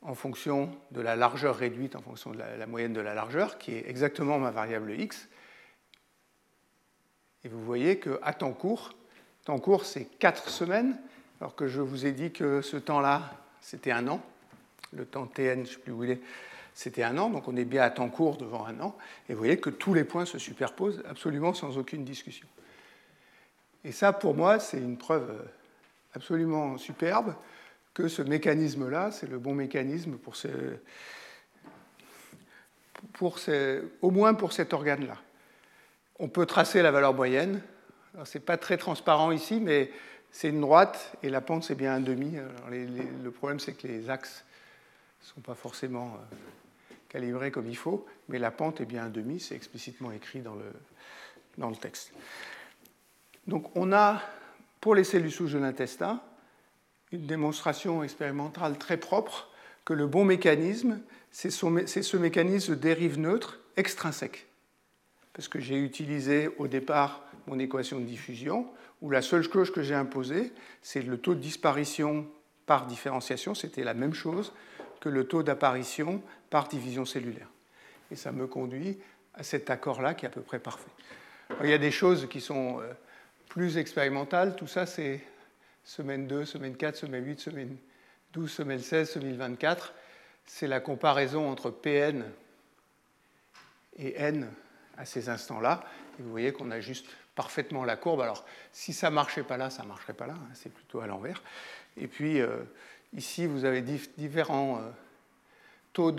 en 0.02 0.16
fonction 0.16 0.76
de 0.90 1.02
la 1.02 1.16
largeur 1.16 1.56
réduite, 1.58 1.96
en 1.96 2.02
fonction 2.02 2.32
de 2.32 2.40
la 2.40 2.66
moyenne 2.66 2.94
de 2.94 3.02
la 3.02 3.14
largeur, 3.14 3.60
qui 3.60 3.76
est 3.76 3.88
exactement 3.88 4.40
ma 4.40 4.50
variable 4.50 5.00
x. 5.00 5.28
Et 7.44 7.50
vous 7.50 7.64
voyez 7.64 8.00
qu'à 8.00 8.34
temps 8.34 8.54
court, 8.54 8.94
temps 9.46 9.60
court 9.60 9.86
c'est 9.86 10.06
4 10.06 10.50
semaines, 10.50 10.98
alors 11.40 11.56
que 11.56 11.68
je 11.68 11.82
vous 11.82 12.06
ai 12.06 12.12
dit 12.12 12.32
que 12.32 12.62
ce 12.62 12.78
temps-là, 12.78 13.32
c'était 13.62 13.92
un 13.92 14.08
an. 14.08 14.22
Le 14.94 15.06
temps 15.06 15.28
Tn, 15.28 15.58
je 15.58 15.60
ne 15.60 15.66
sais 15.66 15.78
plus 15.80 15.92
où 15.92 16.04
il 16.04 16.12
est, 16.12 16.22
c'était 16.74 17.04
un 17.04 17.18
an, 17.18 17.30
donc 17.30 17.48
on 17.48 17.56
est 17.56 17.66
bien 17.66 17.82
à 17.84 17.90
temps 17.90 18.10
court 18.10 18.38
devant 18.38 18.66
un 18.66 18.80
an. 18.80 18.96
Et 19.30 19.34
vous 19.34 19.40
voyez 19.40 19.60
que 19.60 19.70
tous 19.70 19.94
les 19.94 20.04
points 20.04 20.26
se 20.26 20.38
superposent 20.38 21.04
absolument 21.10 21.54
sans 21.54 21.78
aucune 21.78 22.04
discussion. 22.04 22.48
Et 23.84 23.92
ça, 23.92 24.14
pour 24.14 24.34
moi, 24.36 24.60
c'est 24.60 24.78
une 24.78 24.98
preuve 24.98 25.48
absolument 26.14 26.78
superbe 26.78 27.36
que 27.94 28.08
ce 28.08 28.22
mécanisme-là, 28.22 29.12
c'est 29.12 29.28
le 29.28 29.40
bon 29.40 29.54
mécanisme 29.56 30.18
pour, 30.18 30.36
ce, 30.36 30.48
pour 33.14 33.40
au 34.02 34.12
moins 34.12 34.34
pour 34.34 34.54
cet 34.54 34.74
organe-là. 34.74 35.18
On 36.20 36.28
peut 36.28 36.46
tracer 36.46 36.82
la 36.82 36.92
valeur 36.92 37.14
moyenne. 37.14 37.62
Ce 38.24 38.38
n'est 38.38 38.44
pas 38.44 38.58
très 38.58 38.78
transparent 38.78 39.32
ici, 39.32 39.60
mais 39.60 39.92
c'est 40.32 40.50
une 40.50 40.62
droite 40.62 41.16
et 41.24 41.30
la 41.30 41.42
pente, 41.42 41.64
c'est 41.64 41.76
bien 41.76 41.96
un 41.96 42.00
demi. 42.00 42.36
le 42.70 43.32
problème, 43.32 43.60
c'est 43.60 43.74
que 43.74 43.88
les 43.88 44.10
axes 44.10 44.44
ne 45.22 45.26
sont 45.28 45.42
pas 45.42 45.56
forcément 45.56 46.16
euh, 46.16 46.36
calibrés 47.10 47.52
comme 47.52 47.68
il 47.68 47.78
faut, 47.78 48.06
mais 48.30 48.40
la 48.40 48.52
pente 48.52 48.82
est 48.82 48.86
bien 48.86 49.06
un 49.06 49.10
demi, 49.10 49.40
c'est 49.40 49.56
explicitement 49.56 50.12
écrit 50.12 50.42
dans 50.42 50.56
le, 50.56 51.76
texte. 51.76 52.12
Donc 53.48 53.76
on 53.76 53.92
a, 53.94 54.22
pour 54.82 54.96
les 54.96 55.04
cellules 55.04 55.32
souches 55.32 55.54
de 55.54 55.60
l'intestin, 55.60 56.22
une 57.12 57.26
démonstration 57.26 58.04
expérimentale 58.04 58.78
très 58.78 58.98
propre 58.98 59.50
que 59.86 59.94
le 59.94 60.06
bon 60.08 60.26
mécanisme, 60.26 61.00
c'est 61.32 61.52
ce 61.52 62.18
mécanisme 62.18 62.76
de 62.76 62.80
dérive 62.80 63.18
neutre 63.18 63.60
extrinsèque 63.76 64.48
parce 65.38 65.48
que 65.48 65.60
j'ai 65.60 65.78
utilisé 65.78 66.50
au 66.58 66.68
départ 66.68 67.22
mon 67.46 67.60
équation 67.60 68.00
de 68.00 68.06
diffusion, 68.06 68.68
où 69.04 69.12
la 69.12 69.22
seule 69.22 69.44
chose 69.44 69.72
que 69.72 69.84
j'ai 69.84 69.94
imposée, 69.94 70.52
c'est 70.82 71.04
le 71.04 71.20
taux 71.20 71.36
de 71.36 71.40
disparition 71.40 72.26
par 72.66 72.88
différenciation, 72.88 73.54
c'était 73.54 73.84
la 73.84 73.94
même 73.94 74.16
chose 74.16 74.52
que 75.00 75.10
le 75.10 75.28
taux 75.28 75.44
d'apparition 75.44 76.24
par 76.50 76.68
division 76.68 77.06
cellulaire. 77.06 77.48
Et 78.10 78.16
ça 78.16 78.32
me 78.32 78.48
conduit 78.48 78.98
à 79.36 79.44
cet 79.44 79.70
accord-là 79.70 80.16
qui 80.16 80.26
est 80.26 80.28
à 80.28 80.32
peu 80.32 80.42
près 80.42 80.58
parfait. 80.58 80.90
il 81.64 81.70
y 81.70 81.74
a 81.74 81.78
des 81.78 81.92
choses 81.92 82.28
qui 82.28 82.42
sont 82.42 82.82
euh, 82.82 82.92
plus 83.48 83.78
expérimentales, 83.78 84.56
tout 84.56 84.66
ça 84.66 84.88
c'est 84.88 85.22
semaine 85.86 86.26
2, 86.26 86.46
semaine 86.46 86.76
4, 86.76 86.96
semaine 86.96 87.24
8, 87.24 87.40
semaine 87.40 87.78
12, 88.34 88.52
semaine 88.52 88.80
16, 88.80 89.12
semaine 89.12 89.38
24. 89.38 89.94
C'est 90.48 90.68
la 90.68 90.80
comparaison 90.80 91.48
entre 91.48 91.70
PN 91.70 92.26
et 94.00 94.16
N 94.16 94.50
à 94.98 95.06
ces 95.06 95.30
instants-là. 95.30 95.84
Et 96.20 96.24
vous 96.24 96.32
voyez 96.32 96.52
qu'on 96.52 96.72
ajuste 96.72 97.08
parfaitement 97.36 97.86
la 97.86 97.96
courbe. 97.96 98.22
Alors, 98.22 98.46
si 98.72 98.94
ça 98.94 99.10
ne 99.10 99.16
marchait 99.16 99.44
pas 99.44 99.58
là, 99.58 99.70
ça 99.70 99.84
ne 99.84 99.88
marcherait 99.88 100.14
pas 100.14 100.28
là, 100.28 100.34
hein, 100.34 100.50
c'est 100.54 100.74
plutôt 100.74 101.00
à 101.00 101.08
l'envers. 101.08 101.44
Et 101.96 102.08
puis, 102.08 102.42
euh, 102.42 102.64
ici, 103.14 103.46
vous 103.46 103.64
avez 103.64 103.82
différents 103.82 104.80
euh, 104.80 104.90
taux 105.94 106.12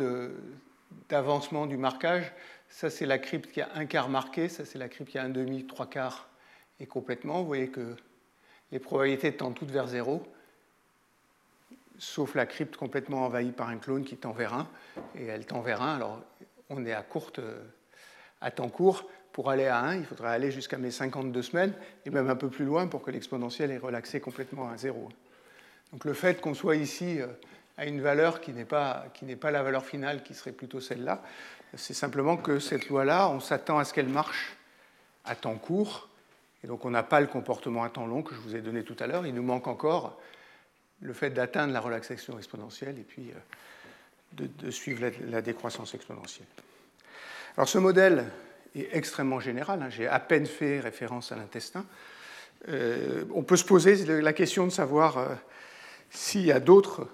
d'avancement 1.08 1.66
du 1.66 1.76
marquage. 1.76 2.32
Ça, 2.68 2.88
c'est 2.88 3.06
la 3.06 3.18
crypte 3.18 3.50
qui 3.50 3.60
a 3.60 3.68
un 3.74 3.86
quart 3.86 4.08
marqué, 4.08 4.48
ça, 4.48 4.64
c'est 4.64 4.78
la 4.78 4.88
crypte 4.88 5.10
qui 5.10 5.18
a 5.18 5.24
un 5.24 5.28
demi, 5.28 5.66
trois 5.66 5.88
quarts 5.88 6.28
et 6.80 6.86
complètement. 6.86 7.40
Vous 7.40 7.46
voyez 7.46 7.68
que 7.68 7.96
les 8.70 8.78
probabilités 8.78 9.34
tendent 9.34 9.54
toutes 9.54 9.70
vers 9.70 9.88
zéro, 9.88 10.22
sauf 11.98 12.34
la 12.34 12.46
crypte 12.46 12.76
complètement 12.76 13.24
envahie 13.24 13.52
par 13.52 13.68
un 13.68 13.78
clone 13.78 14.04
qui 14.04 14.16
tend 14.16 14.32
vers 14.32 14.54
1, 14.54 14.68
et 15.16 15.24
elle 15.26 15.46
tend 15.46 15.62
vers 15.62 15.82
1. 15.82 15.96
Alors, 15.96 16.20
on 16.70 16.84
est 16.84 16.92
à 16.92 17.02
courte 17.02 17.40
à 18.40 18.50
temps 18.50 18.68
court, 18.68 19.04
pour 19.32 19.50
aller 19.50 19.66
à 19.66 19.78
1, 19.80 19.96
il 19.96 20.04
faudrait 20.04 20.30
aller 20.30 20.50
jusqu'à 20.50 20.78
mes 20.78 20.90
52 20.90 21.42
semaines, 21.42 21.72
et 22.04 22.10
même 22.10 22.28
un 22.28 22.36
peu 22.36 22.48
plus 22.48 22.64
loin 22.64 22.86
pour 22.86 23.02
que 23.02 23.10
l'exponentielle 23.10 23.70
ait 23.70 23.78
relaxé 23.78 24.20
complètement 24.20 24.68
à 24.68 24.76
0. 24.76 25.08
Donc 25.92 26.04
le 26.04 26.12
fait 26.12 26.40
qu'on 26.40 26.54
soit 26.54 26.76
ici 26.76 27.20
euh, 27.20 27.26
à 27.76 27.86
une 27.86 28.00
valeur 28.00 28.40
qui 28.40 28.52
n'est 28.52 28.64
pas, 28.64 29.06
pas 29.40 29.50
la 29.50 29.62
valeur 29.62 29.84
finale, 29.84 30.22
qui 30.22 30.34
serait 30.34 30.52
plutôt 30.52 30.80
celle-là, 30.80 31.22
c'est 31.74 31.94
simplement 31.94 32.36
que 32.36 32.58
cette 32.58 32.88
loi-là, 32.88 33.28
on 33.28 33.40
s'attend 33.40 33.78
à 33.78 33.84
ce 33.84 33.92
qu'elle 33.92 34.08
marche 34.08 34.56
à 35.24 35.34
temps 35.34 35.56
court, 35.56 36.08
et 36.64 36.66
donc 36.66 36.84
on 36.84 36.90
n'a 36.90 37.02
pas 37.02 37.20
le 37.20 37.26
comportement 37.26 37.84
à 37.84 37.90
temps 37.90 38.06
long 38.06 38.22
que 38.22 38.34
je 38.34 38.40
vous 38.40 38.56
ai 38.56 38.60
donné 38.60 38.82
tout 38.82 38.96
à 38.98 39.06
l'heure. 39.06 39.26
Il 39.26 39.34
nous 39.34 39.42
manque 39.42 39.68
encore 39.68 40.18
le 41.00 41.12
fait 41.12 41.30
d'atteindre 41.30 41.72
la 41.72 41.80
relaxation 41.80 42.38
exponentielle 42.38 42.98
et 42.98 43.02
puis 43.02 43.30
euh, 43.30 44.46
de, 44.46 44.70
suivre 44.70 45.10
la, 45.28 45.42
décroissance 45.42 45.94
exponentielle. 45.94 46.48
Alors 47.58 47.68
ce 47.68 47.78
modèle 47.78 48.24
est 48.76 48.88
extrêmement 48.92 49.40
général, 49.40 49.82
hein. 49.82 49.90
j'ai 49.90 50.06
à 50.06 50.20
peine 50.20 50.46
fait 50.46 50.78
référence 50.78 51.32
à 51.32 51.34
l'intestin. 51.34 51.84
Euh, 52.68 53.24
on 53.34 53.42
peut 53.42 53.56
se 53.56 53.64
poser 53.64 53.96
la 54.22 54.32
question 54.32 54.64
de 54.64 54.70
savoir 54.70 55.18
euh, 55.18 55.34
s'il 56.08 56.42
y 56.42 56.52
a 56.52 56.60
d'autres 56.60 57.08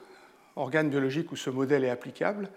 organes 0.55 0.91
biologiques 0.91 1.33
où 1.33 1.37
ce 1.37 1.49
modèle 1.49 1.83
est 1.83 1.89
applicable. 1.89 2.51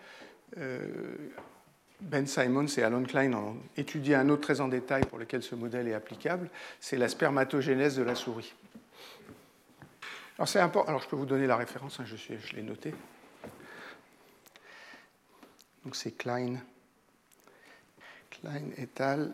Ben 2.01 2.27
Simons 2.27 2.67
et 2.77 2.83
Alan 2.83 3.03
Klein 3.03 3.31
ont 3.31 3.55
étudié 3.77 4.15
un 4.15 4.27
autre 4.27 4.41
très 4.41 4.59
en 4.59 4.67
détail 4.67 5.05
pour 5.05 5.17
lequel 5.17 5.41
ce 5.41 5.55
modèle 5.55 5.87
est 5.87 5.93
applicable, 5.93 6.49
c'est 6.81 6.97
la 6.97 7.07
spermatogénèse 7.07 7.95
de 7.95 8.03
la 8.03 8.15
souris. 8.15 8.53
Alors. 10.37 10.89
Alors 10.89 11.01
je 11.01 11.07
peux 11.07 11.15
vous 11.15 11.25
donner 11.25 11.47
la 11.47 11.55
référence, 11.55 12.01
hein, 12.01 12.05
je, 12.05 12.17
je 12.17 12.53
l'ai 12.53 12.63
noté. 12.63 12.93
Donc 15.85 15.95
c'est 15.95 16.11
Klein, 16.11 16.57
Klein 18.41 18.71
et 18.77 19.01
al. 19.01 19.31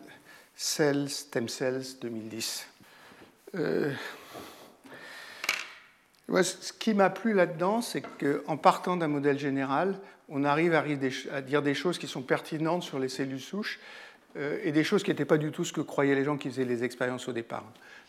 Cells, 0.56 1.08
Stem 1.08 1.48
Cells 1.48 1.98
2010. 2.00 2.66
Euh, 3.56 3.92
ce 6.28 6.72
qui 6.72 6.94
m'a 6.94 7.10
plu 7.10 7.34
là-dedans, 7.34 7.82
c'est 7.82 8.02
qu'en 8.02 8.56
partant 8.56 8.96
d'un 8.96 9.08
modèle 9.08 9.38
général, 9.38 9.98
on 10.28 10.44
arrive 10.44 10.74
à 10.74 11.42
dire 11.42 11.62
des 11.62 11.74
choses 11.74 11.98
qui 11.98 12.06
sont 12.06 12.22
pertinentes 12.22 12.82
sur 12.82 12.98
les 12.98 13.08
cellules 13.08 13.40
souches 13.40 13.80
euh, 14.36 14.58
et 14.62 14.72
des 14.72 14.84
choses 14.84 15.02
qui 15.02 15.10
n'étaient 15.10 15.24
pas 15.24 15.38
du 15.38 15.50
tout 15.50 15.64
ce 15.64 15.72
que 15.72 15.80
croyaient 15.80 16.14
les 16.14 16.24
gens 16.24 16.36
qui 16.36 16.48
faisaient 16.48 16.64
les 16.64 16.82
expériences 16.82 17.28
au 17.28 17.32
départ. 17.32 17.64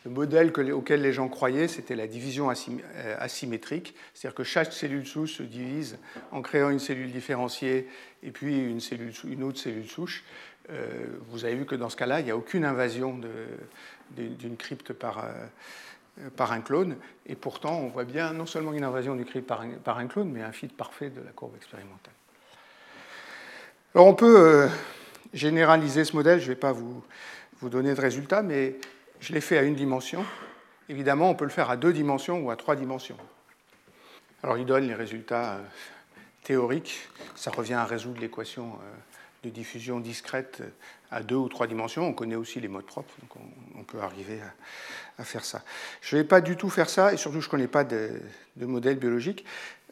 Le 0.05 0.11
modèle 0.11 0.51
auquel 0.71 1.01
les 1.01 1.13
gens 1.13 1.27
croyaient, 1.27 1.67
c'était 1.67 1.95
la 1.95 2.07
division 2.07 2.49
euh, 2.49 3.15
asymétrique, 3.19 3.95
c'est-à-dire 4.13 4.35
que 4.35 4.43
chaque 4.43 4.71
cellule 4.71 5.05
souche 5.05 5.33
se 5.33 5.43
divise 5.43 5.97
en 6.31 6.41
créant 6.41 6.69
une 6.69 6.79
cellule 6.79 7.11
différenciée 7.11 7.87
et 8.23 8.31
puis 8.31 8.57
une, 8.57 8.79
une 9.25 9.43
autre 9.43 9.59
cellule 9.59 9.89
souche. 9.89 10.23
Euh, 10.69 11.05
vous 11.29 11.45
avez 11.45 11.55
vu 11.55 11.65
que 11.65 11.75
dans 11.75 11.89
ce 11.89 11.95
cas-là, 11.95 12.19
il 12.19 12.25
n'y 12.25 12.31
a 12.31 12.37
aucune 12.37 12.65
invasion 12.65 13.19
d'une 14.15 14.57
crypte 14.57 14.93
par, 14.93 15.25
par 16.35 16.51
un 16.51 16.61
clone, 16.61 16.97
et 17.25 17.35
pourtant 17.35 17.77
on 17.79 17.89
voit 17.89 18.05
bien 18.05 18.33
non 18.33 18.45
seulement 18.45 18.73
une 18.73 18.83
invasion 18.83 19.15
du 19.15 19.25
crypte 19.25 19.47
par 19.47 19.97
un, 19.97 20.07
clone, 20.07 20.31
mais 20.31 20.41
un 20.41 20.51
fit 20.51 20.67
parfait 20.67 21.09
de 21.09 21.21
la 21.21 21.31
courbe 21.31 21.55
expérimentale. 21.55 22.13
Alors 23.93 24.07
on 24.07 24.13
peut 24.13 24.39
euh, 24.39 24.67
généraliser 25.33 26.05
ce 26.05 26.15
modèle, 26.15 26.39
je 26.39 26.45
ne 26.45 26.49
vais 26.49 26.59
pas 26.59 26.71
vous, 26.71 27.03
vous 27.61 27.69
donner 27.69 27.93
de 27.93 28.01
résultats, 28.01 28.41
mais 28.41 28.75
je 29.19 29.33
l'ai 29.33 29.41
fait 29.41 29.57
à 29.57 29.63
une 29.63 29.75
dimension. 29.75 30.25
Évidemment, 30.89 31.29
on 31.29 31.35
peut 31.35 31.45
le 31.45 31.51
faire 31.51 31.69
à 31.69 31.77
deux 31.77 31.93
dimensions 31.93 32.39
ou 32.41 32.51
à 32.51 32.55
trois 32.55 32.75
dimensions. 32.75 33.17
Alors 34.43 34.57
il 34.57 34.65
donne 34.65 34.87
les 34.87 34.95
résultats 34.95 35.55
euh, 35.55 35.63
théoriques, 36.43 37.07
ça 37.35 37.51
revient 37.51 37.73
à 37.73 37.85
résoudre 37.85 38.21
l'équation 38.21 38.65
euh, 38.65 38.95
de 39.45 39.49
diffusion 39.51 39.99
discrète 39.99 40.61
à 41.11 41.21
deux 41.21 41.35
ou 41.35 41.47
trois 41.47 41.67
dimensions. 41.67 42.07
On 42.07 42.13
connaît 42.13 42.35
aussi 42.35 42.59
les 42.59 42.67
modes 42.67 42.85
propres, 42.85 43.13
donc 43.21 43.41
on, 43.77 43.83
peut 43.83 43.99
arriver 43.99 44.39
à, 45.17 45.23
faire 45.23 45.45
ça. 45.45 45.63
Je 46.01 46.15
ne 46.15 46.21
vais 46.21 46.27
pas 46.27 46.41
du 46.41 46.57
tout 46.57 46.69
faire 46.69 46.89
ça, 46.89 47.13
et 47.13 47.17
surtout 47.17 47.41
je 47.41 47.47
ne 47.47 47.51
connais 47.51 47.67
pas 47.67 47.83
de, 47.83 48.19
modèle 48.57 48.97
biologique. 48.97 49.45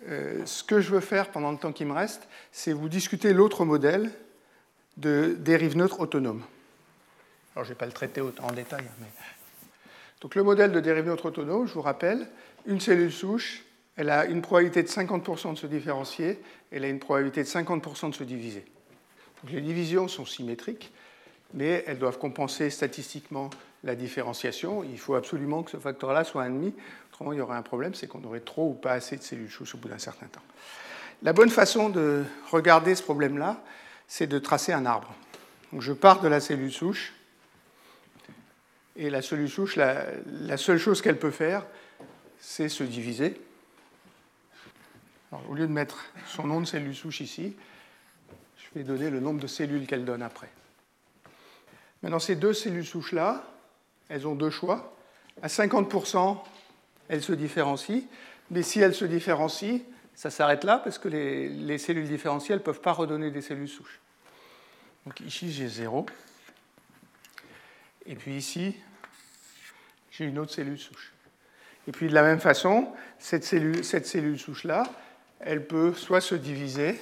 Euh, 0.10 0.46
ce 0.46 0.64
que 0.64 0.82
je 0.82 0.90
veux 0.90 1.00
faire 1.00 1.30
pendant 1.32 1.52
le 1.52 1.58
temps 1.58 1.72
qui 1.72 1.86
me 1.86 1.94
reste, 1.94 2.28
c'est 2.52 2.74
vous 2.74 2.90
discuter 2.90 3.32
l'autre 3.32 3.64
modèle 3.64 4.12
de 4.98 5.38
dérive 5.40 5.78
neutre 5.78 6.02
autonome. 6.02 6.44
Alors 7.56 7.64
je 7.64 7.70
ne 7.70 7.76
vais 7.76 7.80
pas 7.80 7.86
le 7.86 7.92
traiter 7.92 8.22
en 8.22 8.52
détail. 8.52 8.84
Mais... 9.00 9.08
Donc 10.20 10.36
le 10.36 10.44
modèle 10.44 10.72
de 10.72 10.80
dérive 10.80 11.06
neutre 11.06 11.28
autonome, 11.28 11.68
je 11.68 11.74
vous 11.74 11.82
rappelle, 11.82 12.28
une 12.66 12.82
cellule 12.82 13.12
souche, 13.12 13.64
elle 13.96 14.10
a 14.10 14.26
une 14.26 14.42
probabilité 14.42 14.82
de 14.84 14.88
50% 14.88 15.54
de 15.54 15.58
se 15.58 15.68
différencier, 15.68 16.42
elle 16.72 16.84
a 16.84 16.88
une 16.88 17.00
probabilité 17.00 17.44
de 17.44 17.48
50% 17.48 18.10
de 18.10 18.16
se 18.16 18.24
diviser 18.24 18.66
les 19.50 19.62
divisions 19.62 20.08
sont 20.08 20.26
symétriques, 20.26 20.92
mais 21.54 21.84
elles 21.88 22.00
doivent 22.00 22.18
compenser 22.18 22.70
statistiquement 22.70 23.50
la 23.84 23.96
différenciation. 23.96 24.84
Il 24.84 25.00
faut 25.00 25.16
absolument 25.16 25.64
que 25.64 25.72
ce 25.72 25.78
facteur-là 25.78 26.24
soit 26.24 26.44
un 26.44 26.50
demi, 26.50 26.74
autrement 27.12 27.34
il 27.34 27.38
y 27.38 27.42
aurait 27.42 27.58
un 27.58 27.62
problème, 27.62 27.94
c'est 27.94 28.08
qu'on 28.08 28.24
aurait 28.24 28.40
trop 28.40 28.70
ou 28.70 28.74
pas 28.74 28.94
assez 28.94 29.18
de 29.18 29.24
cellules 29.24 29.52
souches 29.52 29.76
au 29.76 29.78
bout 29.78 29.90
d'un 29.90 30.00
certain 30.00 30.28
temps. 30.28 30.42
La 31.22 31.34
bonne 31.34 31.50
façon 31.50 31.90
de 31.90 32.24
regarder 32.50 32.96
ce 32.96 33.04
problème-là, 33.04 33.62
c'est 34.08 34.28
de 34.28 34.40
tracer 34.40 34.74
un 34.74 34.86
arbre. 34.86 35.14
Je 35.78 35.94
pars 35.94 36.22
de 36.22 36.28
la 36.28 36.40
cellule 36.40 36.72
souche, 36.72 37.14
et 38.96 39.10
la 39.10 39.22
cellule 39.22 39.50
souche, 39.50 39.76
la, 39.76 40.58
seule 40.58 40.78
chose 40.78 41.02
qu'elle 41.02 41.18
peut 41.18 41.32
faire, 41.32 41.66
c'est 42.40 42.70
se 42.70 42.84
diviser. 42.84 43.40
Au 45.50 45.56
lieu 45.56 45.66
de 45.66 45.72
mettre 45.72 46.06
son 46.28 46.46
nom 46.46 46.62
de 46.62 46.66
cellule 46.66 46.96
souche 46.96 47.22
ici, 47.22 47.56
vais 48.76 48.84
donner 48.84 49.10
le 49.10 49.20
nombre 49.20 49.40
de 49.40 49.48
cellules 49.48 49.86
qu'elle 49.86 50.06
donne 50.06 50.22
après. 50.22 50.50
Maintenant, 52.02 52.20
ces 52.20 52.36
deux 52.36 52.54
cellules 52.54 52.86
souches-là, 52.86 53.44
elles 54.10 54.28
ont 54.28 54.36
deux 54.36 54.50
choix. 54.50 54.96
À 55.42 55.48
50%, 55.48 56.38
elles 57.08 57.24
se 57.24 57.34
différencient, 57.34 58.02
mais 58.52 58.62
si 58.62 58.80
elles 58.80 58.94
se 58.94 59.06
différencient, 59.06 59.80
ça 60.16 60.30
s'arrête 60.30 60.64
là 60.64 60.78
parce 60.78 60.98
que 60.98 61.08
les, 61.08 61.78
cellules 61.78 62.08
différenciées 62.08 62.56
ne 62.56 62.60
peuvent 62.60 62.82
pas 62.82 62.92
redonner 62.92 63.32
des 63.32 63.42
cellules 63.42 63.70
souches. 63.70 64.00
Donc 65.06 65.20
ici, 65.22 65.52
j'ai 65.52 65.68
0. 65.68 66.06
Et 68.06 68.16
puis 68.16 68.36
ici, 68.36 68.76
j'ai 70.12 70.26
une 70.26 70.38
autre 70.38 70.52
cellule 70.52 70.78
souche. 70.78 71.14
Et 71.88 71.92
puis 71.92 72.08
de 72.08 72.14
la 72.14 72.22
même 72.22 72.40
façon, 72.40 72.94
cette 73.18 73.44
cellule, 73.44 73.84
cette 73.84 74.06
cellule 74.06 74.40
souche-là, 74.40 74.84
elle 75.40 75.66
peut 75.66 75.94
soit 75.94 76.22
se 76.22 76.36
diviser, 76.36 77.00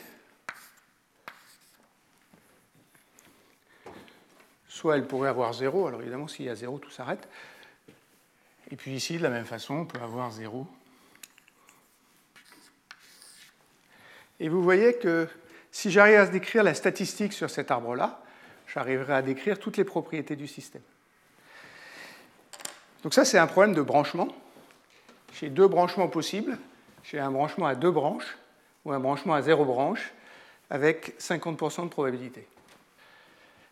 soit 4.82 4.98
elle 4.98 5.06
pourrait 5.06 5.30
avoir 5.30 5.54
0, 5.54 5.86
alors 5.86 6.02
évidemment 6.02 6.28
s'il 6.28 6.46
y 6.46 6.50
a 6.50 6.56
0, 6.56 6.80
tout 6.80 6.90
s'arrête. 6.90 7.28
Et 8.72 8.76
puis 8.76 8.94
ici, 8.94 9.20
de 9.20 9.22
la 9.22 9.30
même 9.30 9.46
façon, 9.46 9.76
on 9.76 9.86
peut 9.86 10.02
avoir 10.02 10.32
0. 10.32 10.66
Et 14.40 14.50
vous 14.50 14.64
voyez 14.64 14.96
que 14.96 15.28
si 15.72 15.92
j'arrive 15.92 16.16
à 16.16 16.26
décrire 16.26 16.64
la 16.64 16.74
statistique 16.74 17.32
sur 17.32 17.52
cet 17.52 17.70
arbre-là, 17.70 18.24
j'arriverai 18.74 19.14
à 19.14 19.22
décrire 19.22 19.60
toutes 19.60 19.78
les 19.78 19.84
propriétés 19.84 20.36
du 20.36 20.48
système. 20.48 20.82
Donc 23.04 23.14
ça, 23.14 23.24
c'est 23.24 23.38
un 23.38 23.46
problème 23.46 23.76
de 23.76 23.84
branchement. 23.84 24.30
J'ai 25.40 25.50
deux 25.50 25.68
branchements 25.68 26.08
possibles. 26.08 26.58
J'ai 27.04 27.20
un 27.20 27.30
branchement 27.30 27.68
à 27.68 27.76
deux 27.76 27.92
branches 27.92 28.36
ou 28.86 28.92
un 28.92 29.00
branchement 29.00 29.36
à 29.36 29.44
zéro 29.44 29.64
branche 29.64 30.12
avec 30.72 31.20
50% 31.20 31.84
de 31.84 31.90
probabilité. 31.90 32.48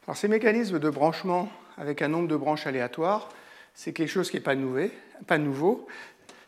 Alors, 0.05 0.17
ces 0.17 0.27
mécanismes 0.27 0.79
de 0.79 0.89
branchement 0.89 1.51
avec 1.77 2.01
un 2.01 2.07
nombre 2.07 2.27
de 2.27 2.35
branches 2.35 2.67
aléatoires, 2.67 3.29
c'est 3.73 3.93
quelque 3.93 4.09
chose 4.09 4.29
qui 4.29 4.37
n'est 4.37 4.91
pas, 5.25 5.37
nouveau. 5.37 5.87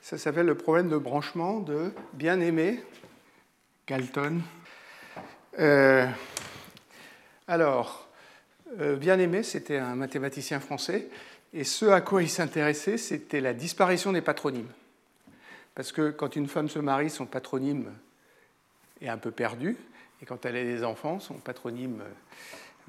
Ça 0.01 0.17
s'appelle 0.17 0.47
le 0.47 0.55
problème 0.55 0.89
de 0.89 0.97
branchement 0.97 1.59
de 1.59 1.93
bien-aimé 2.13 2.83
Galton. 3.87 4.41
Euh, 5.59 6.07
alors, 7.47 8.07
euh, 8.79 8.95
bien-aimé, 8.95 9.43
c'était 9.43 9.77
un 9.77 9.95
mathématicien 9.95 10.59
français, 10.59 11.07
et 11.53 11.63
ce 11.63 11.85
à 11.85 12.01
quoi 12.01 12.23
il 12.23 12.29
s'intéressait, 12.29 12.97
c'était 12.97 13.41
la 13.41 13.53
disparition 13.53 14.13
des 14.13 14.21
patronymes. 14.21 14.71
Parce 15.75 15.91
que 15.91 16.11
quand 16.11 16.35
une 16.35 16.47
femme 16.47 16.69
se 16.69 16.79
marie, 16.79 17.09
son 17.09 17.25
patronyme 17.25 17.91
est 19.01 19.09
un 19.09 19.17
peu 19.17 19.31
perdu, 19.31 19.77
et 20.21 20.25
quand 20.25 20.45
elle 20.45 20.55
a 20.55 20.63
des 20.63 20.83
enfants, 20.83 21.19
son 21.19 21.35
patronyme 21.35 22.01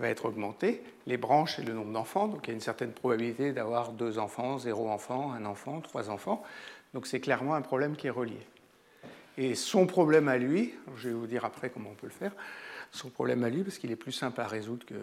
va 0.02 0.08
être 0.08 0.26
augmenté. 0.26 0.82
Les 1.06 1.16
branches, 1.16 1.58
et 1.58 1.62
le 1.62 1.72
nombre 1.72 1.92
d'enfants. 1.92 2.28
Donc 2.28 2.46
il 2.46 2.48
y 2.48 2.50
a 2.50 2.54
une 2.54 2.60
certaine 2.60 2.92
probabilité 2.92 3.52
d'avoir 3.52 3.92
deux 3.92 4.18
enfants, 4.18 4.58
zéro 4.58 4.90
enfant, 4.90 5.32
un 5.32 5.46
enfant, 5.46 5.80
trois 5.80 6.10
enfants. 6.10 6.42
Donc 6.92 7.06
c'est 7.06 7.20
clairement 7.20 7.54
un 7.54 7.62
problème 7.62 7.96
qui 7.96 8.08
est 8.08 8.10
relié. 8.10 8.38
Et 9.38 9.54
son 9.54 9.86
problème 9.86 10.28
à 10.28 10.36
lui, 10.36 10.74
je 10.96 11.08
vais 11.08 11.14
vous 11.14 11.26
dire 11.26 11.44
après 11.44 11.70
comment 11.70 11.90
on 11.90 11.94
peut 11.94 12.06
le 12.06 12.12
faire, 12.12 12.32
son 12.90 13.08
problème 13.08 13.42
à 13.44 13.48
lui, 13.48 13.62
parce 13.62 13.78
qu'il 13.78 13.90
est 13.90 13.96
plus 13.96 14.12
simple 14.12 14.40
à 14.40 14.46
résoudre 14.46 14.84
que, 14.84 14.94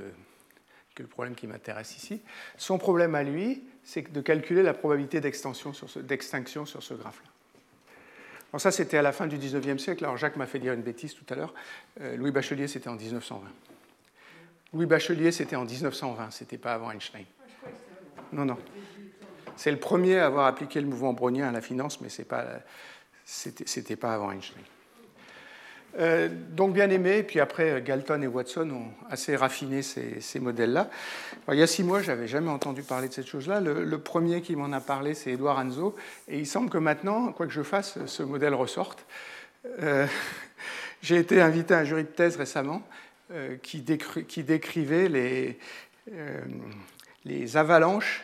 le 1.00 1.08
problème 1.08 1.34
qui 1.34 1.48
m'intéresse 1.48 1.96
ici, 1.96 2.22
son 2.58 2.78
problème 2.78 3.16
à 3.16 3.24
lui, 3.24 3.64
c'est 3.86 4.12
de 4.12 4.20
calculer 4.20 4.64
la 4.64 4.74
probabilité 4.74 5.22
d'extinction 5.22 5.72
sur 5.72 5.90
ce, 5.90 6.00
graphe-là. 6.94 7.30
Alors 8.52 8.60
ça, 8.60 8.70
c'était 8.70 8.98
à 8.98 9.02
la 9.02 9.14
fin 9.14 9.26
du 9.26 9.38
19e 9.38 9.78
siècle. 9.78 10.04
Alors 10.04 10.18
Jacques 10.18 10.36
m'a 10.36 10.46
fait 10.46 10.60
dire 10.60 10.74
une 10.74 10.82
bêtise 10.82 11.14
tout 11.14 11.24
à 11.30 11.36
l'heure. 11.36 11.54
Euh, 12.02 12.18
Louis 12.18 12.32
Bachelier, 12.32 12.68
c'était 12.68 12.90
en 12.90 12.96
1920. 12.96 13.48
Louis 14.74 14.86
Bachelier, 14.86 15.32
c'était 15.32 15.56
en 15.56 15.66
1920, 15.66 16.32
c'était 16.32 16.58
pas 16.58 16.74
avant 16.74 16.92
Einstein. 16.92 17.26
Non, 18.32 18.46
non. 18.46 18.58
C'est 19.56 19.72
le 19.72 19.80
premier 19.80 20.20
à 20.20 20.28
avoir 20.28 20.46
appliqué 20.46 20.80
le 20.80 20.88
mouvement 20.88 21.14
brownien 21.14 21.48
à 21.48 21.52
la 21.52 21.62
finance, 21.62 22.02
mais 22.02 22.10
ce 22.10 22.22
pas, 22.22 22.46
c'était 23.26 23.96
pas 23.96 24.14
avant 24.14 24.32
Einstein. 24.32 24.64
Euh, 25.98 26.30
donc 26.52 26.74
bien 26.74 26.90
aimé, 26.92 27.24
puis 27.24 27.40
après 27.40 27.82
Galton 27.82 28.22
et 28.22 28.28
Watson 28.28 28.70
ont 28.70 29.10
assez 29.10 29.36
raffiné 29.36 29.82
ces, 29.82 30.40
modèles-là. 30.40 30.88
il 31.52 31.58
y 31.58 31.64
a 31.64 31.68
six 31.68 31.84
mois, 31.84 32.02
je 32.04 32.08
n'avais 32.08 32.28
jamais 32.28 32.52
entendu 32.52 32.84
parler 32.84 33.08
de 33.08 33.14
cette 33.14 33.26
chose-là. 33.26 33.60
Le, 33.60 33.98
premier 33.98 34.42
qui 34.42 34.56
m'en 34.56 34.72
a 34.72 34.82
parlé, 34.82 35.16
c'est 35.16 35.32
Edouard 35.32 35.58
Anzo, 35.58 35.96
et 36.28 36.38
il 36.38 36.46
semble 36.46 36.70
que 36.70 36.78
maintenant, 36.78 37.32
quoi 37.32 37.48
que 37.48 37.54
je 37.54 37.64
fasse, 37.64 37.98
ce 38.06 38.22
modèle 38.22 38.54
ressorte. 38.54 39.04
Euh, 39.82 40.06
j'ai 41.02 41.18
été 41.18 41.42
invité 41.42 41.74
à 41.74 41.80
un 41.80 41.84
jury 41.86 42.04
de 42.04 42.10
thèse 42.10 42.38
récemment 42.38 42.84
euh, 43.32 43.58
qui, 43.62 43.82
décrivait 43.82 45.10
les, 45.10 45.60
les 47.26 47.58
avalanches 47.58 48.24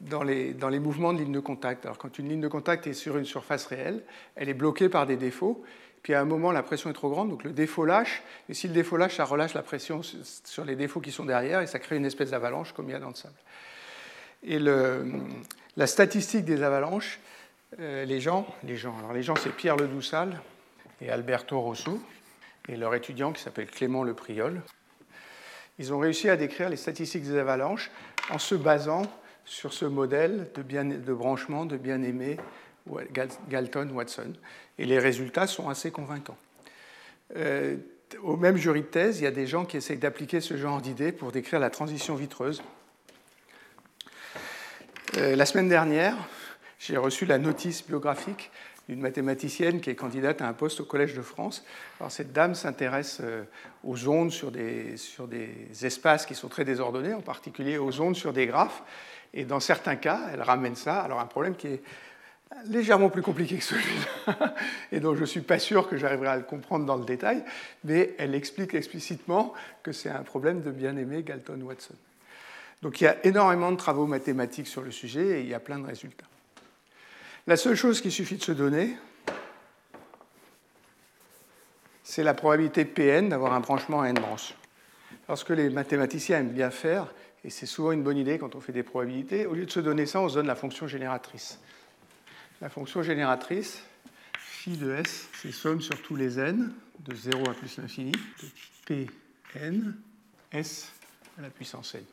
dans 0.00 0.22
les, 0.22 0.52
dans 0.52 0.68
les, 0.68 0.78
mouvements 0.78 1.12
de 1.12 1.18
ligne 1.18 1.32
de 1.32 1.40
contact. 1.40 1.86
Alors, 1.86 1.98
quand 1.98 2.18
une 2.18 2.28
ligne 2.28 2.40
de 2.40 2.48
contact 2.48 2.86
est 2.86 2.92
sur 2.92 3.16
une 3.16 3.24
surface 3.24 3.66
réelle, 3.66 4.02
elle 4.36 4.48
est 4.48 4.54
bloquée 4.54 4.88
par 4.88 5.06
des 5.06 5.16
défauts. 5.16 5.64
Puis 6.04 6.12
à 6.12 6.20
un 6.20 6.26
moment, 6.26 6.52
la 6.52 6.62
pression 6.62 6.90
est 6.90 6.94
trop 6.94 7.08
grande, 7.08 7.30
donc 7.30 7.44
le 7.44 7.50
défaut 7.52 7.86
lâche. 7.86 8.22
Et 8.50 8.54
si 8.54 8.68
le 8.68 8.74
défaut 8.74 8.98
lâche, 8.98 9.16
ça 9.16 9.24
relâche 9.24 9.54
la 9.54 9.62
pression 9.62 10.02
sur 10.02 10.64
les 10.66 10.76
défauts 10.76 11.00
qui 11.00 11.10
sont 11.10 11.24
derrière 11.24 11.62
et 11.62 11.66
ça 11.66 11.78
crée 11.78 11.96
une 11.96 12.04
espèce 12.04 12.30
d'avalanche 12.30 12.72
comme 12.72 12.90
il 12.90 12.92
y 12.92 12.94
a 12.94 12.98
dans 12.98 13.08
le 13.08 13.14
sable. 13.14 13.34
Et 14.42 14.58
la 14.58 15.86
statistique 15.86 16.44
des 16.44 16.62
avalanches, 16.62 17.18
euh, 17.80 18.04
les 18.04 18.20
gens, 18.20 18.46
les 18.64 18.76
gens, 18.76 18.94
alors 18.98 19.14
les 19.14 19.22
gens, 19.22 19.34
c'est 19.36 19.48
Pierre 19.48 19.76
Ledoussal 19.76 20.38
et 21.00 21.08
Alberto 21.08 21.58
Rosso 21.58 21.98
et 22.68 22.76
leur 22.76 22.94
étudiant 22.94 23.32
qui 23.32 23.42
s'appelle 23.42 23.66
Clément 23.66 24.04
Lepriol. 24.04 24.62
Ils 25.78 25.92
ont 25.92 25.98
réussi 25.98 26.28
à 26.28 26.36
décrire 26.36 26.68
les 26.68 26.76
statistiques 26.76 27.24
des 27.24 27.36
avalanches 27.36 27.90
en 28.30 28.38
se 28.38 28.54
basant 28.54 29.02
sur 29.44 29.72
ce 29.72 29.84
modèle 29.84 30.48
de, 30.54 30.62
bien, 30.62 30.84
de 30.84 31.12
branchement 31.12 31.66
de 31.66 31.76
bien-aimé 31.76 32.38
Galton-Watson. 33.48 34.32
Et 34.78 34.84
les 34.84 34.98
résultats 34.98 35.46
sont 35.46 35.68
assez 35.68 35.90
convaincants. 35.90 36.38
Euh, 37.36 37.76
au 38.22 38.36
même 38.36 38.56
jury 38.56 38.82
de 38.82 38.86
thèse, 38.86 39.20
il 39.20 39.24
y 39.24 39.26
a 39.26 39.32
des 39.32 39.46
gens 39.46 39.64
qui 39.64 39.76
essayent 39.76 39.98
d'appliquer 39.98 40.40
ce 40.40 40.56
genre 40.56 40.80
d'idées 40.80 41.12
pour 41.12 41.32
décrire 41.32 41.58
la 41.58 41.70
transition 41.70 42.14
vitreuse. 42.14 42.62
Euh, 45.16 45.36
la 45.36 45.46
semaine 45.46 45.68
dernière, 45.68 46.16
j'ai 46.78 46.96
reçu 46.96 47.26
la 47.26 47.38
notice 47.38 47.86
biographique 47.86 48.50
d'une 48.88 49.00
mathématicienne 49.00 49.80
qui 49.80 49.90
est 49.90 49.94
candidate 49.94 50.42
à 50.42 50.48
un 50.48 50.52
poste 50.52 50.80
au 50.80 50.84
Collège 50.84 51.14
de 51.14 51.22
France. 51.22 51.64
Cette 52.08 52.32
dame 52.32 52.54
s'intéresse 52.54 53.18
euh, 53.22 53.44
aux 53.82 54.08
ondes 54.08 54.30
sur 54.30 54.50
des, 54.50 54.94
espaces 55.82 56.26
qui 56.26 56.34
sont 56.34 56.48
très 56.48 56.64
désordonnés, 56.64 57.14
en 57.14 57.22
particulier 57.22 57.78
aux 57.78 58.00
ondes 58.00 58.16
sur 58.16 58.32
des 58.32 58.46
graphes. 58.46 58.82
Et 59.32 59.44
dans 59.44 59.60
certains 59.60 59.96
cas, 59.96 60.20
elle 60.32 60.42
ramène 60.42 60.76
ça. 60.76 61.00
Alors, 61.00 61.20
un 61.20 61.26
problème 61.26 61.56
qui 61.56 61.68
est 61.68 61.82
légèrement 62.66 63.08
plus 63.08 63.22
compliqué 63.22 63.56
que 63.56 63.64
celui-là, 63.64 64.54
et 64.92 65.00
dont 65.00 65.14
je 65.14 65.22
ne 65.22 65.26
suis 65.26 65.40
pas 65.40 65.58
sûr 65.58 65.88
que 65.88 65.96
j'arriverai 65.96 66.28
à 66.28 66.36
le 66.36 66.42
comprendre 66.42 66.86
dans 66.86 66.96
le 66.96 67.04
détail, 67.04 67.42
mais 67.84 68.14
elle 68.18 68.34
explique 68.34 68.74
explicitement 68.74 69.54
que 69.82 69.92
c'est 69.92 70.10
un 70.10 70.22
problème 70.22 70.62
de 70.62 70.70
bien-aimé 70.70 71.22
Galton-Watson. 71.22 71.94
Donc 72.82 73.00
il 73.00 73.04
y 73.04 73.06
a 73.06 73.16
énormément 73.24 73.72
de 73.72 73.76
travaux 73.76 74.06
mathématiques 74.06 74.66
sur 74.66 74.82
le 74.82 74.90
sujet 74.90 75.38
et 75.38 75.40
il 75.40 75.48
y 75.48 75.54
a 75.54 75.60
plein 75.60 75.78
de 75.78 75.86
résultats. 75.86 76.26
La 77.46 77.58
seule 77.58 77.76
chose 77.76 78.00
qu'il 78.00 78.12
suffit 78.12 78.36
de 78.36 78.42
se 78.42 78.52
donner, 78.52 78.96
c'est 82.02 82.22
la 82.22 82.32
probabilité 82.32 82.86
Pn 82.86 83.28
d'avoir 83.28 83.52
un 83.52 83.60
branchement 83.60 84.00
à 84.00 84.08
n 84.08 84.14
branches. 84.14 84.54
Alors 85.28 85.36
ce 85.36 85.44
que 85.44 85.52
les 85.52 85.68
mathématiciens 85.68 86.38
aiment 86.38 86.52
bien 86.52 86.70
faire, 86.70 87.12
et 87.44 87.50
c'est 87.50 87.66
souvent 87.66 87.92
une 87.92 88.02
bonne 88.02 88.16
idée 88.16 88.38
quand 88.38 88.54
on 88.54 88.60
fait 88.60 88.72
des 88.72 88.82
probabilités, 88.82 89.44
au 89.44 89.52
lieu 89.52 89.66
de 89.66 89.70
se 89.70 89.80
donner 89.80 90.06
ça, 90.06 90.20
on 90.20 90.28
se 90.30 90.34
donne 90.36 90.46
la 90.46 90.54
fonction 90.54 90.86
génératrice. 90.86 91.58
La 92.62 92.70
fonction 92.70 93.02
génératrice, 93.02 93.82
phi 94.38 94.78
de 94.78 94.92
s, 94.92 95.28
c'est 95.34 95.52
somme 95.52 95.82
sur 95.82 96.00
tous 96.00 96.16
les 96.16 96.38
n, 96.40 96.72
de 97.00 97.14
0 97.14 97.50
à 97.50 97.52
plus 97.52 97.76
l'infini, 97.76 98.12
de 98.88 99.06
pn, 99.52 99.94
s 100.50 100.90
à 101.38 101.42
la 101.42 101.50
puissance 101.50 101.94
n. 101.94 102.04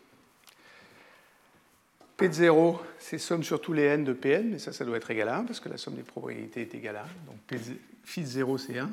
P 2.22 2.30
de 2.30 2.34
0, 2.34 2.80
c'est 2.99 3.17
somme 3.17 3.43
sur 3.43 3.59
tous 3.59 3.74
les 3.74 3.82
n 3.82 4.03
de 4.03 4.13
Pn, 4.13 4.51
mais 4.51 4.59
ça, 4.59 4.72
ça 4.72 4.86
doit 4.86 4.97
être 4.97 5.09
égal 5.09 5.28
à 5.28 5.38
1, 5.38 5.45
parce 5.45 5.59
que 5.59 5.69
la 5.69 5.78
somme 5.78 5.95
des 5.95 6.03
probabilités 6.03 6.61
est 6.61 6.76
égale 6.76 6.97
à 6.97 7.01
1. 7.01 7.05
Donc 7.26 7.63
phi 8.03 8.22
de 8.22 8.28
0, 8.28 8.59
c'est 8.59 8.78
1. 8.78 8.91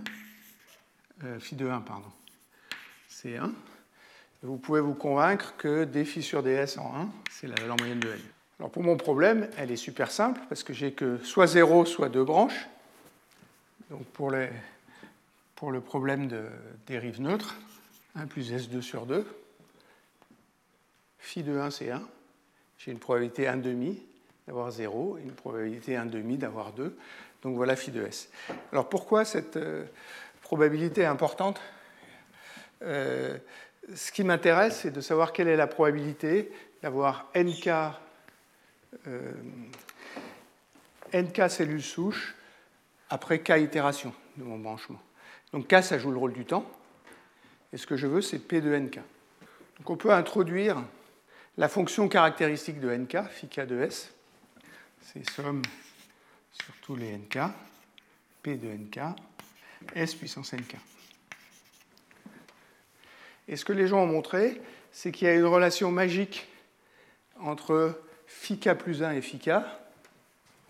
Euh, 1.25 1.39
phi 1.39 1.55
de 1.55 1.69
1, 1.69 1.83
pardon, 1.83 2.11
c'est 3.07 3.37
1. 3.37 3.53
vous 4.45 4.57
pouvez 4.57 4.81
vous 4.81 4.95
convaincre 4.95 5.55
que 5.59 5.85
d 5.85 6.07
phi 6.07 6.23
sur 6.23 6.43
ds 6.43 6.79
en 6.79 7.03
1, 7.03 7.09
c'est 7.31 7.49
la 7.49 7.57
valeur 7.57 7.77
moyenne 7.77 8.01
de 8.01 8.09
n. 8.09 8.19
Alors 8.61 8.71
pour 8.71 8.83
mon 8.83 8.97
problème, 8.97 9.47
elle 9.59 9.71
est 9.71 9.77
super 9.77 10.11
simple 10.11 10.41
parce 10.49 10.63
que 10.63 10.73
j'ai 10.73 10.93
que 10.93 11.19
soit 11.19 11.49
0, 11.49 11.85
soit 11.85 12.09
deux 12.09 12.25
branches. 12.25 12.67
Donc 13.91 14.07
pour, 14.07 14.33
pour 15.55 15.71
le 15.71 15.83
problème 15.83 16.29
de 16.29 16.47
dérive 16.87 17.21
neutre, 17.21 17.57
1 18.15 18.27
plus 18.27 18.51
S2 18.51 18.81
sur 18.81 19.05
2, 19.05 19.27
phi 21.19 21.43
de 21.43 21.59
1 21.59 21.71
c'est 21.71 21.91
1. 21.91 22.09
J'ai 22.79 22.93
une 22.93 23.01
probabilité 23.01 23.49
1 23.49 23.57
demi 23.57 24.01
d'avoir 24.47 24.71
0 24.71 25.19
et 25.19 25.23
une 25.23 25.33
probabilité 25.33 25.97
1 25.97 26.07
demi 26.07 26.39
d'avoir 26.39 26.73
2. 26.73 26.97
Donc 27.43 27.57
voilà 27.57 27.77
phi 27.77 27.91
de 27.91 28.05
S. 28.05 28.31
Alors 28.73 28.89
pourquoi 28.89 29.25
cette 29.25 29.57
euh, 29.57 29.85
probabilité 30.43 31.03
est 31.03 31.07
importante? 31.07 31.61
Euh, 32.83 33.37
Ce 33.95 34.13
qui 34.13 34.23
m'intéresse, 34.23 34.81
c'est 34.83 34.91
de 34.91 35.01
savoir 35.01 35.33
quelle 35.33 35.49
est 35.49 35.57
la 35.57 35.67
probabilité 35.67 36.53
d'avoir 36.83 37.29
nk 37.35 37.69
euh, 39.07 39.33
nk 41.13 41.51
cellules 41.51 41.83
souches 41.83 42.37
après 43.11 43.41
k 43.41 43.59
itérations 43.59 44.15
de 44.37 44.45
mon 44.45 44.59
branchement. 44.59 45.01
Donc 45.53 45.67
k, 45.67 45.83
ça 45.83 45.99
joue 45.99 46.11
le 46.11 46.19
rôle 46.19 46.33
du 46.33 46.45
temps. 46.45 46.65
Et 47.73 47.77
ce 47.77 47.87
que 47.87 47.97
je 47.97 48.07
veux, 48.07 48.21
c'est 48.21 48.39
p 48.39 48.61
de 48.61 48.75
nk. 48.77 49.01
Donc 49.79 49.91
on 49.91 49.97
peut 49.97 50.13
introduire 50.13 50.77
la 51.59 51.69
fonction 51.69 52.09
caractéristique 52.09 52.79
de 52.79 52.89
nk, 52.89 53.19
phi 53.31 53.49
k 53.49 53.67
de 53.67 53.83
s. 53.83 54.15
C'est 55.03 55.29
somme 55.31 55.63
sur 56.53 56.73
tous 56.83 56.95
les 56.95 57.19
nk, 57.19 57.39
p 58.43 58.57
de 58.57 58.69
nk, 58.69 59.01
s 59.95 60.15
puissance 60.15 60.53
nk. 60.53 60.77
Et 63.49 63.57
ce 63.57 63.65
que 63.65 63.73
les 63.73 63.89
gens 63.89 64.03
ont 64.03 64.07
montré, 64.07 64.61
c'est 64.93 65.11
qu'il 65.11 65.27
y 65.27 65.31
a 65.31 65.35
une 65.35 65.47
relation 65.47 65.91
magique 65.91 66.47
entre 67.41 68.01
phi 68.27 68.61
k 68.61 68.75
plus 68.75 69.03
1 69.03 69.13
et 69.13 69.23
phi 69.23 69.41
k. 69.41 69.51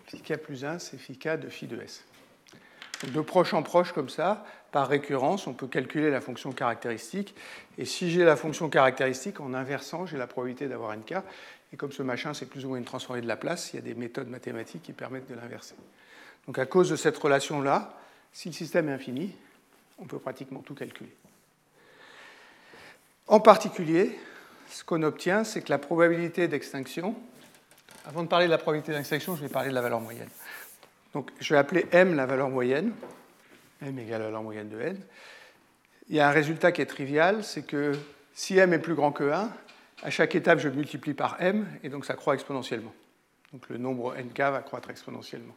Phi 0.07 0.21
k 0.21 0.37
plus 0.37 0.65
1, 0.65 0.79
c'est 0.79 0.97
phi 0.97 1.19
k 1.19 1.39
de 1.39 1.49
phi 1.49 1.67
de 1.67 1.79
s. 1.79 2.03
de 3.03 3.21
proche 3.21 3.53
en 3.53 3.61
proche 3.61 3.91
comme 3.91 4.09
ça, 4.09 4.43
par 4.71 4.87
récurrence, 4.87 5.47
on 5.47 5.53
peut 5.53 5.67
calculer 5.67 6.09
la 6.11 6.21
fonction 6.21 6.51
caractéristique. 6.51 7.35
Et 7.77 7.85
si 7.85 8.11
j'ai 8.11 8.23
la 8.23 8.35
fonction 8.35 8.69
caractéristique, 8.69 9.39
en 9.39 9.53
inversant, 9.53 10.05
j'ai 10.05 10.17
la 10.17 10.27
probabilité 10.27 10.67
d'avoir 10.67 10.95
nk. 10.95 11.15
Et 11.73 11.77
comme 11.77 11.91
ce 11.91 12.03
machin, 12.03 12.33
c'est 12.33 12.45
plus 12.45 12.65
ou 12.65 12.69
moins 12.69 12.77
une 12.77 12.85
transformée 12.85 13.21
de 13.21 13.27
la 13.27 13.37
place, 13.37 13.73
il 13.73 13.77
y 13.77 13.79
a 13.79 13.81
des 13.81 13.93
méthodes 13.93 14.29
mathématiques 14.29 14.83
qui 14.83 14.93
permettent 14.93 15.29
de 15.29 15.35
l'inverser. 15.35 15.75
Donc 16.47 16.57
à 16.57 16.65
cause 16.65 16.89
de 16.89 16.95
cette 16.95 17.17
relation-là, 17.17 17.93
si 18.33 18.49
le 18.49 18.53
système 18.53 18.89
est 18.89 18.93
infini, 18.93 19.35
on 19.99 20.05
peut 20.05 20.19
pratiquement 20.19 20.61
tout 20.61 20.75
calculer. 20.75 21.13
En 23.27 23.39
particulier, 23.39 24.17
ce 24.71 24.83
qu'on 24.83 25.03
obtient, 25.03 25.43
c'est 25.43 25.61
que 25.61 25.69
la 25.69 25.77
probabilité 25.77 26.47
d'extinction, 26.47 27.15
avant 28.05 28.23
de 28.23 28.27
parler 28.27 28.45
de 28.45 28.51
la 28.51 28.57
probabilité 28.57 28.91
d'extinction, 28.91 29.35
je 29.35 29.41
vais 29.41 29.49
parler 29.49 29.69
de 29.69 29.75
la 29.75 29.81
valeur 29.81 29.99
moyenne. 29.99 30.29
Donc, 31.13 31.31
je 31.39 31.53
vais 31.53 31.59
appeler 31.59 31.85
m 31.91 32.15
la 32.15 32.25
valeur 32.25 32.49
moyenne, 32.49 32.93
m 33.81 33.97
égale 33.99 34.19
la 34.19 34.25
valeur 34.27 34.43
moyenne 34.43 34.69
de 34.69 34.79
n. 34.79 34.97
Il 36.09 36.15
y 36.15 36.19
a 36.19 36.27
un 36.27 36.31
résultat 36.31 36.71
qui 36.71 36.81
est 36.81 36.85
trivial, 36.85 37.43
c'est 37.43 37.63
que 37.65 37.93
si 38.33 38.57
m 38.57 38.73
est 38.73 38.79
plus 38.79 38.95
grand 38.95 39.11
que 39.11 39.23
1, 39.31 39.51
à 40.01 40.09
chaque 40.09 40.35
étape, 40.35 40.59
je 40.59 40.69
multiplie 40.69 41.13
par 41.13 41.41
m, 41.41 41.67
et 41.83 41.89
donc 41.89 42.05
ça 42.05 42.15
croît 42.15 42.33
exponentiellement. 42.33 42.93
Donc 43.53 43.67
le 43.69 43.77
nombre 43.77 44.15
nk 44.15 44.37
va 44.37 44.61
croître 44.61 44.89
exponentiellement. 44.89 45.55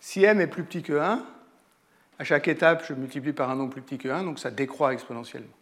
Si 0.00 0.24
m 0.24 0.40
est 0.40 0.46
plus 0.46 0.64
petit 0.64 0.82
que 0.82 0.94
1, 0.94 1.24
à 2.18 2.24
chaque 2.24 2.48
étape, 2.48 2.84
je 2.86 2.94
multiplie 2.94 3.32
par 3.32 3.50
un 3.50 3.56
nombre 3.56 3.72
plus 3.72 3.82
petit 3.82 3.98
que 3.98 4.08
1, 4.08 4.24
donc 4.24 4.38
ça 4.38 4.50
décroît 4.50 4.92
exponentiellement. 4.92 5.56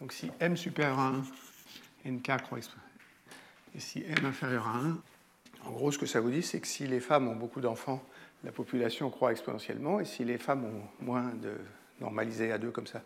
Donc 0.00 0.12
si 0.12 0.30
m 0.40 0.56
supérieur 0.56 0.98
à 0.98 1.12
1, 2.06 2.10
nk 2.10 2.22
croît 2.42 2.58
exponentiellement. 2.58 2.78
Et 3.74 3.80
si 3.80 4.04
m 4.04 4.26
inférieur 4.26 4.66
à 4.66 4.78
1, 4.78 4.98
en 5.64 5.70
gros, 5.70 5.92
ce 5.92 5.98
que 5.98 6.06
ça 6.06 6.20
vous 6.20 6.30
dit, 6.30 6.42
c'est 6.42 6.60
que 6.60 6.66
si 6.66 6.86
les 6.86 7.00
femmes 7.00 7.28
ont 7.28 7.36
beaucoup 7.36 7.60
d'enfants, 7.60 8.02
la 8.44 8.52
population 8.52 9.10
croît 9.10 9.32
exponentiellement, 9.32 10.00
et 10.00 10.04
si 10.04 10.24
les 10.24 10.38
femmes 10.38 10.64
ont 10.64 11.04
moins 11.04 11.30
de 11.42 11.54
normalisé 12.00 12.52
à 12.52 12.58
deux 12.58 12.70
comme 12.70 12.86
ça 12.86 13.00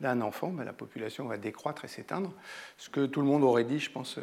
d'un 0.00 0.20
enfant, 0.20 0.48
ben, 0.48 0.64
la 0.64 0.72
population 0.72 1.26
va 1.26 1.36
décroître 1.36 1.84
et 1.84 1.88
s'éteindre. 1.88 2.32
Ce 2.78 2.88
que 2.88 3.06
tout 3.06 3.20
le 3.20 3.26
monde 3.26 3.42
aurait 3.42 3.64
dit, 3.64 3.80
je 3.80 3.90
pense, 3.90 4.18
euh, 4.18 4.22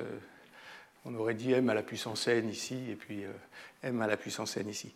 on 1.06 1.14
aurait 1.16 1.34
dit 1.34 1.52
m 1.52 1.70
à 1.70 1.74
la 1.74 1.84
puissance 1.84 2.28
n 2.28 2.50
ici, 2.50 2.80
et 2.90 2.96
puis 2.96 3.26
euh, 3.26 3.32
m 3.84 4.02
à 4.02 4.08
la 4.08 4.18
puissance 4.18 4.56
n 4.58 4.70
ici. 4.70 4.94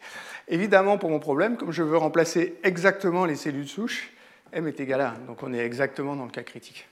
Évidemment, 0.47 0.97
pour 0.97 1.09
mon 1.09 1.19
problème, 1.19 1.57
comme 1.57 1.71
je 1.71 1.83
veux 1.83 1.97
remplacer 1.97 2.57
exactement 2.63 3.25
les 3.25 3.35
cellules 3.35 3.67
souches, 3.67 4.11
m 4.53 4.67
est 4.67 4.79
égal 4.79 5.01
à 5.01 5.11
1, 5.11 5.19
donc 5.25 5.43
on 5.43 5.53
est 5.53 5.65
exactement 5.65 6.15
dans 6.15 6.25
le 6.25 6.31
cas 6.31 6.43
critique. 6.43 6.87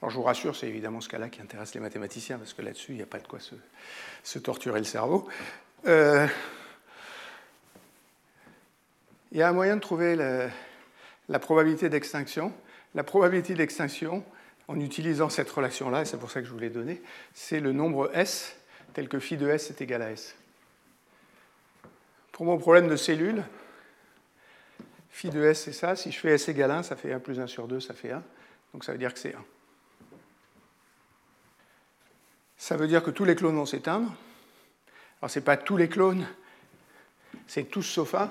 Alors 0.00 0.10
je 0.10 0.16
vous 0.16 0.22
rassure, 0.22 0.54
c'est 0.54 0.68
évidemment 0.68 1.00
ce 1.00 1.08
cas-là 1.08 1.28
qui 1.28 1.40
intéresse 1.40 1.74
les 1.74 1.80
mathématiciens, 1.80 2.38
parce 2.38 2.52
que 2.52 2.62
là-dessus, 2.62 2.92
il 2.92 2.96
n'y 2.96 3.02
a 3.02 3.06
pas 3.06 3.18
de 3.18 3.26
quoi 3.26 3.40
se, 3.40 4.38
torturer 4.38 4.78
le 4.78 4.84
cerveau. 4.84 5.28
Euh, 5.86 6.28
il 9.32 9.38
y 9.38 9.42
a 9.42 9.48
un 9.48 9.52
moyen 9.52 9.76
de 9.76 9.80
trouver 9.80 10.16
la 10.16 11.38
probabilité 11.38 11.88
d'extinction. 11.88 12.52
La 12.94 13.04
probabilité 13.04 13.54
d'extinction, 13.54 14.24
en 14.66 14.80
utilisant 14.80 15.28
cette 15.28 15.50
relation-là, 15.50 16.02
et 16.02 16.04
c'est 16.06 16.16
pour 16.16 16.30
ça 16.30 16.40
que 16.40 16.46
je 16.46 16.52
vous 16.52 16.58
l'ai 16.58 16.70
donnée, 16.70 17.02
c'est 17.34 17.60
le 17.60 17.72
nombre 17.72 18.10
S 18.14 18.56
tel 18.94 19.08
que 19.08 19.18
phi 19.18 19.36
de 19.36 19.48
S 19.48 19.70
est 19.70 19.80
égal 19.82 20.02
à 20.02 20.10
S. 20.10 20.34
Pour 22.32 22.46
mon 22.46 22.56
problème 22.56 22.88
de 22.88 22.96
cellule, 22.96 23.44
phi 25.10 25.28
de 25.28 25.42
S 25.42 25.64
c'est 25.64 25.72
ça, 25.72 25.96
si 25.96 26.10
je 26.10 26.18
fais 26.18 26.30
S 26.30 26.48
égale 26.48 26.70
1, 26.70 26.82
ça 26.82 26.96
fait 26.96 27.12
1 27.12 27.20
plus 27.20 27.40
1 27.40 27.46
sur 27.46 27.68
2, 27.68 27.80
ça 27.80 27.92
fait 27.92 28.12
1, 28.12 28.22
donc 28.72 28.84
ça 28.84 28.92
veut 28.92 28.98
dire 28.98 29.12
que 29.12 29.18
c'est 29.18 29.34
1. 29.34 29.44
Ça 32.56 32.76
veut 32.76 32.88
dire 32.88 33.02
que 33.02 33.10
tous 33.10 33.24
les 33.24 33.36
clones 33.36 33.56
vont 33.56 33.66
s'éteindre. 33.66 34.14
Alors 35.20 35.30
ce 35.30 35.38
n'est 35.38 35.44
pas 35.44 35.58
tous 35.58 35.76
les 35.76 35.88
clones, 35.88 36.26
c'est 37.46 37.64
tous 37.64 37.82
sauf 37.82 38.14
1, 38.14 38.30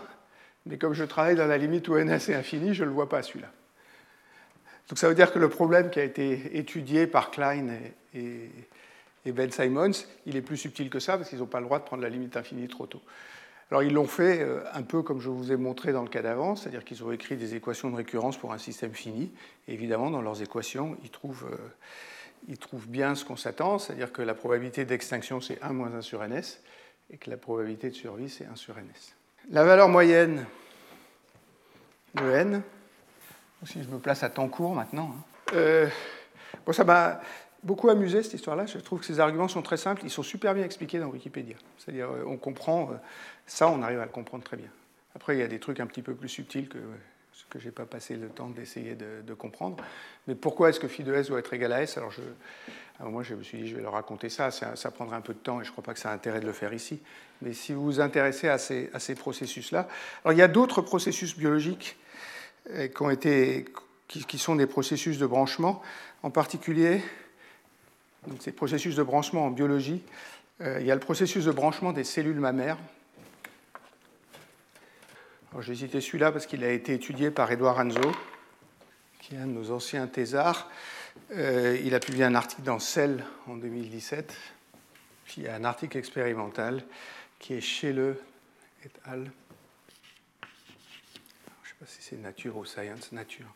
mais 0.68 0.78
comme 0.78 0.94
je 0.94 1.04
travaille 1.04 1.36
dans 1.36 1.48
la 1.48 1.58
limite 1.58 1.88
où 1.88 1.96
ns 1.96 2.30
est 2.30 2.34
infini, 2.34 2.74
je 2.74 2.84
ne 2.84 2.90
le 2.90 2.94
vois 2.94 3.10
pas 3.10 3.24
celui-là. 3.24 3.52
Donc 4.90 4.98
ça 4.98 5.10
veut 5.10 5.16
dire 5.16 5.34
que 5.34 5.40
le 5.40 5.50
problème 5.50 5.90
qui 5.90 6.00
a 6.00 6.04
été 6.04 6.58
étudié 6.58 7.08
par 7.08 7.32
Klein 7.32 7.68
et, 8.14 8.50
Ben 9.26 9.52
Simons, 9.52 9.92
il 10.26 10.38
est 10.38 10.42
plus 10.42 10.58
subtil 10.58 10.90
que 10.90 11.00
ça 11.00 11.18
parce 11.18 11.30
qu'ils 11.30 11.40
n'ont 11.40 11.46
pas 11.46 11.60
le 11.60 11.66
droit 11.66 11.80
de 11.80 11.84
prendre 11.84 12.04
la 12.04 12.10
limite 12.10 12.38
infinie 12.38 12.68
trop 12.68 12.86
tôt. 12.86 13.02
Alors 13.70 13.84
ils 13.84 13.94
l'ont 13.94 14.08
fait 14.08 14.40
euh, 14.42 14.62
un 14.74 14.84
peu 14.84 15.02
comme 15.02 15.20
je 15.20 15.28
vous 15.28 15.52
ai 15.52 15.58
montré 15.58 15.92
dans 15.92 16.04
le 16.04 16.08
cas 16.08 16.22
d'avant, 16.22 16.56
c'est-à-dire 16.56 16.86
qu'ils 16.86 17.04
ont 17.04 17.12
écrit 17.12 17.36
des 17.36 17.54
équations 17.54 17.90
de 17.90 17.98
récurrence 17.98 18.38
pour 18.38 18.54
un 18.54 18.58
système 18.58 18.94
fini. 18.94 19.30
Évidemment, 19.68 20.10
dans 20.10 20.22
leurs 20.22 20.42
équations, 20.42 20.98
ils 21.04 21.10
trouvent, 21.10 21.48
euh, 21.52 21.58
ils 22.48 22.58
trouvent 22.58 22.88
bien 22.88 23.14
ce 23.16 23.26
qu'on 23.26 23.36
s'attend, 23.36 23.78
c'est-à-dire 23.78 24.14
que 24.14 24.22
la 24.22 24.34
probabilité 24.34 24.86
d'extinction, 24.86 25.42
c'est 25.42 25.62
1 25.62 25.74
moins 25.74 25.94
1 25.94 26.02
sur 26.02 26.26
ns, 26.26 26.62
et 27.10 27.18
que 27.18 27.30
la 27.30 27.36
probabilité 27.36 27.90
de 27.90 27.96
survie, 27.96 28.30
c'est 28.30 28.46
1 28.46 28.56
sur 28.56 28.76
ns. 28.76 29.17
La 29.50 29.64
valeur 29.64 29.88
moyenne 29.88 30.46
de 32.16 32.32
n, 32.32 32.62
si 33.64 33.82
je 33.82 33.88
me 33.88 33.98
place 33.98 34.22
à 34.24 34.30
temps 34.30 34.50
court 34.50 34.76
maintenant, 34.76 35.16
hein. 35.16 35.24
euh, 35.54 35.88
bon, 36.66 36.74
ça 36.74 36.84
m'a 36.84 37.22
beaucoup 37.64 37.90
amusé 37.90 38.24
cette 38.24 38.34
histoire-là. 38.34 38.66
Je 38.66 38.78
trouve 38.80 39.00
que 39.00 39.06
ces 39.06 39.22
arguments 39.22 39.48
sont 39.48 39.62
très 39.62 39.78
simples, 39.78 40.02
ils 40.04 40.10
sont 40.10 40.24
super 40.24 40.54
bien 40.54 40.66
expliqués 40.66 41.00
dans 41.00 41.08
Wikipédia. 41.08 41.56
C'est-à-dire, 41.78 42.10
euh, 42.10 42.26
on 42.28 42.36
comprend, 42.36 42.92
euh, 42.92 42.96
ça, 43.46 43.70
on 43.70 43.82
arrive 43.84 44.02
à 44.02 44.06
le 44.06 44.12
comprendre 44.12 44.44
très 44.44 44.58
bien. 44.58 44.70
Après, 45.16 45.38
il 45.38 45.40
y 45.40 45.44
a 45.44 45.48
des 45.48 45.60
trucs 45.60 45.80
un 45.80 45.88
petit 45.88 46.02
peu 46.02 46.14
plus 46.14 46.28
subtils 46.28 46.68
que 46.68 46.80
ce 47.32 47.46
que 47.50 47.58
je 47.58 47.66
n'ai 47.68 47.72
pas 47.72 47.86
passé 47.86 48.18
le 48.18 48.28
temps 48.28 48.50
d'essayer 48.50 48.96
de, 48.96 49.34
comprendre. 49.34 49.78
Mais 50.28 50.36
pourquoi 50.36 50.70
est-ce 50.70 50.80
que 50.82 50.88
phi 50.90 51.04
de 51.04 51.14
s 51.14 51.30
doit 51.30 51.40
être 51.40 51.54
égal 51.54 51.72
à 51.72 51.84
s? 51.84 51.98
Alors, 51.98 52.12
je, 52.12 52.22
moi, 53.00 53.24
je 53.24 53.36
me 53.36 53.44
suis 53.44 53.60
dit, 53.60 53.68
je 53.68 53.76
vais 53.76 53.82
leur 53.82 53.94
raconter 53.94 54.30
ça. 54.30 54.50
ça. 54.52 54.76
ça. 54.76 54.92
prendra 54.92 55.18
un 55.18 55.22
peu 55.22 55.34
de 55.34 55.40
temps 55.40 55.62
et 55.62 55.64
je 55.64 55.70
ne 55.70 55.72
crois 55.72 55.84
pas 55.84 55.94
que 55.94 56.00
ça 56.00 56.10
a 56.10 56.14
intérêt 56.14 56.40
de 56.40 56.46
le 56.46 56.54
faire 56.54 56.74
ici. 56.74 57.00
Mais 57.42 57.54
si 57.54 57.74
vous 57.74 57.84
vous 57.84 58.00
intéressez 58.00 58.48
à 58.48 58.58
ces, 58.58 59.16
processus-là, 59.16 59.88
alors 60.24 60.34
il 60.34 60.40
y 60.40 60.42
a 60.42 60.48
d'autres 60.48 60.82
processus 60.82 61.38
biologiques 61.38 61.98
euh, 62.72 62.88
qui, 64.08 64.38
sont 64.40 64.56
des 64.56 64.66
processus 64.66 65.20
de 65.20 65.26
branchement, 65.26 65.82
en 66.24 66.32
particulier 66.32 67.02
ces 68.40 68.52
processus 68.52 68.96
de 68.96 69.04
branchement 69.04 69.46
en 69.46 69.52
biologie. 69.52 70.02
Euh, 70.62 70.78
il 70.80 70.86
y 70.86 70.92
a 70.92 70.96
le 70.96 71.00
processus 71.00 71.46
de 71.46 71.52
branchement 71.52 71.94
des 71.94 72.04
cellules 72.04 72.40
mammaires. 72.40 72.78
J'ai 75.60 75.76
cité 75.76 76.02
celui-là 76.02 76.32
parce 76.32 76.46
qu'il 76.46 76.64
a 76.64 76.72
été 76.72 76.94
étudié 76.94 77.32
par 77.32 77.52
Edouard 77.52 77.80
Anzo, 77.80 78.12
qui 79.20 79.34
est 79.34 79.40
un 79.40 79.48
de 79.48 79.54
nos 79.54 79.72
anciens 79.72 80.06
thésards. 80.06 80.70
Euh, 81.32 81.78
il 81.84 81.94
a 81.94 82.00
publié 82.00 82.24
un 82.24 82.36
article 82.36 82.64
dans 82.64 82.80
Cell 82.80 83.24
en 83.48 83.58
2017. 83.58 84.34
Puis 85.26 85.48
un 85.48 85.64
article 85.64 85.98
expérimental 85.98 86.84
qui 87.40 87.54
est 87.54 87.62
chez 87.62 87.92
le 87.94 88.22
et 88.86 88.90
al. 89.06 89.32
Je 90.42 90.46
ne 90.46 91.68
sais 91.68 91.76
pas 91.80 91.86
si 91.86 92.02
c'est 92.02 92.16
Nature 92.16 92.58
ou 92.58 92.66
Science, 92.66 93.12
Nature. 93.12 93.54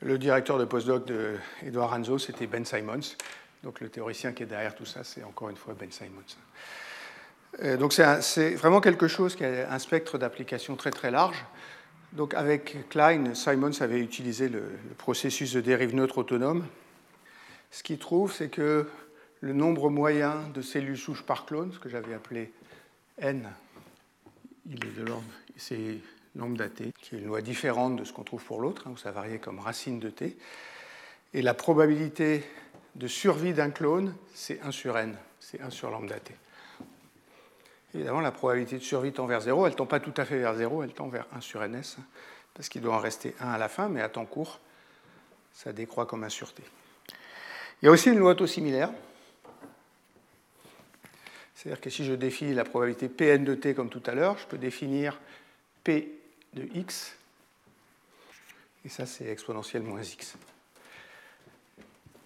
Le 0.00 0.18
directeur 0.18 0.58
de 0.58 0.66
postdoc 0.66 1.06
de 1.06 1.38
Edouard 1.62 1.94
Anzo, 1.94 2.18
c'était 2.18 2.46
Ben 2.46 2.64
Simons. 2.64 3.16
Donc 3.62 3.80
le 3.80 3.88
théoricien 3.88 4.32
qui 4.32 4.42
est 4.42 4.46
derrière 4.46 4.74
tout 4.74 4.84
ça, 4.84 5.04
c'est 5.04 5.24
encore 5.24 5.48
une 5.48 5.56
fois 5.56 5.74
Ben 5.74 5.90
Simons. 5.90 6.22
Euh, 7.62 7.76
donc 7.76 7.92
c'est 7.92 8.54
vraiment 8.54 8.80
quelque 8.80 9.08
chose 9.08 9.34
qui 9.36 9.44
a 9.44 9.72
un 9.72 9.78
spectre 9.78 10.18
d'application 10.18 10.76
très 10.76 10.90
très 10.90 11.10
large. 11.10 11.44
Donc 12.14 12.34
avec 12.34 12.88
Klein, 12.90 13.34
Simons 13.34 13.80
avait 13.80 13.98
utilisé 13.98 14.48
le, 14.48 14.62
processus 14.98 15.52
de 15.52 15.60
dérive 15.60 15.96
neutre 15.96 16.18
autonome. 16.18 16.64
Ce 17.72 17.82
qu'il 17.82 17.98
trouve, 17.98 18.32
c'est 18.32 18.48
que 18.48 18.88
le 19.40 19.52
nombre 19.52 19.90
moyen 19.90 20.48
de 20.54 20.62
cellules 20.62 20.96
souches 20.96 21.24
par 21.24 21.44
clone, 21.44 21.72
ce 21.72 21.80
que 21.80 21.88
j'avais 21.88 22.14
appelé 22.14 22.52
n, 23.18 23.50
il 24.66 24.84
est 24.84 24.96
de 24.96 25.04
l'ordre, 25.04 25.24
c'est 25.56 25.98
nombre 26.36 26.56
daté, 26.56 26.92
qui 27.00 27.16
est 27.16 27.18
une 27.18 27.26
loi 27.26 27.42
différente 27.42 27.96
de 27.96 28.04
ce 28.04 28.12
qu'on 28.12 28.22
trouve 28.22 28.44
pour 28.44 28.60
l'autre, 28.60 28.86
hein, 28.86 28.92
où 28.94 28.96
ça 28.96 29.10
variait 29.10 29.38
comme 29.38 29.58
racine 29.58 29.98
de 29.98 30.08
t. 30.08 30.36
Et 31.32 31.42
la 31.42 31.54
probabilité 31.54 32.44
de 32.94 33.08
survie 33.08 33.54
d'un 33.54 33.70
clone, 33.70 34.14
c'est 34.34 34.60
1 34.60 34.70
sur 34.70 34.96
n, 34.96 35.16
c'est 35.40 35.60
1 35.60 35.70
sur 35.70 35.90
lambda 35.90 36.20
t. 36.20 36.32
Évidemment, 37.94 38.20
la 38.20 38.32
probabilité 38.32 38.76
de 38.76 38.82
survie 38.82 39.12
tend 39.12 39.26
vers 39.26 39.40
0. 39.40 39.66
Elle 39.66 39.72
ne 39.72 39.76
tend 39.76 39.86
pas 39.86 40.00
tout 40.00 40.14
à 40.16 40.24
fait 40.24 40.38
vers 40.38 40.54
0, 40.54 40.82
elle 40.82 40.92
tend 40.92 41.08
vers 41.08 41.26
1 41.32 41.40
sur 41.40 41.60
ns, 41.66 41.96
parce 42.52 42.68
qu'il 42.68 42.82
doit 42.82 42.94
en 42.94 42.98
rester 42.98 43.34
1 43.40 43.52
à 43.52 43.58
la 43.58 43.68
fin, 43.68 43.88
mais 43.88 44.02
à 44.02 44.08
temps 44.08 44.26
court, 44.26 44.58
ça 45.52 45.72
décroît 45.72 46.04
comme 46.04 46.24
1 46.24 46.28
sur 46.28 46.52
t. 46.52 46.62
Il 47.80 47.86
y 47.86 47.88
a 47.88 47.92
aussi 47.92 48.10
une 48.10 48.18
loi 48.18 48.32
auto-similaire. 48.32 48.90
C'est-à-dire 51.54 51.80
que 51.80 51.88
si 51.88 52.04
je 52.04 52.12
définis 52.12 52.52
la 52.52 52.64
probabilité 52.64 53.08
Pn 53.08 53.44
de 53.44 53.54
t 53.54 53.74
comme 53.74 53.88
tout 53.88 54.02
à 54.06 54.14
l'heure, 54.14 54.38
je 54.38 54.46
peux 54.46 54.58
définir 54.58 55.18
P 55.84 56.12
de 56.54 56.68
x, 56.74 57.16
et 58.84 58.88
ça 58.88 59.06
c'est 59.06 59.26
exponentielle 59.28 59.82
moins 59.82 60.02
x. 60.02 60.36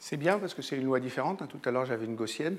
C'est 0.01 0.17
bien 0.17 0.39
parce 0.39 0.55
que 0.55 0.63
c'est 0.63 0.77
une 0.77 0.85
loi 0.85 1.01
différente. 1.01 1.47
Tout 1.49 1.61
à 1.65 1.71
l'heure 1.71 1.85
j'avais 1.85 2.07
une 2.07 2.17
gaussienne, 2.17 2.57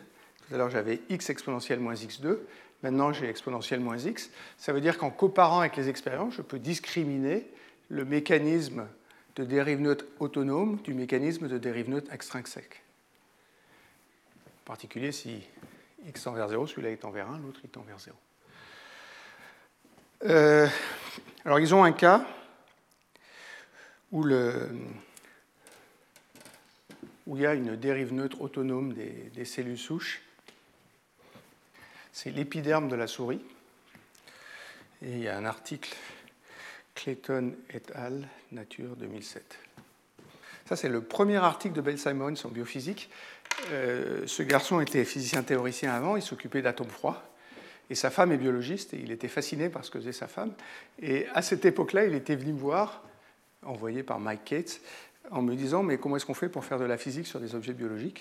tout 0.50 0.56
à 0.56 0.58
l'heure 0.58 0.70
j'avais 0.70 1.00
x 1.10 1.30
exponentielle 1.30 1.80
moins 1.80 1.93
x2, 1.93 2.39
Maintenant, 2.84 3.12
j'ai 3.12 3.28
exponentielle 3.28 3.82
moins 3.82 3.97
x. 3.97 4.30
Ça 4.58 4.72
veut 4.72 4.82
dire 4.82 4.97
qu'en 4.97 5.10
comparant 5.10 5.60
avec 5.60 5.76
les 5.76 5.89
expériences, 5.89 6.36
je 6.36 6.41
peux 6.41 6.60
discriminer 6.60 7.45
le 7.89 8.06
mécanisme 8.06 8.88
de 9.36 9.43
dérive 9.43 9.82
neutre 9.82 10.06
autonome 10.20 10.78
du 10.78 10.93
mécanisme 10.93 11.47
de 11.47 11.58
dérive 11.58 11.89
neutre 11.89 12.14
extrinsèque. 12.14 12.82
En 14.64 14.66
particulier, 14.66 15.12
si 15.12 15.41
x 16.08 16.24
tend 16.24 16.32
vers 16.32 16.47
0, 16.47 16.68
celui-là 16.68 16.95
tend 16.95 17.12
vers 17.12 17.30
1, 17.30 17.39
l'autre 17.39 17.60
il 17.64 17.70
tend 17.70 17.82
vers 17.82 18.00
0. 18.00 18.16
Euh, 20.26 20.68
alors, 21.43 21.60
ils 21.60 21.74
ont 21.76 21.84
un 21.84 21.91
cas 21.91 22.26
où, 24.12 24.26
il 24.28 24.72
y 27.36 27.45
a 27.45 27.54
une 27.54 27.76
dérive 27.76 28.14
neutre 28.14 28.41
autonome 28.41 28.93
des 28.93 29.45
cellules 29.45 29.78
souches 29.78 30.22
c'est 32.12 32.32
l'épiderme 32.32 32.88
de 32.89 32.95
la 32.95 33.07
souris. 33.07 33.41
Et 35.01 35.12
il 35.12 35.20
y 35.20 35.28
a 35.28 35.38
un 35.38 35.45
article 35.45 35.95
Clayton 36.95 37.53
et 37.74 37.82
al. 37.95 38.28
Nature 38.51 38.95
2007. 38.95 39.60
Ça, 40.66 40.75
c'est 40.75 40.89
le 40.89 41.01
premier 41.01 41.38
article 41.38 41.75
de 41.75 41.82
Bell 41.82 41.97
Simons 41.97 42.33
en 42.43 42.50
biophysique. 42.50 43.09
Euh, 43.71 44.24
ce 44.25 44.43
garçon 44.43 44.82
était 44.82 45.05
physicien 45.05 45.43
théoricien 45.43 45.93
avant, 45.93 46.16
il 46.16 46.21
s'occupait 46.21 46.62
d'atomes 46.62 46.89
froids. 46.89 47.24
Et 47.89 47.96
sa 47.96 48.09
femme 48.09 48.32
est 48.32 48.38
biologiste, 48.38 48.93
et 48.93 49.00
il 49.00 49.12
était 49.12 49.28
fasciné 49.28 49.70
par 49.70 49.83
ce 49.83 49.89
que 49.89 50.00
faisait 50.00 50.12
sa 50.12 50.28
femme. 50.28 50.54
Et 51.01 51.25
à 51.33 51.42
cette 51.42 51.66
époque-là, 51.66 52.05
il 52.05 52.13
était 52.13 52.36
venu 52.36 52.54
me 52.54 52.59
voir, 52.59 53.04
envoyé 53.63 54.04
par 54.04 54.20
Mike 54.20 54.46
Cates, 54.46 54.82
en 55.32 55.42
me 55.42 55.55
disant 55.55 55.83
Mais 55.83 55.97
comment 55.97 56.16
est-ce 56.16 56.25
qu'on 56.25 56.33
fait 56.33 56.50
pour 56.50 56.66
faire 56.66 56.78
de 56.79 56.86
la 56.86 56.97
physique 56.97 57.28
sur 57.28 57.39
des 57.39 57.55
objets 57.55 57.74
biologiques? 57.74 58.20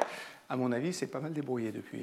À 0.49 0.57
mon 0.57 0.73
avis, 0.73 0.95
c'est 0.95 1.07
pas 1.07 1.21
mal 1.21 1.33
débrouillé 1.33 1.71
depuis. 1.71 2.03